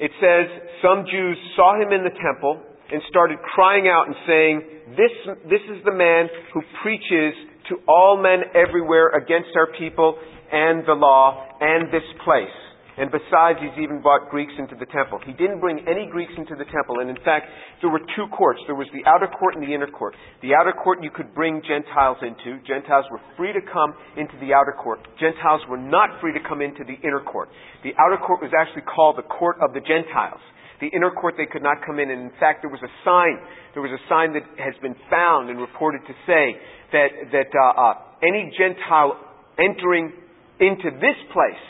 it 0.00 0.10
says 0.16 0.48
some 0.80 1.04
Jews 1.04 1.36
saw 1.52 1.76
him 1.76 1.92
in 1.92 2.00
the 2.00 2.16
temple 2.16 2.64
and 2.92 3.02
started 3.08 3.38
crying 3.54 3.88
out 3.88 4.06
and 4.06 4.16
saying, 4.26 4.62
this, 4.96 5.14
this 5.50 5.64
is 5.70 5.82
the 5.84 5.94
man 5.94 6.28
who 6.54 6.62
preaches 6.82 7.34
to 7.68 7.78
all 7.88 8.20
men 8.20 8.46
everywhere 8.54 9.10
against 9.10 9.50
our 9.56 9.68
people 9.78 10.18
and 10.52 10.86
the 10.86 10.94
law 10.94 11.34
and 11.60 11.90
this 11.90 12.06
place. 12.24 12.54
And 12.96 13.12
besides, 13.12 13.60
he's 13.60 13.76
even 13.76 14.00
brought 14.00 14.32
Greeks 14.32 14.56
into 14.56 14.72
the 14.72 14.88
temple. 14.88 15.20
He 15.20 15.36
didn't 15.36 15.60
bring 15.60 15.84
any 15.84 16.08
Greeks 16.08 16.32
into 16.32 16.56
the 16.56 16.64
temple. 16.64 17.04
And 17.04 17.12
in 17.12 17.20
fact, 17.28 17.44
there 17.84 17.92
were 17.92 18.00
two 18.16 18.24
courts. 18.32 18.60
There 18.64 18.74
was 18.74 18.88
the 18.96 19.04
outer 19.04 19.28
court 19.28 19.52
and 19.52 19.60
the 19.60 19.68
inner 19.68 19.90
court. 19.90 20.16
The 20.40 20.56
outer 20.56 20.72
court 20.72 21.04
you 21.04 21.12
could 21.12 21.34
bring 21.36 21.60
Gentiles 21.60 22.16
into. 22.24 22.56
Gentiles 22.64 23.04
were 23.12 23.20
free 23.36 23.52
to 23.52 23.60
come 23.60 23.92
into 24.16 24.32
the 24.40 24.56
outer 24.56 24.72
court. 24.72 25.04
Gentiles 25.20 25.60
were 25.68 25.76
not 25.76 26.16
free 26.24 26.32
to 26.32 26.40
come 26.48 26.64
into 26.64 26.88
the 26.88 26.96
inner 27.04 27.20
court. 27.20 27.52
The 27.84 27.92
outer 28.00 28.16
court 28.16 28.40
was 28.40 28.52
actually 28.56 28.88
called 28.88 29.20
the 29.20 29.28
court 29.28 29.60
of 29.60 29.76
the 29.76 29.84
Gentiles. 29.84 30.40
The 30.80 30.88
inner 30.88 31.10
court 31.10 31.34
they 31.36 31.46
could 31.46 31.62
not 31.62 31.78
come 31.84 31.98
in. 31.98 32.10
And 32.10 32.22
in 32.22 32.34
fact, 32.38 32.62
there 32.62 32.70
was 32.70 32.82
a 32.84 32.92
sign. 33.04 33.38
There 33.72 33.82
was 33.82 33.92
a 33.92 34.02
sign 34.08 34.32
that 34.34 34.44
has 34.60 34.74
been 34.82 34.96
found 35.10 35.50
and 35.50 35.60
reported 35.60 36.02
to 36.06 36.14
say 36.26 36.56
that, 36.92 37.08
that 37.32 37.50
uh, 37.52 37.80
uh, 37.80 37.94
any 38.22 38.52
Gentile 38.56 39.16
entering 39.58 40.12
into 40.60 40.90
this 41.00 41.18
place 41.32 41.64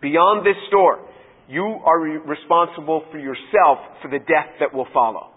beyond 0.00 0.46
this 0.46 0.58
door, 0.70 1.08
you 1.48 1.80
are 1.84 2.00
responsible 2.00 3.04
for 3.10 3.18
yourself 3.18 3.78
for 4.00 4.08
the 4.08 4.18
death 4.18 4.56
that 4.60 4.72
will 4.72 4.88
follow. 4.92 5.28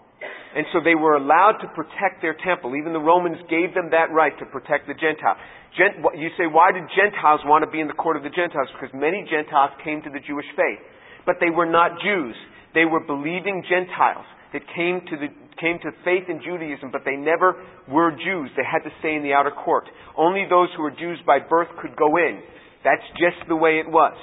And 0.56 0.64
so 0.72 0.80
they 0.80 0.96
were 0.96 1.20
allowed 1.20 1.60
to 1.60 1.68
protect 1.76 2.24
their 2.24 2.32
temple. 2.40 2.72
Even 2.76 2.96
the 2.96 3.02
Romans 3.02 3.36
gave 3.52 3.76
them 3.76 3.92
that 3.92 4.08
right 4.08 4.32
to 4.40 4.46
protect 4.48 4.88
the 4.88 4.96
Gentile. 4.96 5.36
Gent- 5.76 6.00
you 6.16 6.32
say, 6.40 6.48
why 6.48 6.72
did 6.72 6.88
Gentiles 6.96 7.44
want 7.44 7.60
to 7.60 7.70
be 7.70 7.80
in 7.84 7.86
the 7.86 7.98
court 8.00 8.16
of 8.16 8.24
the 8.24 8.32
Gentiles? 8.32 8.72
Because 8.72 8.88
many 8.96 9.20
Gentiles 9.28 9.76
came 9.84 10.00
to 10.00 10.08
the 10.08 10.20
Jewish 10.24 10.48
faith. 10.56 10.80
But 11.26 11.36
they 11.40 11.50
were 11.50 11.66
not 11.66 11.98
Jews. 12.00 12.36
They 12.74 12.84
were 12.84 13.04
believing 13.04 13.64
Gentiles 13.68 14.24
that 14.52 14.62
came 14.74 15.00
to 15.10 15.16
the 15.16 15.28
came 15.56 15.80
to 15.80 15.90
faith 16.04 16.28
in 16.28 16.40
Judaism, 16.44 16.92
but 16.92 17.02
they 17.04 17.16
never 17.16 17.56
were 17.88 18.12
Jews. 18.12 18.52
They 18.56 18.64
had 18.64 18.84
to 18.84 18.92
stay 19.00 19.16
in 19.16 19.24
the 19.24 19.32
outer 19.32 19.50
court. 19.50 19.88
Only 20.16 20.44
those 20.48 20.68
who 20.76 20.82
were 20.82 20.92
Jews 20.92 21.18
by 21.26 21.40
birth 21.40 21.68
could 21.80 21.96
go 21.96 22.16
in. 22.20 22.44
That's 22.84 23.04
just 23.16 23.40
the 23.48 23.56
way 23.56 23.80
it 23.80 23.88
was. 23.88 24.14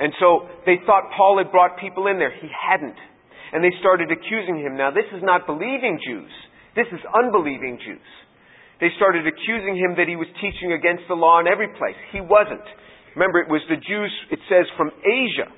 And 0.00 0.12
so 0.20 0.48
they 0.64 0.76
thought 0.84 1.12
Paul 1.16 1.38
had 1.38 1.52
brought 1.52 1.78
people 1.78 2.08
in 2.08 2.18
there. 2.18 2.32
He 2.32 2.48
hadn't. 2.48 2.96
And 3.52 3.62
they 3.62 3.72
started 3.80 4.10
accusing 4.10 4.58
him. 4.60 4.76
Now, 4.76 4.90
this 4.90 5.08
is 5.14 5.22
not 5.22 5.46
believing 5.46 6.00
Jews. 6.00 6.32
This 6.74 6.88
is 6.92 7.00
unbelieving 7.14 7.78
Jews. 7.80 8.08
They 8.80 8.92
started 8.96 9.24
accusing 9.24 9.76
him 9.76 9.96
that 9.96 10.08
he 10.08 10.16
was 10.16 10.28
teaching 10.36 10.76
against 10.76 11.08
the 11.08 11.16
law 11.16 11.40
in 11.40 11.46
every 11.48 11.68
place. 11.80 11.96
He 12.12 12.20
wasn't. 12.20 12.64
Remember, 13.16 13.40
it 13.40 13.48
was 13.48 13.64
the 13.72 13.80
Jews, 13.80 14.12
it 14.28 14.40
says, 14.52 14.68
from 14.76 14.92
Asia. 15.00 15.48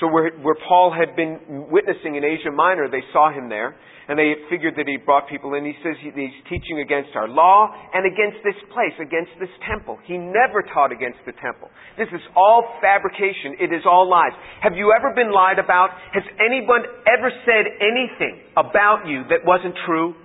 So 0.00 0.08
where, 0.08 0.32
where 0.40 0.56
Paul 0.68 0.92
had 0.92 1.14
been 1.16 1.68
witnessing 1.70 2.16
in 2.16 2.24
Asia 2.24 2.50
Minor, 2.50 2.88
they 2.88 3.04
saw 3.12 3.30
him 3.30 3.48
there, 3.48 3.76
and 4.08 4.18
they 4.18 4.34
figured 4.50 4.74
that 4.76 4.88
he 4.88 4.96
brought 4.96 5.28
people 5.28 5.54
in. 5.54 5.64
He 5.64 5.76
says 5.84 5.94
he, 6.00 6.10
he's 6.10 6.34
teaching 6.48 6.80
against 6.80 7.14
our 7.14 7.28
law 7.28 7.70
and 7.94 8.02
against 8.02 8.42
this 8.42 8.58
place, 8.72 8.96
against 8.98 9.30
this 9.38 9.52
temple. 9.68 9.98
He 10.08 10.18
never 10.18 10.64
taught 10.74 10.90
against 10.90 11.20
the 11.24 11.36
temple. 11.38 11.70
This 11.96 12.08
is 12.10 12.24
all 12.34 12.66
fabrication. 12.80 13.60
It 13.60 13.70
is 13.70 13.86
all 13.86 14.08
lies. 14.08 14.32
Have 14.64 14.74
you 14.74 14.90
ever 14.96 15.14
been 15.14 15.30
lied 15.30 15.60
about? 15.60 15.90
Has 16.12 16.24
anyone 16.40 16.82
ever 17.06 17.30
said 17.46 17.64
anything 17.78 18.42
about 18.56 19.06
you 19.06 19.22
that 19.30 19.46
wasn't 19.46 19.76
true? 19.86 20.16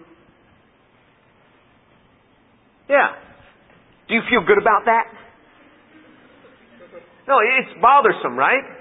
Yeah. 2.90 3.20
Do 4.08 4.16
you 4.16 4.24
feel 4.32 4.42
good 4.48 4.58
about 4.58 4.88
that? 4.88 5.06
No, 7.28 7.36
it's 7.44 7.76
bothersome, 7.82 8.40
right? 8.40 8.77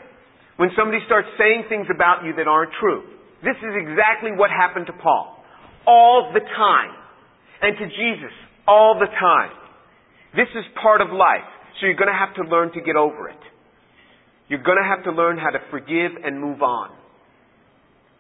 When 0.57 0.71
somebody 0.77 0.99
starts 1.05 1.29
saying 1.39 1.69
things 1.69 1.87
about 1.93 2.25
you 2.25 2.33
that 2.37 2.49
aren't 2.49 2.73
true. 2.81 3.05
This 3.45 3.57
is 3.61 3.75
exactly 3.77 4.33
what 4.33 4.51
happened 4.51 4.87
to 4.87 4.97
Paul. 4.97 5.45
All 5.87 6.33
the 6.33 6.41
time. 6.41 6.93
And 7.63 7.77
to 7.77 7.85
Jesus. 7.85 8.33
All 8.67 8.99
the 8.99 9.07
time. 9.21 9.53
This 10.35 10.49
is 10.57 10.65
part 10.83 11.01
of 11.01 11.09
life. 11.13 11.49
So 11.79 11.87
you're 11.87 12.01
going 12.01 12.13
to 12.13 12.17
have 12.17 12.35
to 12.37 12.49
learn 12.49 12.73
to 12.73 12.81
get 12.81 12.97
over 12.97 13.29
it. 13.29 13.41
You're 14.49 14.63
going 14.63 14.79
to 14.79 14.89
have 14.89 15.05
to 15.05 15.13
learn 15.13 15.37
how 15.37 15.51
to 15.51 15.59
forgive 15.71 16.13
and 16.25 16.41
move 16.41 16.63
on. 16.63 16.91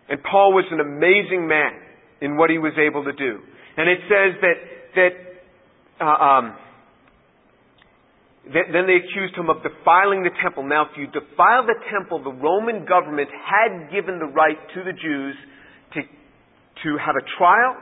And 0.08 0.22
Paul 0.22 0.52
was 0.52 0.64
an 0.70 0.80
amazing 0.80 1.48
man 1.48 1.72
in 2.20 2.36
what 2.36 2.50
he 2.50 2.58
was 2.58 2.72
able 2.78 3.04
to 3.04 3.12
do. 3.12 3.40
And 3.76 3.88
it 3.88 3.98
says 4.08 4.40
that, 4.40 4.56
that 4.94 5.12
uh, 6.00 6.24
um, 6.24 6.56
then 8.46 8.86
they 8.86 9.02
accused 9.02 9.34
him 9.34 9.50
of 9.50 9.58
defiling 9.66 10.22
the 10.22 10.30
temple. 10.38 10.62
Now, 10.62 10.86
if 10.86 10.94
you 10.94 11.10
defile 11.10 11.66
the 11.66 11.78
temple, 11.90 12.22
the 12.22 12.30
Roman 12.30 12.86
government 12.86 13.26
had 13.34 13.90
given 13.90 14.22
the 14.22 14.30
right 14.30 14.58
to 14.74 14.80
the 14.86 14.94
Jews 14.94 15.34
to, 15.94 16.00
to 16.06 16.88
have 17.02 17.18
a 17.18 17.24
trial 17.38 17.74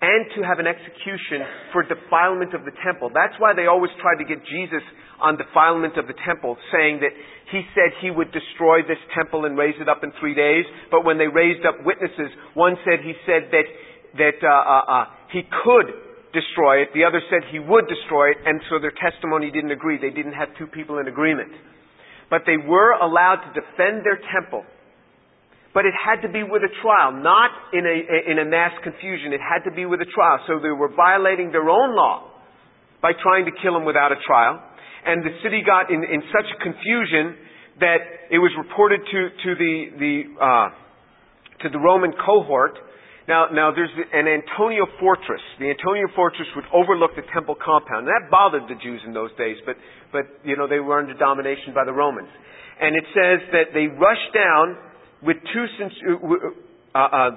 and 0.00 0.24
to 0.32 0.40
have 0.40 0.56
an 0.56 0.64
execution 0.64 1.44
for 1.76 1.84
defilement 1.84 2.56
of 2.56 2.64
the 2.64 2.72
temple. 2.80 3.12
That's 3.12 3.36
why 3.36 3.52
they 3.52 3.68
always 3.68 3.92
tried 4.00 4.16
to 4.24 4.26
get 4.26 4.40
Jesus 4.48 4.80
on 5.20 5.36
defilement 5.36 6.00
of 6.00 6.08
the 6.08 6.16
temple, 6.24 6.56
saying 6.72 7.04
that 7.04 7.12
he 7.52 7.60
said 7.76 7.92
he 8.00 8.08
would 8.08 8.32
destroy 8.32 8.80
this 8.80 9.00
temple 9.12 9.44
and 9.44 9.60
raise 9.60 9.76
it 9.76 9.88
up 9.92 10.00
in 10.00 10.16
three 10.16 10.32
days. 10.32 10.64
But 10.88 11.04
when 11.04 11.20
they 11.20 11.28
raised 11.28 11.68
up 11.68 11.84
witnesses, 11.84 12.32
one 12.56 12.80
said 12.88 13.04
he 13.04 13.12
said 13.28 13.52
that 13.52 13.68
that 14.16 14.40
uh, 14.42 14.48
uh, 14.48 14.84
uh, 14.88 15.04
he 15.30 15.44
could 15.44 16.09
destroy 16.32 16.82
it. 16.82 16.94
The 16.94 17.04
other 17.04 17.20
said 17.30 17.46
he 17.50 17.58
would 17.58 17.86
destroy 17.86 18.30
it, 18.30 18.38
and 18.46 18.60
so 18.70 18.78
their 18.78 18.94
testimony 18.94 19.50
didn't 19.50 19.70
agree. 19.70 19.98
They 19.98 20.14
didn't 20.14 20.34
have 20.34 20.48
two 20.58 20.66
people 20.66 20.98
in 20.98 21.08
agreement. 21.08 21.50
But 22.30 22.42
they 22.46 22.56
were 22.56 22.94
allowed 22.94 23.42
to 23.46 23.50
defend 23.54 24.06
their 24.06 24.18
temple. 24.30 24.62
But 25.74 25.86
it 25.86 25.94
had 25.94 26.22
to 26.26 26.30
be 26.30 26.42
with 26.42 26.62
a 26.62 26.72
trial, 26.82 27.14
not 27.14 27.50
in 27.72 27.86
a, 27.86 27.96
in 28.30 28.38
a 28.38 28.46
mass 28.46 28.74
confusion. 28.82 29.32
It 29.32 29.42
had 29.42 29.62
to 29.70 29.74
be 29.74 29.86
with 29.86 30.00
a 30.00 30.10
trial. 30.10 30.42
So 30.46 30.58
they 30.58 30.74
were 30.74 30.90
violating 30.94 31.52
their 31.52 31.68
own 31.68 31.94
law 31.94 32.30
by 33.02 33.12
trying 33.14 33.46
to 33.46 33.54
kill 33.62 33.76
him 33.76 33.84
without 33.84 34.10
a 34.10 34.18
trial. 34.26 34.62
And 35.06 35.22
the 35.22 35.34
city 35.42 35.62
got 35.64 35.90
in, 35.90 36.02
in 36.02 36.22
such 36.34 36.46
confusion 36.58 37.38
that 37.80 38.02
it 38.30 38.38
was 38.38 38.50
reported 38.58 39.00
to, 39.00 39.20
to 39.30 39.50
the, 39.56 39.74
the, 39.98 40.14
uh, 40.36 40.68
to 41.62 41.68
the 41.70 41.78
Roman 41.78 42.12
cohort 42.18 42.76
now, 43.30 43.46
now 43.54 43.70
there's 43.70 43.94
an 43.94 44.26
Antonia 44.26 44.82
fortress. 44.98 45.38
The 45.62 45.70
Antonia 45.70 46.10
fortress 46.18 46.50
would 46.58 46.66
overlook 46.74 47.14
the 47.14 47.22
temple 47.30 47.54
compound. 47.54 48.10
And 48.10 48.10
that 48.10 48.26
bothered 48.26 48.66
the 48.66 48.74
Jews 48.82 48.98
in 49.06 49.14
those 49.14 49.30
days, 49.38 49.54
but, 49.62 49.78
but, 50.10 50.26
you 50.42 50.58
know, 50.58 50.66
they 50.66 50.82
were 50.82 50.98
under 50.98 51.14
domination 51.14 51.70
by 51.70 51.86
the 51.86 51.94
Romans. 51.94 52.26
And 52.82 52.98
it 52.98 53.06
says 53.14 53.38
that 53.54 53.70
they 53.70 53.86
rushed 53.86 54.34
down 54.34 54.74
with 55.22 55.38
two, 55.54 55.64
uh, 56.90 56.98
uh, 56.98 57.30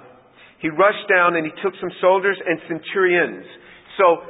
he 0.58 0.74
rushed 0.74 1.06
down 1.14 1.38
and 1.38 1.46
he 1.46 1.54
took 1.62 1.78
some 1.78 1.94
soldiers 2.02 2.42
and 2.42 2.58
centurions. 2.66 3.46
So 4.02 4.26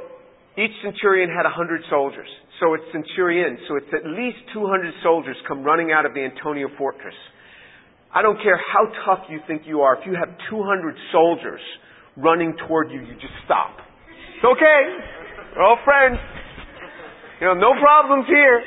each 0.60 0.74
centurion 0.84 1.32
had 1.32 1.48
a 1.48 1.54
hundred 1.54 1.80
soldiers. 1.88 2.28
So 2.60 2.74
it's 2.74 2.84
centurions. 2.92 3.58
So 3.72 3.80
it's 3.80 3.88
at 3.88 4.04
least 4.04 4.52
200 4.52 4.92
soldiers 5.02 5.36
come 5.48 5.64
running 5.64 5.96
out 5.96 6.04
of 6.04 6.12
the 6.12 6.28
Antonia 6.28 6.66
fortress. 6.76 7.16
I 8.14 8.22
don't 8.22 8.38
care 8.38 8.54
how 8.54 8.86
tough 9.02 9.26
you 9.26 9.42
think 9.50 9.66
you 9.66 9.82
are. 9.82 9.98
If 9.98 10.06
you 10.06 10.14
have 10.14 10.30
200 10.48 10.94
soldiers 11.10 11.60
running 12.16 12.54
toward 12.66 12.94
you, 12.94 13.02
you 13.02 13.14
just 13.18 13.34
stop. 13.44 13.74
It's 14.38 14.46
okay. 14.46 14.80
We're 15.58 15.66
all 15.66 15.82
friends. 15.82 16.22
You 17.42 17.50
know, 17.50 17.58
no 17.58 17.74
problems 17.74 18.30
here. 18.30 18.62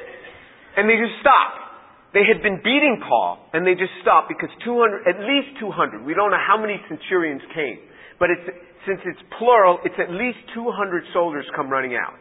And 0.75 0.83
they 0.91 0.99
just 0.99 1.23
stop. 1.23 1.67
They 2.11 2.27
had 2.27 2.43
been 2.43 2.59
beating 2.59 2.99
Paul, 3.03 3.39
and 3.53 3.63
they 3.63 3.75
just 3.75 3.95
stopped 4.01 4.27
because 4.27 4.51
200, 4.63 5.07
at 5.07 5.19
least 5.23 5.59
200, 5.59 6.03
we 6.03 6.13
don't 6.13 6.31
know 6.31 6.43
how 6.43 6.59
many 6.59 6.79
centurions 6.87 7.43
came, 7.53 7.83
but 8.19 8.31
it's, 8.31 8.47
since 8.87 8.99
it's 9.03 9.19
plural, 9.37 9.79
it's 9.83 9.95
at 9.99 10.11
least 10.11 10.39
200 10.55 11.03
soldiers 11.13 11.45
come 11.55 11.69
running 11.69 11.95
out. 11.95 12.19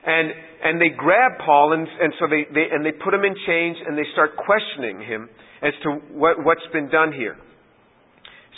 And, 0.00 0.32
and 0.64 0.80
they 0.80 0.88
grab 0.96 1.36
Paul, 1.44 1.76
and, 1.76 1.84
and 1.86 2.12
so 2.18 2.24
they, 2.28 2.48
they, 2.52 2.72
and 2.72 2.80
they 2.84 2.92
put 2.92 3.12
him 3.12 3.24
in 3.24 3.36
chains, 3.46 3.76
and 3.84 3.96
they 3.96 4.08
start 4.16 4.32
questioning 4.36 5.04
him 5.04 5.28
as 5.62 5.72
to 5.82 6.00
what, 6.12 6.44
what's 6.44 6.66
been 6.72 6.88
done 6.88 7.12
here. 7.12 7.36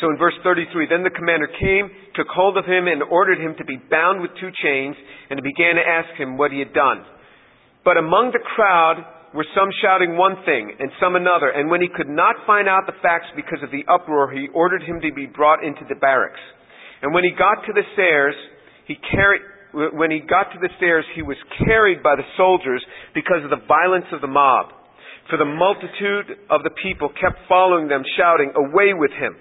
So 0.01 0.11
in 0.11 0.19
verse 0.19 0.35
33, 0.43 0.88
then 0.91 1.05
the 1.05 1.15
commander 1.15 1.47
came, 1.47 1.91
took 2.17 2.27
hold 2.27 2.59
of 2.59 2.65
him, 2.65 2.88
and 2.88 3.03
ordered 3.07 3.38
him 3.38 3.55
to 3.59 3.65
be 3.65 3.77
bound 3.77 4.21
with 4.21 4.33
two 4.41 4.51
chains, 4.51 4.97
and 5.31 5.38
began 5.43 5.77
to 5.79 5.85
ask 5.85 6.19
him 6.19 6.38
what 6.38 6.51
he 6.51 6.59
had 6.59 6.75
done. 6.75 7.07
But 7.85 7.99
among 7.99 8.33
the 8.35 8.43
crowd 8.43 9.05
were 9.35 9.47
some 9.55 9.71
shouting 9.81 10.17
one 10.17 10.43
thing, 10.45 10.75
and 10.79 10.91
some 11.01 11.15
another, 11.15 11.51
and 11.51 11.71
when 11.71 11.81
he 11.81 11.88
could 11.88 12.09
not 12.09 12.35
find 12.47 12.69
out 12.69 12.87
the 12.87 12.99
facts 13.03 13.31
because 13.37 13.62
of 13.62 13.71
the 13.71 13.87
uproar, 13.87 14.31
he 14.31 14.49
ordered 14.55 14.83
him 14.83 15.01
to 15.01 15.12
be 15.12 15.27
brought 15.27 15.62
into 15.65 15.87
the 15.88 15.95
barracks. 15.95 16.43
And 17.03 17.15
when 17.15 17.25
he 17.25 17.31
got 17.31 17.62
to 17.67 17.73
the 17.73 17.87
stairs, 17.95 18.35
he 18.87 18.97
carried, 19.11 19.43
when 19.95 20.11
he 20.11 20.21
got 20.21 20.53
to 20.53 20.59
the 20.61 20.69
stairs, 20.77 21.05
he 21.15 21.23
was 21.23 21.38
carried 21.65 22.03
by 22.03 22.17
the 22.17 22.27
soldiers 22.37 22.85
because 23.15 23.43
of 23.45 23.51
the 23.51 23.65
violence 23.67 24.07
of 24.12 24.21
the 24.21 24.31
mob. 24.31 24.82
For 25.31 25.39
the 25.39 25.47
multitude 25.47 26.39
of 26.51 26.63
the 26.63 26.75
people 26.83 27.09
kept 27.09 27.47
following 27.49 27.89
them, 27.89 28.03
shouting, 28.19 28.53
Away 28.57 28.93
with 28.93 29.13
him. 29.13 29.37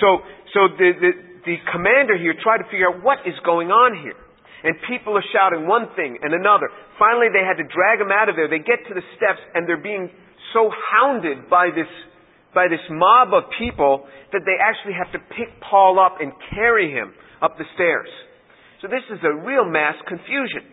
So, 0.00 0.20
so 0.52 0.60
the, 0.74 0.90
the, 0.98 1.12
the 1.46 1.56
commander 1.70 2.18
here 2.18 2.34
tried 2.42 2.58
to 2.58 2.68
figure 2.70 2.90
out 2.90 3.02
what 3.02 3.22
is 3.26 3.36
going 3.46 3.70
on 3.70 3.94
here. 4.02 4.18
And 4.64 4.74
people 4.88 5.12
are 5.12 5.28
shouting 5.28 5.68
one 5.68 5.92
thing 5.94 6.16
and 6.24 6.32
another. 6.32 6.72
Finally, 6.98 7.28
they 7.36 7.44
had 7.44 7.60
to 7.60 7.68
drag 7.68 8.00
him 8.00 8.08
out 8.08 8.32
of 8.32 8.34
there. 8.34 8.48
They 8.48 8.64
get 8.64 8.80
to 8.88 8.94
the 8.96 9.04
steps 9.14 9.40
and 9.52 9.68
they're 9.68 9.80
being 9.80 10.08
so 10.56 10.72
hounded 10.72 11.52
by 11.52 11.68
this, 11.68 11.90
by 12.56 12.72
this 12.72 12.80
mob 12.88 13.36
of 13.36 13.44
people 13.60 14.08
that 14.32 14.42
they 14.48 14.56
actually 14.56 14.96
have 14.96 15.12
to 15.12 15.20
pick 15.36 15.52
Paul 15.60 16.00
up 16.00 16.16
and 16.24 16.32
carry 16.56 16.90
him 16.90 17.12
up 17.44 17.60
the 17.60 17.68
stairs. 17.76 18.08
So 18.80 18.88
this 18.88 19.04
is 19.12 19.20
a 19.20 19.36
real 19.44 19.68
mass 19.68 20.00
confusion. 20.08 20.64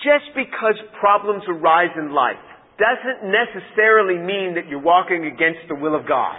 Just 0.00 0.32
because 0.32 0.80
problems 0.96 1.44
arise 1.44 1.92
in 1.98 2.16
life 2.16 2.47
doesn't 2.78 3.26
necessarily 3.26 4.16
mean 4.22 4.54
that 4.54 4.70
you're 4.70 4.82
walking 4.82 5.26
against 5.26 5.66
the 5.66 5.74
will 5.74 5.98
of 5.98 6.06
God. 6.06 6.38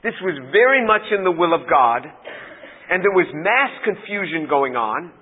This 0.00 0.16
was 0.24 0.36
very 0.52 0.84
much 0.84 1.04
in 1.12 1.24
the 1.24 1.32
will 1.32 1.52
of 1.52 1.68
God, 1.68 2.04
and 2.04 3.04
there 3.04 3.12
was 3.12 3.28
mass 3.32 3.72
confusion 3.84 4.48
going 4.48 4.76
on, 4.76 5.12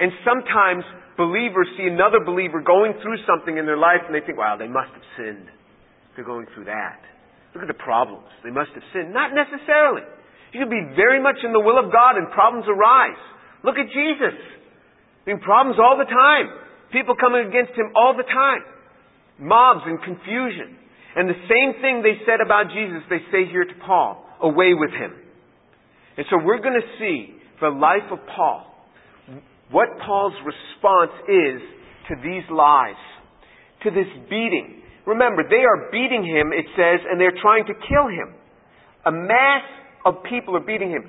and 0.00 0.12
sometimes 0.24 0.84
believers 1.16 1.68
see 1.76 1.88
another 1.88 2.20
believer 2.24 2.60
going 2.60 2.96
through 3.04 3.20
something 3.28 3.56
in 3.56 3.68
their 3.68 3.76
life 3.76 4.00
and 4.08 4.16
they 4.16 4.24
think, 4.24 4.40
wow, 4.40 4.56
they 4.56 4.68
must 4.68 4.88
have 4.96 5.04
sinned. 5.20 5.48
They're 6.16 6.24
going 6.24 6.48
through 6.56 6.72
that. 6.72 7.00
Look 7.52 7.60
at 7.60 7.68
the 7.68 7.76
problems. 7.76 8.24
They 8.40 8.48
must 8.48 8.72
have 8.72 8.84
sinned. 8.96 9.12
Not 9.12 9.36
necessarily. 9.36 10.08
You 10.56 10.64
can 10.64 10.72
be 10.72 10.96
very 10.96 11.20
much 11.20 11.36
in 11.44 11.52
the 11.52 11.60
will 11.60 11.76
of 11.76 11.92
God 11.92 12.16
and 12.16 12.32
problems 12.32 12.64
arise. 12.64 13.20
Look 13.60 13.76
at 13.76 13.92
Jesus. 13.92 14.32
I 14.32 15.24
mean, 15.28 15.44
problems 15.44 15.76
all 15.76 16.00
the 16.00 16.08
time. 16.08 16.48
People 16.88 17.12
coming 17.20 17.44
against 17.44 17.76
him 17.76 17.92
all 17.92 18.16
the 18.16 18.24
time 18.24 18.64
mobs 19.40 19.80
and 19.86 19.98
confusion. 20.02 20.76
And 21.16 21.28
the 21.28 21.40
same 21.48 21.80
thing 21.82 22.02
they 22.02 22.22
said 22.24 22.38
about 22.44 22.70
Jesus, 22.70 23.02
they 23.10 23.24
say 23.32 23.50
here 23.50 23.64
to 23.64 23.76
Paul, 23.84 24.24
away 24.40 24.74
with 24.74 24.90
him. 24.90 25.16
And 26.16 26.26
so 26.30 26.36
we're 26.44 26.60
going 26.60 26.78
to 26.78 26.88
see 26.98 27.34
the 27.60 27.68
life 27.68 28.06
of 28.12 28.18
Paul, 28.36 28.66
what 29.70 29.88
Paul's 30.04 30.34
response 30.44 31.12
is 31.28 31.60
to 32.08 32.14
these 32.22 32.44
lies, 32.50 33.00
to 33.84 33.90
this 33.90 34.08
beating. 34.28 34.82
Remember, 35.06 35.42
they 35.42 35.64
are 35.64 35.90
beating 35.90 36.24
him, 36.24 36.52
it 36.52 36.66
says, 36.76 37.00
and 37.08 37.20
they're 37.20 37.36
trying 37.40 37.66
to 37.66 37.74
kill 37.74 38.06
him. 38.08 38.34
A 39.06 39.12
mass 39.12 39.64
of 40.04 40.22
people 40.28 40.56
are 40.56 40.64
beating 40.64 40.90
him. 40.90 41.04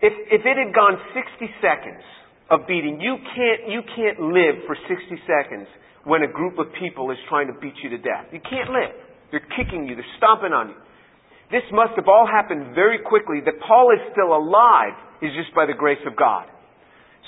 If, 0.00 0.12
if 0.30 0.42
it 0.46 0.56
had 0.56 0.74
gone 0.74 0.96
60 1.12 1.50
seconds 1.60 2.04
of 2.50 2.66
beating, 2.66 3.00
you 3.00 3.16
can't, 3.34 3.68
you 3.68 3.82
can't 3.94 4.20
live 4.20 4.64
for 4.66 4.76
60 4.88 4.96
seconds 5.26 5.68
when 6.04 6.22
a 6.22 6.30
group 6.30 6.58
of 6.58 6.66
people 6.80 7.10
is 7.10 7.18
trying 7.28 7.48
to 7.48 7.56
beat 7.60 7.74
you 7.82 7.90
to 7.90 7.98
death. 7.98 8.32
You 8.32 8.40
can't 8.40 8.70
live. 8.70 8.94
They're 9.30 9.46
kicking 9.56 9.86
you, 9.86 9.94
they're 9.94 10.16
stomping 10.16 10.52
on 10.52 10.74
you. 10.74 10.78
This 11.50 11.66
must 11.74 11.98
have 11.98 12.06
all 12.06 12.26
happened 12.30 12.74
very 12.74 13.02
quickly. 13.02 13.42
That 13.42 13.58
Paul 13.66 13.90
is 13.90 14.02
still 14.14 14.30
alive 14.30 14.94
is 15.18 15.34
just 15.34 15.54
by 15.54 15.66
the 15.66 15.74
grace 15.74 16.00
of 16.06 16.14
God. 16.14 16.46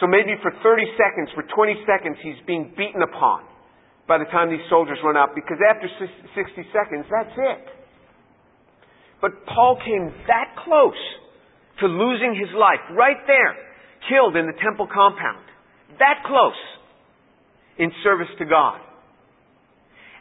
So 0.00 0.06
maybe 0.06 0.34
for 0.40 0.50
30 0.62 0.86
seconds, 0.98 1.28
for 1.34 1.44
20 1.46 1.84
seconds, 1.86 2.16
he's 2.22 2.38
being 2.46 2.72
beaten 2.78 3.02
upon 3.02 3.44
by 4.08 4.18
the 4.18 4.26
time 4.30 4.50
these 4.50 4.64
soldiers 4.70 4.98
run 5.04 5.16
out 5.16 5.34
because 5.34 5.58
after 5.62 5.86
60 5.86 6.34
seconds, 6.74 7.06
that's 7.10 7.34
it. 7.36 7.64
But 9.20 9.46
Paul 9.46 9.78
came 9.78 10.10
that 10.26 10.58
close 10.66 10.98
to 11.80 11.86
losing 11.86 12.34
his 12.34 12.50
life, 12.54 12.82
right 12.94 13.22
there, 13.26 13.54
killed 14.10 14.34
in 14.34 14.46
the 14.46 14.58
temple 14.58 14.88
compound. 14.90 15.46
That 15.98 16.26
close 16.26 16.58
in 17.78 17.90
service 18.02 18.28
to 18.38 18.44
God. 18.44 18.80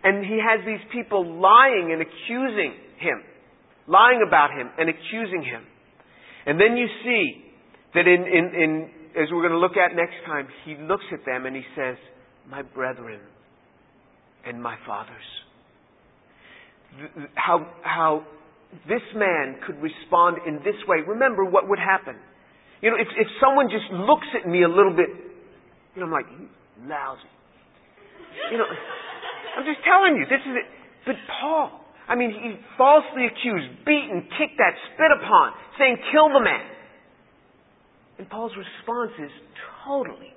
And 0.04 0.26
he 0.26 0.40
has 0.42 0.66
these 0.66 0.82
people 0.92 1.24
lying 1.24 1.92
and 1.94 2.02
accusing 2.02 2.74
him, 2.98 3.22
lying 3.88 4.24
about 4.26 4.50
him 4.52 4.70
and 4.78 4.90
accusing 4.90 5.44
him. 5.44 5.64
And 6.46 6.60
then 6.60 6.76
you 6.76 6.88
see 7.04 7.44
that 7.94 8.08
in, 8.08 8.26
in, 8.26 8.62
in 8.62 8.90
as 9.22 9.28
we're 9.32 9.48
going 9.48 9.52
to 9.52 9.60
look 9.60 9.78
at 9.78 9.96
next 9.96 10.16
time, 10.26 10.48
he 10.66 10.76
looks 10.76 11.06
at 11.14 11.26
them 11.26 11.46
and 11.46 11.56
he 11.56 11.64
says, 11.76 11.98
My 12.50 12.62
brethren 12.62 13.20
and 14.46 14.62
my 14.62 14.76
fathers. 14.88 15.28
How, 17.36 17.70
how 17.84 18.26
this 18.88 19.02
man 19.16 19.58
could 19.66 19.78
respond 19.82 20.38
in 20.48 20.56
this 20.58 20.76
way. 20.88 20.98
Remember 21.08 21.46
what 21.46 21.70
would 21.70 21.80
happen. 21.80 22.16
You 22.82 22.90
know, 22.90 22.98
if, 22.98 23.08
if 23.18 23.28
someone 23.40 23.70
just 23.70 23.92
looks 23.92 24.28
at 24.42 24.50
me 24.50 24.64
a 24.64 24.68
little 24.68 24.96
bit, 24.96 25.10
you 25.96 26.02
know, 26.02 26.08
I'm 26.08 26.12
like, 26.12 26.26
lousy. 26.88 27.30
You 28.52 28.58
know, 28.58 28.68
I'm 28.68 29.66
just 29.66 29.84
telling 29.84 30.16
you, 30.16 30.26
this 30.26 30.42
is 30.42 30.56
it. 30.56 30.68
But 31.06 31.16
Paul, 31.40 31.82
I 32.08 32.16
mean, 32.16 32.32
he 32.32 32.56
falsely 32.78 33.26
accused, 33.26 33.86
beaten, 33.86 34.28
kicked 34.38 34.60
at, 34.60 34.74
spit 34.94 35.12
upon, 35.12 35.54
saying, 35.80 35.98
kill 36.12 36.30
the 36.30 36.44
man. 36.44 36.68
And 38.20 38.30
Paul's 38.30 38.54
response 38.54 39.12
is 39.18 39.32
totally 39.86 40.34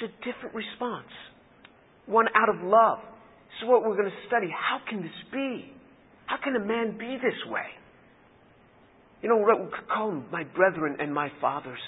just 0.00 0.12
a 0.12 0.24
different 0.24 0.54
response. 0.54 1.08
One 2.06 2.26
out 2.34 2.48
of 2.48 2.62
love. 2.62 2.98
This 3.00 3.64
is 3.64 3.68
what 3.68 3.82
we're 3.82 3.96
going 3.96 4.10
to 4.10 4.20
study. 4.28 4.48
How 4.50 4.78
can 4.88 5.02
this 5.02 5.20
be? 5.32 5.72
How 6.26 6.36
can 6.42 6.54
a 6.56 6.64
man 6.64 6.98
be 6.98 7.16
this 7.16 7.38
way? 7.50 7.66
You 9.22 9.28
know, 9.28 9.36
we 9.36 9.44
call 9.92 10.22
my 10.32 10.44
brethren 10.44 10.96
and 11.00 11.12
my 11.12 11.28
fathers. 11.40 11.80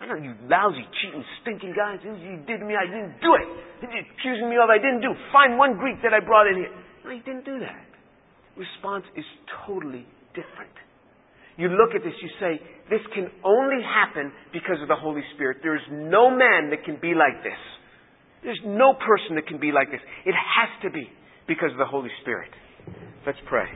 I 0.00 0.06
know 0.06 0.16
you 0.20 0.36
lousy, 0.44 0.84
cheating, 1.00 1.24
stinking 1.40 1.72
guys. 1.72 1.98
You 2.04 2.44
did 2.44 2.60
me, 2.60 2.76
I 2.76 2.84
didn't 2.84 3.16
do 3.24 3.32
it. 3.32 3.48
You're 3.80 4.04
accusing 4.12 4.48
me 4.50 4.56
of 4.60 4.68
I 4.68 4.76
didn't 4.76 5.00
do. 5.00 5.12
Find 5.32 5.56
one 5.56 5.78
Greek 5.78 6.02
that 6.02 6.12
I 6.12 6.20
brought 6.20 6.46
in 6.46 6.56
here. 6.56 6.74
No, 7.04 7.10
he 7.10 7.20
didn't 7.24 7.44
do 7.44 7.58
that. 7.60 7.86
Response 8.56 9.04
is 9.16 9.24
totally 9.66 10.04
different. 10.36 10.72
You 11.56 11.68
look 11.72 11.96
at 11.96 12.04
this, 12.04 12.12
you 12.20 12.28
say, 12.40 12.60
this 12.90 13.00
can 13.14 13.32
only 13.44 13.80
happen 13.80 14.32
because 14.52 14.76
of 14.82 14.88
the 14.88 14.96
Holy 14.96 15.22
Spirit. 15.34 15.58
There 15.62 15.74
is 15.74 15.86
no 15.90 16.28
man 16.28 16.68
that 16.70 16.84
can 16.84 17.00
be 17.00 17.16
like 17.16 17.42
this. 17.42 17.58
There's 18.44 18.60
no 18.64 18.92
person 18.92 19.36
that 19.36 19.46
can 19.46 19.58
be 19.58 19.72
like 19.72 19.90
this. 19.90 20.00
It 20.26 20.34
has 20.36 20.68
to 20.84 20.90
be 20.90 21.08
because 21.48 21.72
of 21.72 21.78
the 21.78 21.88
Holy 21.88 22.10
Spirit. 22.20 22.50
Let's 23.24 23.38
pray. 23.48 23.66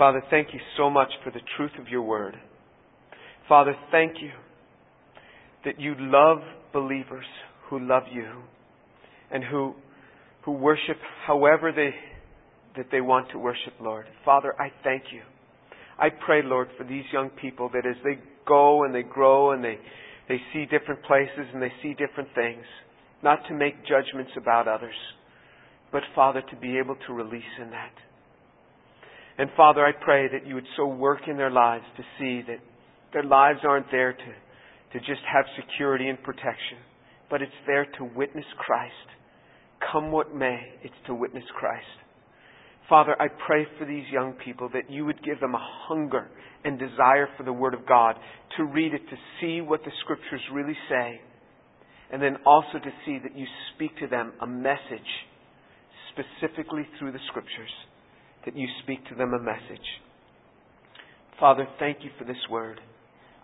Father, 0.00 0.22
thank 0.30 0.54
you 0.54 0.60
so 0.78 0.88
much 0.88 1.10
for 1.22 1.30
the 1.30 1.42
truth 1.58 1.72
of 1.78 1.88
your 1.88 2.00
word. 2.00 2.34
Father, 3.46 3.76
thank 3.90 4.14
you 4.22 4.30
that 5.66 5.78
you 5.78 5.94
love 5.98 6.38
believers 6.72 7.26
who 7.68 7.78
love 7.78 8.04
you 8.10 8.24
and 9.30 9.44
who, 9.44 9.74
who 10.46 10.52
worship 10.52 10.96
however 11.26 11.70
they, 11.70 11.90
that 12.78 12.86
they 12.90 13.02
want 13.02 13.30
to 13.32 13.38
worship, 13.38 13.74
Lord. 13.78 14.06
Father, 14.24 14.54
I 14.58 14.72
thank 14.82 15.02
you. 15.12 15.20
I 15.98 16.08
pray, 16.08 16.40
Lord, 16.42 16.68
for 16.78 16.84
these 16.84 17.04
young 17.12 17.28
people 17.28 17.68
that 17.74 17.84
as 17.86 17.96
they 18.02 18.18
go 18.48 18.84
and 18.84 18.94
they 18.94 19.02
grow 19.02 19.50
and 19.50 19.62
they, 19.62 19.78
they 20.30 20.38
see 20.54 20.64
different 20.64 21.02
places 21.02 21.44
and 21.52 21.62
they 21.62 21.72
see 21.82 21.90
different 21.90 22.30
things, 22.34 22.64
not 23.22 23.40
to 23.48 23.54
make 23.54 23.74
judgments 23.86 24.32
about 24.38 24.66
others, 24.66 24.96
but, 25.92 26.00
Father, 26.14 26.40
to 26.40 26.56
be 26.56 26.78
able 26.78 26.96
to 27.06 27.12
release 27.12 27.42
in 27.60 27.68
that. 27.72 27.92
And 29.40 29.48
Father, 29.56 29.86
I 29.86 29.92
pray 29.92 30.28
that 30.28 30.46
you 30.46 30.54
would 30.54 30.66
so 30.76 30.86
work 30.86 31.20
in 31.26 31.38
their 31.38 31.50
lives 31.50 31.84
to 31.96 32.02
see 32.18 32.46
that 32.46 32.58
their 33.14 33.22
lives 33.22 33.60
aren't 33.66 33.90
there 33.90 34.12
to, 34.12 34.98
to 34.98 34.98
just 34.98 35.22
have 35.32 35.46
security 35.56 36.10
and 36.10 36.22
protection, 36.22 36.76
but 37.30 37.40
it's 37.40 37.50
there 37.66 37.86
to 37.96 38.04
witness 38.04 38.44
Christ. 38.58 38.92
Come 39.90 40.12
what 40.12 40.34
may, 40.34 40.58
it's 40.82 40.92
to 41.06 41.14
witness 41.14 41.44
Christ. 41.58 41.86
Father, 42.86 43.16
I 43.18 43.28
pray 43.46 43.66
for 43.78 43.86
these 43.86 44.04
young 44.12 44.34
people 44.44 44.68
that 44.74 44.90
you 44.90 45.06
would 45.06 45.24
give 45.24 45.40
them 45.40 45.54
a 45.54 45.68
hunger 45.88 46.28
and 46.62 46.78
desire 46.78 47.26
for 47.38 47.44
the 47.44 47.52
Word 47.52 47.72
of 47.72 47.86
God, 47.88 48.16
to 48.58 48.64
read 48.64 48.92
it, 48.92 49.00
to 49.08 49.16
see 49.40 49.62
what 49.62 49.82
the 49.84 49.92
Scriptures 50.04 50.42
really 50.52 50.76
say, 50.90 51.18
and 52.12 52.20
then 52.20 52.36
also 52.44 52.74
to 52.74 52.90
see 53.06 53.18
that 53.22 53.34
you 53.34 53.46
speak 53.74 53.96
to 54.00 54.06
them 54.06 54.34
a 54.42 54.46
message 54.46 55.00
specifically 56.12 56.86
through 56.98 57.12
the 57.12 57.24
Scriptures 57.28 57.70
that 58.44 58.56
you 58.56 58.66
speak 58.82 59.06
to 59.08 59.14
them 59.14 59.34
a 59.34 59.38
message. 59.38 59.86
Father, 61.38 61.66
thank 61.78 61.98
you 62.02 62.10
for 62.18 62.24
this 62.24 62.36
word. 62.50 62.80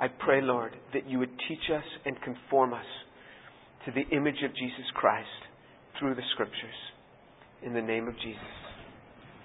I 0.01 0.09
pray, 0.09 0.42
Lord, 0.42 0.72
that 0.92 1.09
you 1.09 1.18
would 1.18 1.30
teach 1.49 1.70
us 1.74 1.84
and 2.05 2.16
conform 2.22 2.74
us 2.74 2.84
to 3.86 3.92
the 3.92 4.14
image 4.14 4.42
of 4.44 4.55
Jesus 4.55 4.84
Christ 4.94 5.28
through 5.99 6.14
the 6.14 6.22
Scriptures. 6.32 6.57
In 7.62 7.72
the 7.72 7.80
name 7.80 8.07
of 8.07 8.14
Jesus. 8.16 8.40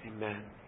Amen. 0.05 0.60